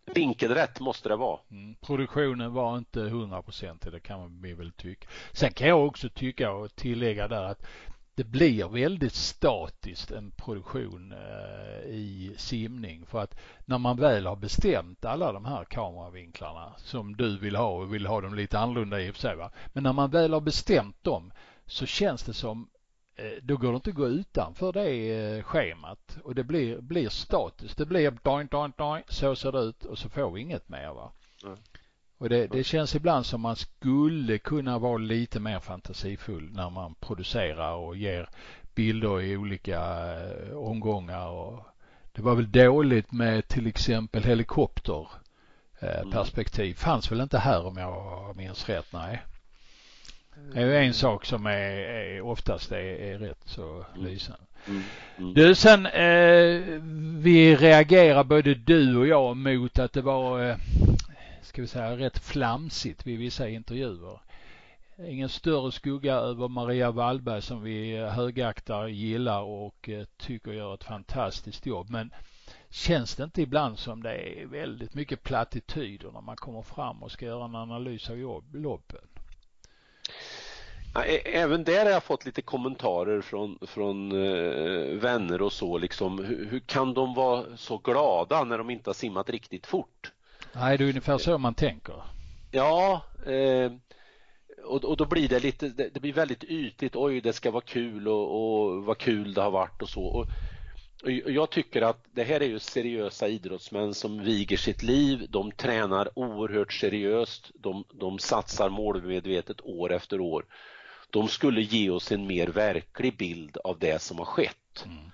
vinkelrätt 0.06 0.80
måste 0.80 1.08
det 1.08 1.16
vara. 1.16 1.38
Mm. 1.50 1.74
Produktionen 1.80 2.52
var 2.52 2.78
inte 2.78 3.00
hundraprocentig, 3.00 3.92
det 3.92 4.00
kan 4.00 4.20
man 4.20 4.56
väl 4.56 4.72
tycka. 4.72 5.08
Sen 5.32 5.52
kan 5.52 5.68
jag 5.68 5.86
också 5.86 6.08
tycka 6.08 6.52
och 6.52 6.76
tillägga 6.76 7.28
där 7.28 7.42
att 7.42 7.66
det 8.14 8.24
blir 8.24 8.68
väldigt 8.68 9.14
statiskt 9.14 10.10
en 10.10 10.30
produktion 10.30 11.12
eh, 11.12 11.90
i 11.90 12.34
simning 12.36 13.06
för 13.06 13.20
att 13.20 13.38
när 13.64 13.78
man 13.78 13.96
väl 13.96 14.26
har 14.26 14.36
bestämt 14.36 15.04
alla 15.04 15.32
de 15.32 15.44
här 15.44 15.64
kameravinklarna 15.64 16.72
som 16.76 17.16
du 17.16 17.38
vill 17.38 17.56
ha 17.56 17.68
och 17.68 17.94
vill 17.94 18.06
ha 18.06 18.20
dem 18.20 18.34
lite 18.34 18.58
annorlunda 18.58 19.00
i 19.00 19.10
och 19.10 19.14
för 19.14 19.20
sig 19.20 19.36
va. 19.36 19.50
Men 19.72 19.82
när 19.82 19.92
man 19.92 20.10
väl 20.10 20.32
har 20.32 20.40
bestämt 20.40 21.04
dem 21.04 21.32
så 21.66 21.86
känns 21.86 22.22
det 22.22 22.34
som 22.34 22.68
då 23.42 23.56
går 23.56 23.70
det 23.70 23.76
inte 23.76 23.90
att 23.90 23.96
gå 23.96 24.08
utanför 24.08 24.72
det 24.72 25.12
eh, 25.12 25.42
schemat 25.42 26.18
och 26.24 26.34
det 26.34 26.44
blir, 26.44 26.80
blir 26.80 27.08
statiskt. 27.08 27.78
Det 27.78 27.86
blir 27.86 28.10
doing, 28.22 28.46
doing, 28.46 28.72
doing, 28.76 29.02
så 29.08 29.36
ser 29.36 29.52
det 29.52 29.58
ut 29.58 29.84
och 29.84 29.98
så 29.98 30.08
får 30.08 30.30
vi 30.30 30.40
inget 30.40 30.68
mer 30.68 30.88
va. 30.88 31.12
Mm. 31.44 31.58
Och 32.18 32.28
det, 32.28 32.46
det 32.46 32.64
känns 32.64 32.94
ibland 32.94 33.26
som 33.26 33.40
man 33.40 33.56
skulle 33.56 34.38
kunna 34.38 34.78
vara 34.78 34.98
lite 34.98 35.40
mer 35.40 35.60
fantasifull 35.60 36.50
när 36.52 36.70
man 36.70 36.94
producerar 36.94 37.74
och 37.74 37.96
ger 37.96 38.28
bilder 38.74 39.20
i 39.20 39.36
olika 39.36 40.12
eh, 40.22 40.56
omgångar. 40.56 41.28
Och 41.28 41.66
det 42.12 42.22
var 42.22 42.34
väl 42.34 42.52
dåligt 42.52 43.12
med 43.12 43.48
till 43.48 43.66
exempel 43.66 44.24
helikopterperspektiv. 44.24 46.64
Mm. 46.64 46.76
Fanns 46.76 47.12
väl 47.12 47.20
inte 47.20 47.38
här 47.38 47.66
om 47.66 47.76
jag 47.76 48.36
minns 48.36 48.68
rätt, 48.68 48.92
nej. 48.92 49.22
Det 50.54 50.60
är 50.60 50.66
ju 50.66 50.76
en 50.76 50.94
sak 50.94 51.24
som 51.24 51.46
är, 51.46 51.50
är 51.50 52.20
oftast 52.20 52.72
är, 52.72 52.76
är 52.76 53.18
rätt 53.18 53.42
så 53.44 53.84
mm. 53.94 54.06
lysande. 54.06 54.42
Mm. 54.66 54.82
Mm. 55.18 55.34
Du, 55.34 55.54
sen 55.54 55.86
eh, 55.86 56.80
vi 57.22 57.56
reagerar 57.56 58.24
både 58.24 58.54
du 58.54 58.96
och 58.96 59.06
jag 59.06 59.36
mot 59.36 59.78
att 59.78 59.92
det 59.92 60.02
var 60.02 60.48
eh, 60.50 60.56
ska 61.42 61.62
vi 61.62 61.68
säga, 61.68 61.96
rätt 61.96 62.18
flamsigt 62.18 63.06
vid 63.06 63.18
vissa 63.18 63.48
intervjuer. 63.48 64.20
Ingen 65.08 65.28
större 65.28 65.72
skugga 65.72 66.14
över 66.14 66.48
Maria 66.48 66.90
Wallberg 66.90 67.42
som 67.42 67.62
vi 67.62 67.96
högaktar, 67.96 68.86
gillar 68.86 69.42
och 69.42 69.88
eh, 69.88 70.04
tycker 70.16 70.52
gör 70.52 70.74
ett 70.74 70.84
fantastiskt 70.84 71.66
jobb. 71.66 71.90
Men 71.90 72.10
känns 72.70 73.16
det 73.16 73.24
inte 73.24 73.42
ibland 73.42 73.78
som 73.78 74.02
det 74.02 74.14
är 74.14 74.46
väldigt 74.46 74.94
mycket 74.94 75.22
plattityder 75.22 76.10
när 76.10 76.20
man 76.20 76.36
kommer 76.36 76.62
fram 76.62 77.02
och 77.02 77.12
ska 77.12 77.26
göra 77.26 77.44
en 77.44 77.54
analys 77.54 78.10
av 78.10 78.18
jobb, 78.18 78.54
loppen? 78.54 79.00
Även 80.94 81.64
där 81.64 81.84
har 81.84 81.92
jag 81.92 82.02
fått 82.02 82.24
lite 82.24 82.42
kommentarer 82.42 83.20
från, 83.20 83.58
från 83.66 84.12
eh, 84.12 84.98
vänner 84.98 85.42
och 85.42 85.52
så 85.52 85.78
liksom. 85.78 86.24
Hur, 86.24 86.48
hur, 86.50 86.60
kan 86.60 86.94
de 86.94 87.14
vara 87.14 87.56
så 87.56 87.78
glada 87.78 88.44
när 88.44 88.58
de 88.58 88.70
inte 88.70 88.90
har 88.90 88.94
simmat 88.94 89.30
riktigt 89.30 89.66
fort? 89.66 90.12
Nej, 90.52 90.78
det 90.78 90.84
är 90.84 90.88
ungefär 90.88 91.18
så 91.18 91.38
man 91.38 91.54
tänker. 91.54 91.94
Ja, 92.50 93.02
eh, 93.26 93.72
och, 94.64 94.84
och 94.84 94.96
då 94.96 95.04
blir 95.04 95.28
det 95.28 95.40
lite, 95.40 95.68
det, 95.68 96.00
blir 96.00 96.12
väldigt 96.12 96.44
ytligt. 96.44 96.96
Oj, 96.96 97.20
det 97.20 97.32
ska 97.32 97.50
vara 97.50 97.64
kul 97.66 98.08
och, 98.08 98.64
och 98.64 98.84
vad 98.84 98.98
kul 98.98 99.34
det 99.34 99.42
har 99.42 99.50
varit 99.50 99.82
och 99.82 99.88
så. 99.88 100.04
Och, 100.04 100.26
och 101.02 101.30
jag 101.30 101.50
tycker 101.50 101.82
att 101.82 102.04
det 102.12 102.24
här 102.24 102.40
är 102.40 102.46
ju 102.46 102.58
seriösa 102.58 103.28
idrottsmän 103.28 103.94
som 103.94 104.24
viger 104.24 104.56
sitt 104.56 104.82
liv. 104.82 105.26
De 105.28 105.52
tränar 105.52 106.18
oerhört 106.18 106.72
seriöst. 106.72 107.50
De, 107.54 107.84
de 107.92 108.18
satsar 108.18 108.68
målmedvetet 108.68 109.60
år 109.60 109.92
efter 109.92 110.20
år. 110.20 110.44
De 111.12 111.28
skulle 111.28 111.60
ge 111.60 111.90
oss 111.90 112.12
en 112.12 112.26
mer 112.26 112.46
verklig 112.46 113.16
bild 113.16 113.56
av 113.64 113.78
det 113.78 114.02
som 114.02 114.18
har 114.18 114.24
skett. 114.24 114.84
Mm 114.84 115.12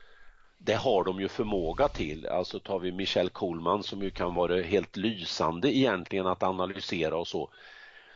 det 0.68 0.74
har 0.74 1.04
de 1.04 1.20
ju 1.20 1.28
förmåga 1.28 1.88
till. 1.88 2.26
Alltså 2.26 2.60
tar 2.60 2.78
vi 2.78 2.92
Michel 2.92 3.30
Kohlman 3.30 3.82
som 3.82 4.02
ju 4.02 4.10
kan 4.10 4.34
vara 4.34 4.62
helt 4.62 4.96
lysande 4.96 5.76
egentligen 5.76 6.26
att 6.26 6.42
analysera 6.42 7.16
och 7.16 7.28
så. 7.28 7.52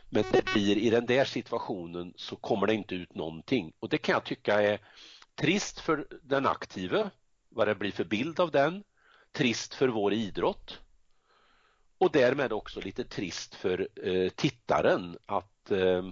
Men 0.09 0.23
det 0.31 0.45
blir 0.53 0.77
i 0.77 0.89
den 0.89 1.05
där 1.05 1.25
situationen 1.25 2.13
så 2.15 2.35
kommer 2.35 2.67
det 2.67 2.73
inte 2.73 2.95
ut 2.95 3.15
någonting 3.15 3.73
och 3.79 3.89
det 3.89 3.97
kan 3.97 4.13
jag 4.13 4.23
tycka 4.23 4.61
är 4.61 4.79
trist 5.35 5.79
för 5.79 6.07
den 6.23 6.45
aktive, 6.45 7.09
vad 7.49 7.67
det 7.67 7.75
blir 7.75 7.91
för 7.91 8.03
bild 8.03 8.39
av 8.39 8.51
den, 8.51 8.83
trist 9.31 9.73
för 9.73 9.87
vår 9.87 10.13
idrott 10.13 10.79
och 11.97 12.11
därmed 12.11 12.53
också 12.53 12.81
lite 12.81 13.03
trist 13.03 13.55
för 13.55 13.87
eh, 14.03 14.29
tittaren 14.29 15.17
att 15.25 15.71
eh, 15.71 16.03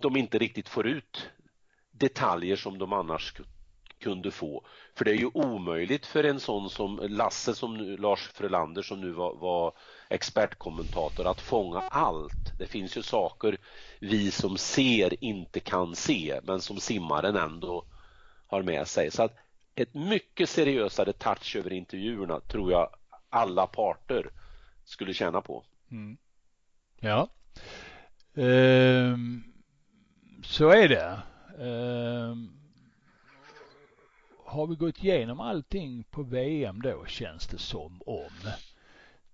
de 0.00 0.16
inte 0.16 0.38
riktigt 0.38 0.68
får 0.68 0.86
ut 0.86 1.30
detaljer 1.90 2.56
som 2.56 2.78
de 2.78 2.92
annars 2.92 3.34
kunde 4.00 4.30
få. 4.30 4.64
För 4.94 5.04
det 5.04 5.10
är 5.10 5.16
ju 5.16 5.30
omöjligt 5.34 6.06
för 6.06 6.24
en 6.24 6.40
sån 6.40 6.70
som 6.70 7.00
Lasse, 7.02 7.54
som 7.54 7.76
nu, 7.76 7.96
Lars 7.96 8.20
Frölander 8.20 8.82
som 8.82 9.00
nu 9.00 9.10
var, 9.10 9.34
var 9.34 9.72
expertkommentator 10.08 11.26
att 11.26 11.40
fånga 11.40 11.78
allt. 11.78 12.58
Det 12.58 12.66
finns 12.66 12.96
ju 12.96 13.02
saker 13.02 13.58
vi 14.00 14.30
som 14.30 14.58
ser 14.58 15.24
inte 15.24 15.60
kan 15.60 15.96
se 15.96 16.40
men 16.42 16.60
som 16.60 16.80
simmaren 16.80 17.36
ändå 17.36 17.84
har 18.46 18.62
med 18.62 18.88
sig. 18.88 19.10
Så 19.10 19.22
att 19.22 19.36
ett 19.74 19.94
mycket 19.94 20.48
seriösare 20.48 21.12
touch 21.12 21.56
över 21.56 21.72
intervjuerna 21.72 22.40
tror 22.40 22.72
jag 22.72 22.88
alla 23.30 23.66
parter 23.66 24.30
skulle 24.84 25.14
tjäna 25.14 25.40
på. 25.40 25.64
Mm. 25.90 26.16
Ja, 27.00 27.28
ehm, 28.34 29.49
så 30.42 30.68
är 30.68 30.88
det. 30.88 31.22
Ehm, 31.58 32.50
har 34.44 34.66
vi 34.66 34.74
gått 34.74 35.04
igenom 35.04 35.40
allting 35.40 36.04
på 36.10 36.22
VM 36.22 36.82
då 36.82 37.06
känns 37.06 37.46
det 37.46 37.58
som 37.58 38.02
om? 38.06 38.50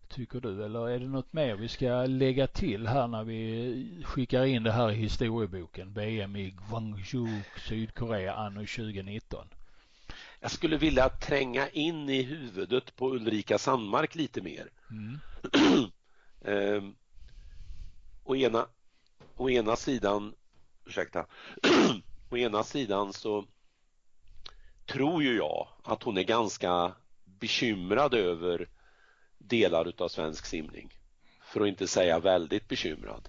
Tycker 0.08 0.40
du 0.40 0.64
eller 0.64 0.88
är 0.88 0.98
det 0.98 1.08
något 1.08 1.32
mer 1.32 1.56
vi 1.56 1.68
ska 1.68 2.06
lägga 2.06 2.46
till 2.46 2.86
här 2.86 3.06
när 3.06 3.24
vi 3.24 4.02
skickar 4.04 4.44
in 4.44 4.62
det 4.62 4.72
här 4.72 4.90
i 4.90 4.94
historieboken? 4.94 5.92
VM 5.92 6.36
i 6.36 6.54
Gwangju, 6.68 7.42
Sydkorea 7.68 8.34
anno 8.34 8.60
2019. 8.60 9.48
Jag 10.40 10.50
skulle 10.50 10.76
vilja 10.76 11.08
tränga 11.08 11.68
in 11.68 12.08
i 12.08 12.22
huvudet 12.22 12.96
på 12.96 13.10
Ulrika 13.10 13.58
Sandmark 13.58 14.14
lite 14.14 14.40
mer. 14.42 14.70
Mm. 14.90 15.18
ehm, 16.44 16.94
å, 18.24 18.36
ena, 18.36 18.66
å 19.36 19.50
ena 19.50 19.76
sidan, 19.76 20.34
ursäkta, 20.86 21.26
å 22.30 22.36
ena 22.36 22.64
sidan 22.64 23.12
så 23.12 23.44
tror 24.86 25.22
ju 25.22 25.36
jag 25.36 25.68
att 25.82 26.02
hon 26.02 26.18
är 26.18 26.22
ganska 26.22 26.94
bekymrad 27.24 28.14
över 28.14 28.68
delar 29.38 29.88
utav 29.88 30.08
svensk 30.08 30.46
simning. 30.46 30.92
För 31.44 31.60
att 31.60 31.68
inte 31.68 31.86
säga 31.86 32.18
väldigt 32.18 32.68
bekymrad. 32.68 33.28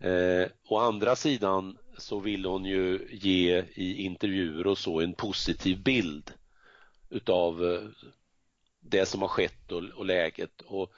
Eh, 0.00 0.48
å 0.68 0.78
andra 0.78 1.16
sidan 1.16 1.78
så 1.98 2.20
vill 2.20 2.44
hon 2.44 2.64
ju 2.64 3.08
ge 3.10 3.64
i 3.74 4.04
intervjuer 4.04 4.66
och 4.66 4.78
så 4.78 5.00
en 5.00 5.14
positiv 5.14 5.82
bild 5.82 6.32
utav 7.10 7.64
eh, 7.64 7.88
det 8.80 9.06
som 9.06 9.22
har 9.22 9.28
skett 9.28 9.72
och, 9.72 9.82
och 9.84 10.06
läget. 10.06 10.62
Och 10.62 10.92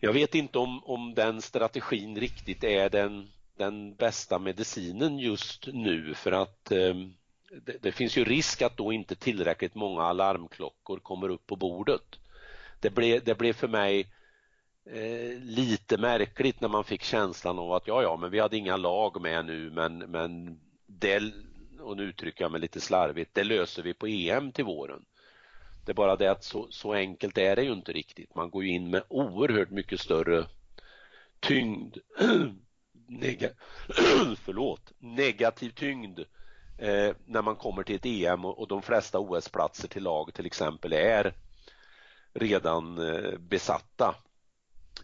jag 0.00 0.12
vet 0.12 0.34
inte 0.34 0.58
om, 0.58 0.84
om 0.84 1.14
den 1.14 1.42
strategin 1.42 2.20
riktigt 2.20 2.64
är 2.64 2.90
den, 2.90 3.30
den 3.56 3.94
bästa 3.94 4.38
medicinen 4.38 5.18
just 5.18 5.66
nu 5.66 6.14
för 6.14 6.32
att 6.32 6.72
eh, 6.72 6.94
det, 7.64 7.82
det, 7.82 7.92
finns 7.92 8.16
ju 8.16 8.24
risk 8.24 8.62
att 8.62 8.76
då 8.76 8.92
inte 8.92 9.14
tillräckligt 9.14 9.74
många 9.74 10.02
alarmklockor 10.02 10.98
kommer 10.98 11.28
upp 11.28 11.46
på 11.46 11.56
bordet. 11.56 12.18
Det 12.80 12.90
blev, 12.90 13.24
det 13.24 13.38
blev 13.38 13.52
för 13.52 13.68
mig 13.68 14.12
eh, 14.90 15.40
lite 15.40 15.98
märkligt 15.98 16.60
när 16.60 16.68
man 16.68 16.84
fick 16.84 17.02
känslan 17.02 17.58
av 17.58 17.72
att 17.72 17.86
ja, 17.86 18.02
ja, 18.02 18.16
men 18.16 18.30
vi 18.30 18.40
hade 18.40 18.56
inga 18.56 18.76
lag 18.76 19.22
med 19.22 19.46
nu, 19.46 19.70
men, 19.70 19.98
men 19.98 20.60
det, 20.86 21.22
och 21.80 21.96
nu 21.96 22.02
uttrycker 22.02 22.44
jag 22.44 22.52
mig 22.52 22.60
lite 22.60 22.80
slarvigt, 22.80 23.34
det 23.34 23.44
löser 23.44 23.82
vi 23.82 23.94
på 23.94 24.06
EM 24.06 24.52
till 24.52 24.64
våren. 24.64 25.04
Det 25.84 25.92
är 25.92 25.94
bara 25.94 26.16
det 26.16 26.30
att 26.30 26.44
så, 26.44 26.66
så 26.70 26.92
enkelt 26.92 27.38
är 27.38 27.56
det 27.56 27.62
ju 27.62 27.72
inte 27.72 27.92
riktigt. 27.92 28.34
Man 28.34 28.50
går 28.50 28.64
ju 28.64 28.70
in 28.70 28.90
med 28.90 29.02
oerhört 29.08 29.70
mycket 29.70 30.00
större 30.00 30.46
tyngd, 31.40 31.96
neg 33.08 33.50
förlåt, 34.44 34.92
negativ 34.98 35.70
tyngd 35.70 36.18
eh, 36.78 37.14
när 37.26 37.42
man 37.42 37.56
kommer 37.56 37.82
till 37.82 37.96
ett 37.96 38.06
EM 38.06 38.44
och, 38.44 38.58
och 38.58 38.68
de 38.68 38.82
flesta 38.82 39.18
OS-platser 39.18 39.88
till 39.88 40.02
lag 40.02 40.34
till 40.34 40.46
exempel 40.46 40.92
är 40.92 41.34
redan 42.32 42.98
eh, 42.98 43.38
besatta. 43.38 44.14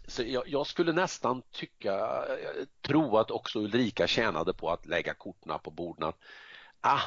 Så 0.07 0.23
jag, 0.23 0.47
jag, 0.47 0.67
skulle 0.67 0.91
nästan 0.91 1.41
tycka, 1.51 2.25
tro 2.81 3.17
att 3.17 3.31
också 3.31 3.59
Ulrika 3.59 4.07
tjänade 4.07 4.53
på 4.53 4.69
att 4.69 4.85
lägga 4.85 5.13
korten 5.13 5.59
på 5.63 5.71
borden 5.71 6.09
att 6.09 6.17
ah, 6.81 7.01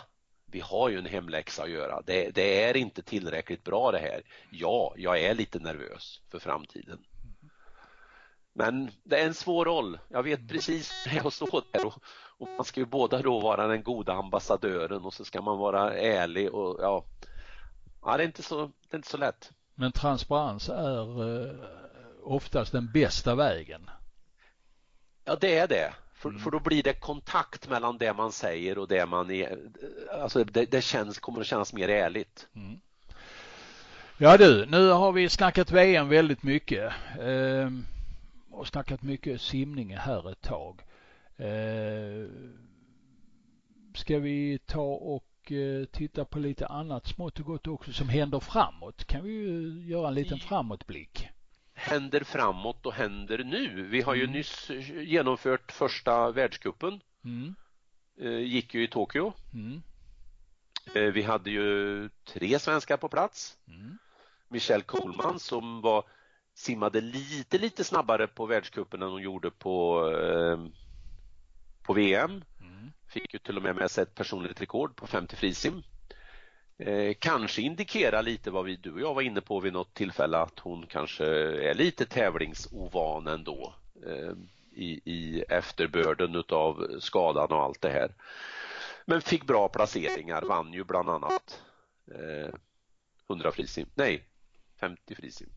vi 0.46 0.60
har 0.60 0.88
ju 0.88 0.98
en 0.98 1.06
hemläxa 1.06 1.62
att 1.62 1.70
göra. 1.70 2.02
Det, 2.02 2.30
det, 2.30 2.62
är 2.62 2.76
inte 2.76 3.02
tillräckligt 3.02 3.64
bra 3.64 3.92
det 3.92 3.98
här. 3.98 4.22
Ja, 4.50 4.94
jag 4.96 5.20
är 5.20 5.34
lite 5.34 5.58
nervös 5.58 6.20
för 6.30 6.38
framtiden. 6.38 7.04
Men 8.58 8.90
det 9.04 9.20
är 9.20 9.26
en 9.26 9.34
svår 9.34 9.64
roll. 9.64 9.98
Jag 10.08 10.22
vet 10.22 10.48
precis 10.48 10.92
hur 11.06 11.16
jag 11.16 11.32
står 11.32 11.64
där 11.72 11.86
och, 11.86 11.94
och 12.38 12.48
man 12.56 12.64
ska 12.64 12.80
ju 12.80 12.86
båda 12.86 13.22
då 13.22 13.40
vara 13.40 13.66
den 13.66 13.82
goda 13.82 14.12
ambassadören 14.12 15.04
och 15.04 15.14
så 15.14 15.24
ska 15.24 15.42
man 15.42 15.58
vara 15.58 15.94
ärlig 15.94 16.54
och 16.54 16.78
ja, 16.82 17.04
ja 18.02 18.16
det, 18.16 18.22
är 18.22 18.26
inte 18.26 18.42
så, 18.42 18.56
det 18.66 18.94
är 18.94 18.96
inte 18.96 19.08
så 19.08 19.16
lätt. 19.16 19.52
Men 19.74 19.92
transparens 19.92 20.68
är 20.68 21.44
eh, 21.44 21.54
oftast 22.22 22.72
den 22.72 22.92
bästa 22.92 23.34
vägen. 23.34 23.90
Ja, 25.24 25.36
det 25.40 25.58
är 25.58 25.68
det. 25.68 25.94
För, 26.14 26.28
mm. 26.28 26.40
för 26.40 26.50
då 26.50 26.60
blir 26.60 26.82
det 26.82 27.00
kontakt 27.00 27.68
mellan 27.68 27.98
det 27.98 28.12
man 28.12 28.32
säger 28.32 28.78
och 28.78 28.88
det 28.88 29.06
man 29.06 29.30
är, 29.30 29.58
alltså 30.20 30.44
det, 30.44 30.70
det 30.70 30.82
känns, 30.82 31.18
kommer 31.18 31.40
att 31.40 31.46
kännas 31.46 31.72
mer 31.72 31.88
ärligt. 31.88 32.48
Mm. 32.54 32.80
Ja 34.18 34.36
du, 34.36 34.66
nu 34.66 34.88
har 34.88 35.12
vi 35.12 35.28
snackat 35.28 35.70
VM 35.70 36.08
väldigt 36.08 36.42
mycket 36.42 36.92
eh, 37.20 37.70
och 38.56 38.68
snackat 38.68 39.02
mycket 39.02 39.40
simning 39.40 39.96
här 39.96 40.32
ett 40.32 40.40
tag. 40.40 40.82
Eh, 41.36 42.28
ska 43.94 44.18
vi 44.18 44.58
ta 44.58 44.82
och 44.82 45.52
eh, 45.52 45.84
titta 45.84 46.24
på 46.24 46.38
lite 46.38 46.66
annat 46.66 47.06
smått 47.06 47.38
och 47.38 47.46
gott 47.46 47.66
också 47.66 47.92
som 47.92 48.08
händer 48.08 48.40
framåt. 48.40 49.04
Kan 49.04 49.24
vi 49.24 49.30
ju 49.30 49.82
göra 49.86 50.08
en 50.08 50.14
liten 50.14 50.38
framåtblick. 50.38 51.28
Händer 51.74 52.24
framåt 52.24 52.86
och 52.86 52.92
händer 52.92 53.44
nu. 53.44 53.82
Vi 53.82 54.00
har 54.00 54.14
ju 54.14 54.22
mm. 54.22 54.32
nyss 54.32 54.70
genomfört 54.94 55.72
första 55.72 56.30
världskuppen. 56.30 57.00
Mm. 57.24 57.54
Gick 58.44 58.74
ju 58.74 58.84
i 58.84 58.88
Tokyo. 58.88 59.32
Mm. 59.54 59.82
Vi 61.12 61.22
hade 61.22 61.50
ju 61.50 62.08
tre 62.24 62.58
svenskar 62.58 62.96
på 62.96 63.08
plats. 63.08 63.58
Mm. 63.68 63.98
Michelle 64.48 64.82
Kohlman 64.82 65.40
som 65.40 65.80
var 65.80 66.04
simmade 66.56 67.00
lite, 67.00 67.58
lite 67.58 67.84
snabbare 67.84 68.26
på 68.26 68.46
världscupen 68.46 69.02
än 69.02 69.10
hon 69.10 69.22
gjorde 69.22 69.50
på, 69.50 70.08
eh, 70.10 70.58
på 71.82 71.92
VM. 71.92 72.44
Mm. 72.60 72.92
Fick 73.08 73.32
ju 73.34 73.38
till 73.38 73.56
och 73.56 73.62
med 73.62 73.76
med 73.76 73.90
sig 73.90 74.02
ett 74.02 74.14
personligt 74.14 74.60
rekord 74.60 74.96
på 74.96 75.06
50 75.06 75.36
frisim. 75.36 75.82
Eh, 76.78 77.14
kanske 77.18 77.62
indikerar 77.62 78.22
lite 78.22 78.50
vad 78.50 78.64
vi, 78.64 78.76
du 78.76 78.92
och 78.92 79.00
jag 79.00 79.14
var 79.14 79.22
inne 79.22 79.40
på 79.40 79.60
vid 79.60 79.72
något 79.72 79.94
tillfälle 79.94 80.38
att 80.38 80.58
hon 80.58 80.86
kanske 80.86 81.26
är 81.70 81.74
lite 81.74 82.06
tävlingsovan 82.06 83.26
ändå 83.26 83.74
eh, 84.06 84.32
i, 84.72 85.00
i 85.04 85.44
efterbörden 85.48 86.34
utav 86.34 87.00
skadan 87.00 87.52
och 87.52 87.62
allt 87.62 87.80
det 87.80 87.90
här. 87.90 88.14
Men 89.04 89.20
fick 89.20 89.44
bra 89.44 89.68
placeringar, 89.68 90.42
vann 90.42 90.72
ju 90.72 90.84
bland 90.84 91.08
annat 91.08 91.62
eh, 92.14 92.54
100 93.28 93.52
frisim, 93.52 93.86
nej 93.94 94.24
50 94.80 95.14
frisim. 95.14 95.48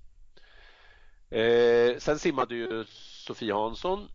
Eh, 1.29 1.97
sen 1.97 2.19
simmade 2.19 2.55
ju 2.55 2.85
Sofia 2.89 3.55
Hansson 3.55 4.07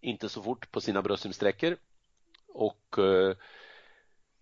inte 0.00 0.28
så 0.28 0.42
fort 0.42 0.70
på 0.70 0.80
sina 0.80 1.02
bröstsimsträckor 1.02 1.76
och 2.48 2.98
eh, 2.98 3.36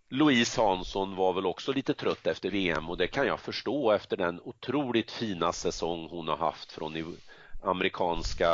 Louise 0.08 0.60
Hansson 0.60 1.16
var 1.16 1.32
väl 1.32 1.46
också 1.46 1.72
lite 1.72 1.94
trött 1.94 2.26
efter 2.26 2.50
VM 2.50 2.90
och 2.90 2.96
det 2.96 3.06
kan 3.06 3.26
jag 3.26 3.40
förstå 3.40 3.92
efter 3.92 4.16
den 4.16 4.40
otroligt 4.44 5.10
fina 5.10 5.52
säsong 5.52 6.08
hon 6.10 6.28
har 6.28 6.36
haft 6.36 6.72
från 6.72 7.16
amerikanska 7.62 8.50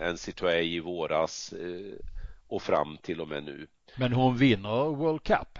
eh, 0.00 0.12
NCAA 0.12 0.60
i 0.60 0.80
våras 0.80 1.52
eh, 1.52 1.98
och 2.48 2.62
fram 2.62 2.98
till 3.02 3.20
och 3.20 3.28
med 3.28 3.44
nu. 3.44 3.66
Men 3.96 4.12
hon 4.12 4.36
vinner 4.36 4.84
World 4.84 5.22
Cup? 5.22 5.58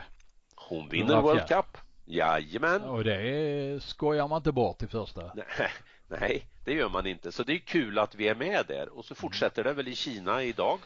Hon 0.55 0.89
vinner 0.89 1.21
World 1.21 1.49
Cup, 1.49 1.79
jajamän. 2.05 2.83
Och 2.83 3.05
det 3.05 3.83
skojar 3.83 4.29
man 4.29 4.37
inte 4.37 4.53
bort 4.53 4.83
i 4.83 4.87
första? 4.87 5.33
Nej, 5.35 5.71
Nej, 6.09 6.47
det 6.65 6.73
gör 6.73 6.89
man 6.89 7.07
inte. 7.07 7.33
Så 7.33 7.43
det 7.43 7.53
är 7.53 7.59
kul 7.59 7.99
att 7.99 8.15
vi 8.15 8.29
är 8.29 8.35
med 8.35 8.65
där 8.69 8.99
och 8.99 9.05
så 9.05 9.15
fortsätter 9.15 9.65
det 9.65 9.73
väl 9.73 9.89
i 9.89 9.95
Kina 9.95 10.43
idag. 10.43 10.79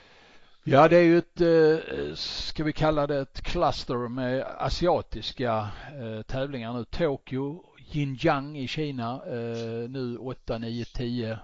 Ja, 0.65 0.89
det 0.89 0.97
är 0.97 1.03
ju 1.03 1.19
ett, 1.19 1.41
eh, 1.41 2.15
ska 2.15 2.65
vi 2.65 2.73
kalla 2.73 3.07
det 3.07 3.19
ett 3.19 3.43
cluster 3.43 4.09
med 4.09 4.45
asiatiska 4.59 5.69
eh, 6.01 6.23
tävlingar 6.23 6.73
nu. 6.73 6.85
Tokyo, 6.85 7.65
Jinjiang 7.79 8.59
i 8.59 8.69
Kina 8.69 9.23
eh, 9.27 9.91
nu 9.91 10.17
8, 10.17 10.59
9, 10.59 10.85
10 10.85 11.39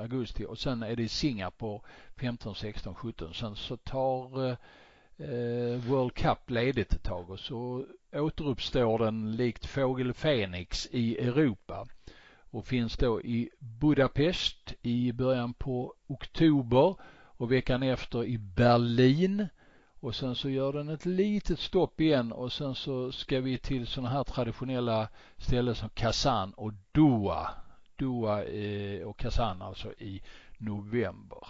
augusti 0.00 0.44
och 0.44 0.58
sen 0.58 0.82
är 0.82 0.96
det 0.96 1.08
Singapore 1.08 1.80
15, 2.20 2.54
16, 2.54 2.94
17. 2.94 3.34
Sen 3.34 3.56
så 3.56 3.76
tar 3.76 4.56
World 5.88 6.14
Cup 6.14 6.50
ledigt 6.50 6.92
ett 6.92 7.02
tag 7.02 7.30
och 7.30 7.40
så 7.40 7.84
återuppstår 8.12 8.98
den 8.98 9.36
likt 9.36 9.66
fågel 9.66 10.12
Fenix 10.12 10.88
i 10.90 11.18
Europa 11.18 11.88
och 12.50 12.66
finns 12.66 12.96
då 12.96 13.20
i 13.22 13.50
Budapest 13.58 14.74
i 14.82 15.12
början 15.12 15.54
på 15.54 15.94
oktober 16.06 16.96
och 17.22 17.52
veckan 17.52 17.82
efter 17.82 18.24
i 18.24 18.38
Berlin 18.38 19.46
och 20.00 20.14
sen 20.14 20.34
så 20.34 20.48
gör 20.48 20.72
den 20.72 20.88
ett 20.88 21.06
litet 21.06 21.58
stopp 21.58 22.00
igen 22.00 22.32
och 22.32 22.52
sen 22.52 22.74
så 22.74 23.12
ska 23.12 23.40
vi 23.40 23.58
till 23.58 23.86
sådana 23.86 24.10
här 24.10 24.24
traditionella 24.24 25.08
ställen 25.36 25.74
som 25.74 25.88
Kazan 25.88 26.52
och 26.52 26.72
Doha. 26.92 27.50
Doha 27.96 28.44
eh, 28.44 29.02
och 29.02 29.18
Kazan 29.18 29.62
alltså 29.62 29.92
i 29.92 30.22
november. 30.58 31.46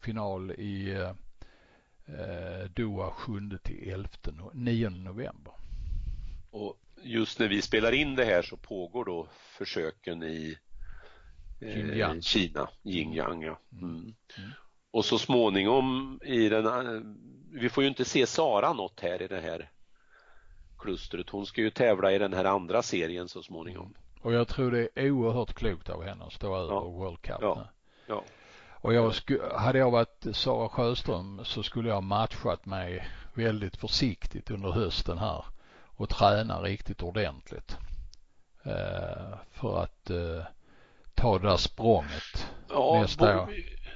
Final 0.00 0.50
i 0.50 0.92
eh, 2.06 2.70
Doha 2.74 3.10
7 3.10 3.58
till 3.62 3.90
11 3.90 4.08
9 4.52 4.90
november. 4.90 5.52
Och 6.50 6.78
just 7.02 7.38
när 7.38 7.48
vi 7.48 7.62
spelar 7.62 7.92
in 7.92 8.14
det 8.14 8.24
här 8.24 8.42
så 8.42 8.56
pågår 8.56 9.04
då 9.04 9.26
försöken 9.58 10.22
i 10.22 10.58
eh, 11.60 12.20
Kina, 12.20 12.68
Xinjiang. 12.84 13.42
Ja. 13.42 13.58
Mm. 13.72 13.84
mm. 13.84 14.14
Mm. 14.38 14.50
Och 14.90 15.04
så 15.04 15.18
småningom 15.18 16.20
i 16.24 16.48
den, 16.48 17.18
vi 17.52 17.68
får 17.68 17.82
ju 17.82 17.88
inte 17.88 18.04
se 18.04 18.26
Sara 18.26 18.72
något 18.72 19.00
här 19.00 19.22
i 19.22 19.28
det 19.28 19.40
här 19.40 19.70
klustret. 20.78 21.30
Hon 21.30 21.46
ska 21.46 21.60
ju 21.60 21.70
tävla 21.70 22.12
i 22.12 22.18
den 22.18 22.32
här 22.32 22.44
andra 22.44 22.82
serien 22.82 23.28
så 23.28 23.42
småningom. 23.42 23.86
Mm. 23.86 23.96
Och 24.22 24.32
jag 24.32 24.48
tror 24.48 24.70
det 24.70 24.88
är 24.94 25.10
oerhört 25.10 25.54
klokt 25.54 25.90
av 25.90 26.04
henne 26.04 26.24
att 26.24 26.32
stå 26.32 26.56
över 26.56 26.74
ja. 26.74 26.80
World 26.80 27.22
Cup. 27.22 27.38
Ja. 27.40 27.68
ja. 28.06 28.24
Och 28.80 28.94
jag 28.94 29.14
sku, 29.14 29.38
hade 29.54 29.78
jag 29.78 29.90
varit 29.90 30.26
Sara 30.32 30.68
Sjöström 30.68 31.40
så 31.44 31.62
skulle 31.62 31.88
jag 31.88 32.02
matchat 32.02 32.66
mig 32.66 33.08
väldigt 33.34 33.76
försiktigt 33.76 34.50
under 34.50 34.70
hösten 34.70 35.18
här 35.18 35.44
och 35.96 36.08
träna 36.08 36.62
riktigt 36.62 37.02
ordentligt. 37.02 37.76
Eh, 38.64 39.38
för 39.52 39.82
att 39.82 40.10
eh, 40.10 40.44
ta 41.14 41.38
det 41.38 41.48
där 41.48 41.56
språnget 41.56 42.46
ja, 42.70 43.00
nästa 43.02 43.42
år. 43.42 43.54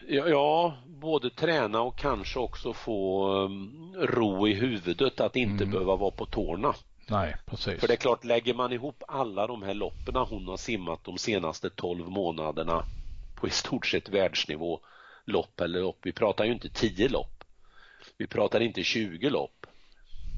Ja, 0.08 0.74
både 0.86 1.30
träna 1.30 1.80
och 1.80 1.98
kanske 1.98 2.38
också 2.38 2.72
få 2.72 3.28
um, 3.44 3.94
ro 3.98 4.48
i 4.48 4.54
huvudet 4.54 5.20
att 5.20 5.36
inte 5.36 5.64
mm. 5.64 5.70
behöva 5.70 5.96
vara 5.96 6.10
på 6.10 6.26
tårna. 6.26 6.74
Nej, 7.08 7.36
precis. 7.46 7.80
För 7.80 7.88
det 7.88 7.94
är 7.94 7.96
klart, 7.96 8.24
lägger 8.24 8.54
man 8.54 8.72
ihop 8.72 9.02
alla 9.08 9.46
de 9.46 9.62
här 9.62 9.74
loppen 9.74 10.16
hon 10.16 10.48
har 10.48 10.56
simmat 10.56 11.04
de 11.04 11.18
senaste 11.18 11.70
12 11.70 12.08
månaderna 12.08 12.84
på 13.36 13.46
i 13.46 13.50
stort 13.50 13.86
sett 13.86 14.08
världsnivå, 14.08 14.80
lopp 15.24 15.60
eller 15.60 15.80
lopp. 15.80 15.98
Vi 16.02 16.12
pratar 16.12 16.44
ju 16.44 16.52
inte 16.52 16.68
10 16.68 17.08
lopp. 17.08 17.44
Vi 18.16 18.26
pratar 18.26 18.60
inte 18.60 18.82
20 18.82 19.30
lopp. 19.30 19.65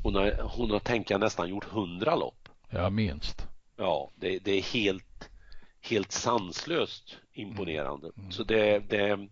Hon 0.03 0.15
har, 0.15 0.49
hon 0.57 0.71
har 0.71 0.79
tänka 0.79 1.19
nästan 1.19 1.49
gjort 1.49 1.65
hundra 1.65 2.17
lopp. 2.17 2.49
Ja, 2.71 2.91
minst. 2.91 3.47
Ja, 3.77 4.11
det, 4.15 4.39
det 4.39 4.53
är 4.53 4.63
helt, 4.63 5.31
helt 5.81 6.13
sanslöst 6.13 7.17
imponerande. 7.33 8.07
Mm. 8.07 8.21
mm. 8.21 8.33
Så 8.33 8.45
det, 8.45 8.79
det, 8.79 9.29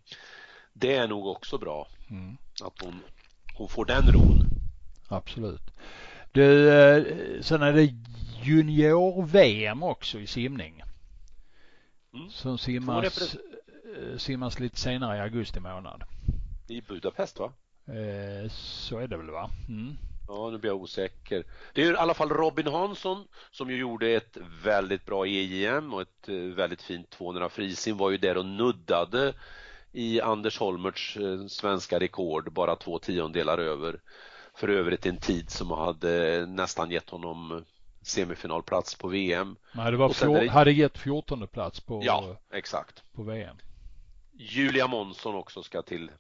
det 0.73 0.95
är 0.95 1.09
nog 1.09 1.27
också 1.27 1.59
bra 1.59 1.89
mm. 2.11 2.37
att 2.63 2.83
hon, 2.83 3.01
hon 3.55 3.69
får 3.69 3.85
den 3.85 4.13
ron. 4.13 4.47
Absolut. 5.09 5.71
Du, 6.33 6.71
eh, 6.71 7.05
sen 7.41 7.63
är 7.63 7.73
det 7.73 7.95
junior-VM 8.43 9.83
också 9.83 10.21
i 10.21 10.27
simning. 10.27 10.83
Mm. 12.15 12.31
Som 12.31 12.59
simmas, 12.59 13.35
eh, 13.35 14.17
simmas 14.19 14.61
lite 14.61 14.81
senare 14.81 15.17
i 15.17 15.21
augusti 15.21 15.61
månad. 15.61 16.03
I 16.69 16.81
Budapest 16.81 17.39
va? 17.39 17.53
Eh, 17.87 18.51
så 18.51 18.99
är 18.99 19.09
det 19.09 19.17
väl 19.17 19.31
va? 19.31 19.51
Mm. 19.69 19.97
Ja, 20.29 20.51
nu 20.51 20.59
blir 20.59 20.71
jag 20.71 20.83
osäker. 20.83 21.45
Det 21.73 21.83
är 21.83 21.93
i 21.93 21.97
alla 21.97 22.15
fall 22.15 22.29
Robin 22.29 22.67
Hansson 22.67 23.29
som 23.51 23.71
ju 23.71 23.77
gjorde 23.77 24.09
ett 24.09 24.37
väldigt 24.63 25.07
bra 25.07 25.27
EJM 25.27 25.95
och 25.95 26.03
ett 26.03 26.29
eh, 26.29 26.35
väldigt 26.35 26.83
fint 26.83 27.11
200 27.11 27.49
frisim 27.49 27.97
var 27.97 28.11
ju 28.11 28.17
där 28.17 28.37
och 28.37 28.47
nuddade 28.47 29.35
i 29.93 30.21
Anders 30.21 30.59
Holmerts 30.59 31.17
eh, 31.17 31.47
svenska 31.47 32.01
rekord 32.01 32.53
bara 32.53 32.77
två 32.77 32.99
tiondelar 32.99 33.59
över. 33.59 34.01
För 34.55 34.69
övrigt 34.69 35.07
en 35.07 35.21
tid 35.21 35.51
som 35.51 35.71
hade 35.71 36.47
nästan 36.47 36.91
gett 36.91 37.11
honom 37.11 37.65
semifinalplats 38.03 38.95
på 38.95 39.09
VM. 39.09 39.57
Nej, 39.75 39.91
det 39.91 39.97
var 39.97 40.09
fjor, 40.09 40.41
det... 40.41 40.49
hade 40.49 40.73
gett 40.73 40.99
14 40.99 41.49
plats 41.49 41.81
på, 41.81 42.01
ja, 42.05 42.37
exakt. 42.53 43.03
på 43.13 43.23
VM. 43.23 43.57
Julia 44.33 44.87
Månsson 44.87 45.35
också 45.35 45.63
ska 45.63 45.83
till. 45.83 46.11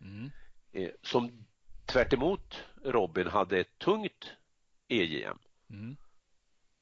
Mm. 0.00 0.30
Eh, 0.72 0.90
som 1.02 1.46
tvärt 1.86 2.14
Robin 2.84 3.26
hade 3.26 3.58
ett 3.58 3.78
tungt 3.78 4.32
EJM. 4.88 5.38
Mm. 5.70 5.96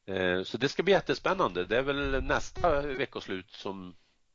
Eh, 0.07 0.43
så 0.43 0.59
det 0.59 0.69
ska 0.69 0.83
bli 0.83 0.93
jättespännande. 0.93 1.65
Det 1.65 1.79
är 1.79 1.83
väl 1.83 2.23
nästa 2.25 2.83
veckoslut 2.83 3.51
som 3.51 3.95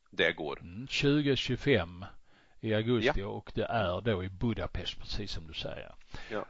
det 0.09 0.31
går. 0.31 0.59
Mm, 0.61 0.87
2025 0.87 2.05
i 2.59 2.73
augusti 2.73 3.19
ja. 3.19 3.27
och 3.27 3.51
det 3.55 3.65
är 3.65 4.01
då 4.01 4.23
i 4.23 4.29
Budapest 4.29 4.99
precis 4.99 5.31
som 5.31 5.47
du 5.47 5.53
säger. 5.53 5.95
Ja. 6.31 6.45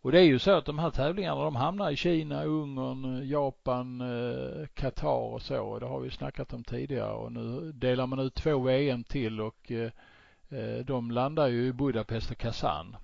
Och 0.00 0.12
det 0.12 0.18
är 0.18 0.24
ju 0.24 0.38
så 0.38 0.50
att 0.50 0.64
de 0.64 0.78
här 0.78 0.90
tävlingarna 0.90 1.44
de 1.44 1.56
hamnar 1.56 1.90
i 1.90 1.96
Kina, 1.96 2.44
Ungern, 2.44 3.28
Japan, 3.28 4.00
eh, 4.00 4.66
Qatar 4.74 5.32
och 5.32 5.42
så. 5.42 5.78
Det 5.78 5.86
har 5.86 6.00
vi 6.00 6.10
snackat 6.10 6.52
om 6.52 6.64
tidigare 6.64 7.12
och 7.12 7.32
nu 7.32 7.72
delar 7.72 8.06
man 8.06 8.18
ut 8.18 8.34
två 8.34 8.58
VM 8.58 9.04
till 9.04 9.40
och 9.40 9.72
eh, 9.72 9.90
de 10.84 11.10
landar 11.10 11.48
ju 11.48 11.66
i 11.66 11.72
Budapest 11.72 12.30
och 12.30 12.38
Kazan. 12.38 12.96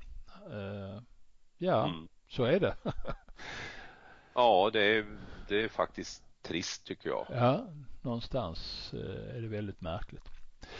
Uh, 0.53 1.03
ja, 1.59 1.88
mm. 1.88 2.09
så 2.28 2.45
är 2.45 2.61
det. 2.61 2.76
ja, 4.34 4.70
det 4.72 4.80
är, 4.80 5.07
det 5.49 5.64
är 5.64 5.68
faktiskt 5.68 6.22
trist 6.43 6.86
tycker 6.86 7.09
jag. 7.09 7.26
Ja, 7.30 7.66
någonstans 8.03 8.91
uh, 8.95 9.36
är 9.36 9.41
det 9.41 9.49
väldigt 9.49 9.80
märkligt. 9.80 10.28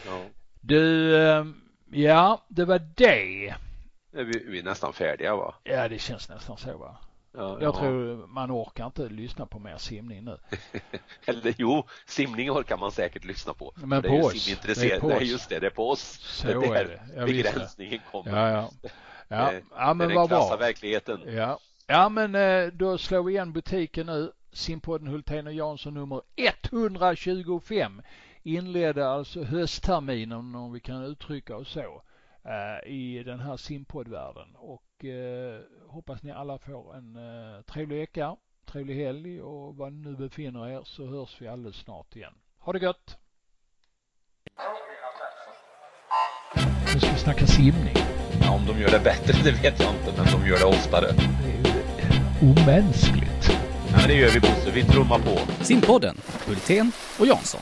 Ja. 0.05 0.25
Du, 0.61 1.11
uh, 1.15 1.45
ja, 1.91 2.45
det 2.47 2.65
var 2.65 2.79
det. 2.95 3.55
vi, 4.11 4.45
vi 4.47 4.59
är 4.59 4.63
nästan 4.63 4.93
färdiga 4.93 5.35
va? 5.35 5.55
Ja, 5.63 5.87
det 5.87 5.99
känns 5.99 6.29
nästan 6.29 6.57
så 6.57 6.77
va. 6.77 6.97
Ja, 7.33 7.57
jag 7.61 7.61
ja. 7.61 7.79
tror 7.79 8.27
man 8.27 8.51
orkar 8.51 8.85
inte 8.85 9.09
lyssna 9.09 9.45
på 9.45 9.59
mer 9.59 9.77
simning 9.77 10.23
nu. 10.23 10.37
Eller 11.25 11.53
jo, 11.57 11.83
simning 12.05 12.51
orkar 12.51 12.77
man 12.77 12.91
säkert 12.91 13.25
lyssna 13.25 13.53
på. 13.53 13.73
Men 13.75 14.03
på 14.03 14.09
oss. 14.09 14.45
Det 14.45 14.77
är 14.77 14.99
på 14.99 15.07
oss. 15.07 15.13
Nej, 15.13 15.31
just 15.31 15.49
det, 15.49 15.59
det 15.59 15.67
är 15.67 15.71
på 15.71 15.89
oss. 15.89 16.19
Så 16.21 16.47
det 16.59 16.67
är 16.67 17.01
det. 17.15 17.25
begränsningen 17.25 17.99
kommer. 18.11 18.37
Ja, 18.37 18.49
ja. 18.49 18.89
Ja, 19.31 19.51
det, 19.51 19.63
ja 19.75 19.93
men 19.93 20.15
vad 20.15 20.29
bra. 20.29 20.55
verkligheten. 20.55 21.21
Ja. 21.25 21.59
ja, 21.87 22.09
men 22.09 22.35
eh, 22.35 22.67
då 22.73 22.97
slår 22.97 23.23
vi 23.23 23.33
igen 23.33 23.53
butiken 23.53 24.05
nu. 24.05 24.31
Simpodden 24.53 25.07
Hultén 25.07 25.47
och 25.47 25.53
Jansson 25.53 25.93
nummer 25.93 26.21
125 26.35 28.01
inledde 28.43 29.09
alltså 29.09 29.43
höstterminen 29.43 30.55
om 30.55 30.73
vi 30.73 30.79
kan 30.79 31.03
uttrycka 31.03 31.55
oss 31.55 31.69
så 31.69 32.01
eh, 32.43 32.91
i 32.91 33.23
den 33.23 33.39
här 33.39 33.57
simpoddvärlden 33.57 34.55
och 34.55 35.05
eh, 35.05 35.61
hoppas 35.87 36.23
ni 36.23 36.31
alla 36.31 36.57
får 36.57 36.95
en 36.95 37.15
eh, 37.15 37.61
trevlig 37.61 37.97
vecka, 37.99 38.35
trevlig 38.65 38.95
helg 38.95 39.41
och 39.41 39.75
var 39.75 39.89
ni 39.89 40.09
nu 40.09 40.15
befinner 40.15 40.69
er 40.69 40.81
så 40.83 41.05
hörs 41.05 41.41
vi 41.41 41.47
alldeles 41.47 41.75
snart 41.75 42.15
igen. 42.15 42.33
Ha 42.59 42.73
det 42.73 42.79
gött! 42.79 43.17
Nu 46.93 46.99
ska 46.99 47.11
vi 47.11 47.17
snacka 47.17 47.45
simning. 47.45 48.10
Om 48.51 48.65
de 48.65 48.81
gör 48.81 48.91
det 48.91 48.99
bättre 48.99 49.33
det 49.43 49.51
vet 49.51 49.79
jag 49.79 49.89
inte, 49.89 50.21
men 50.21 50.25
de 50.31 50.47
gör 50.49 50.59
det 50.59 50.65
oftare. 50.65 51.05
Det 51.11 51.49
är 51.49 51.73
ju 52.41 52.51
omänskligt. 52.51 53.51
Ja, 53.91 53.97
men 53.97 54.07
det 54.07 54.13
gör 54.13 54.29
vi 54.29 54.39
Bosse, 54.39 54.71
vi 54.73 54.83
trummar 54.83 55.19
på. 55.19 55.39
Simpodden, 55.63 56.17
Hultén 56.47 56.91
och 57.19 57.27
Jansson. 57.27 57.61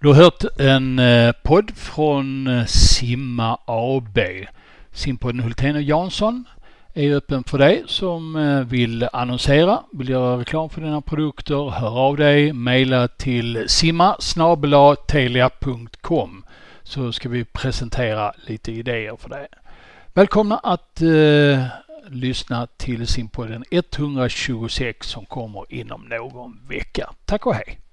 Du 0.00 0.08
har 0.08 0.14
hört 0.14 0.44
en 0.58 0.98
eh, 0.98 1.32
podd 1.44 1.70
från 1.76 2.46
eh, 2.46 2.64
Simma 2.64 3.58
AB. 3.66 4.18
Simpodden 4.92 5.40
Hultén 5.40 5.76
och 5.76 5.82
Jansson 5.82 6.44
är 6.94 7.14
öppen 7.14 7.44
för 7.44 7.58
dig 7.58 7.82
som 7.86 8.36
eh, 8.36 8.60
vill 8.60 9.08
annonsera, 9.12 9.80
vill 9.92 10.08
göra 10.08 10.40
reklam 10.40 10.70
för 10.70 10.80
dina 10.80 11.00
produkter. 11.00 11.70
Hör 11.70 11.98
av 11.98 12.16
dig, 12.16 12.52
mejla 12.52 13.08
till 13.08 13.64
simma 13.68 14.16
telia.com 15.08 16.43
så 16.84 17.12
ska 17.12 17.28
vi 17.28 17.44
presentera 17.44 18.32
lite 18.46 18.72
idéer 18.72 19.16
för 19.16 19.28
dig. 19.28 19.46
Välkomna 20.12 20.58
att 20.58 21.02
eh, 21.02 21.66
lyssna 22.08 22.66
till 22.66 23.06
simpodden 23.06 23.64
126 23.70 25.06
som 25.06 25.26
kommer 25.26 25.72
inom 25.72 26.02
någon 26.02 26.60
vecka. 26.68 27.10
Tack 27.24 27.46
och 27.46 27.54
hej! 27.54 27.83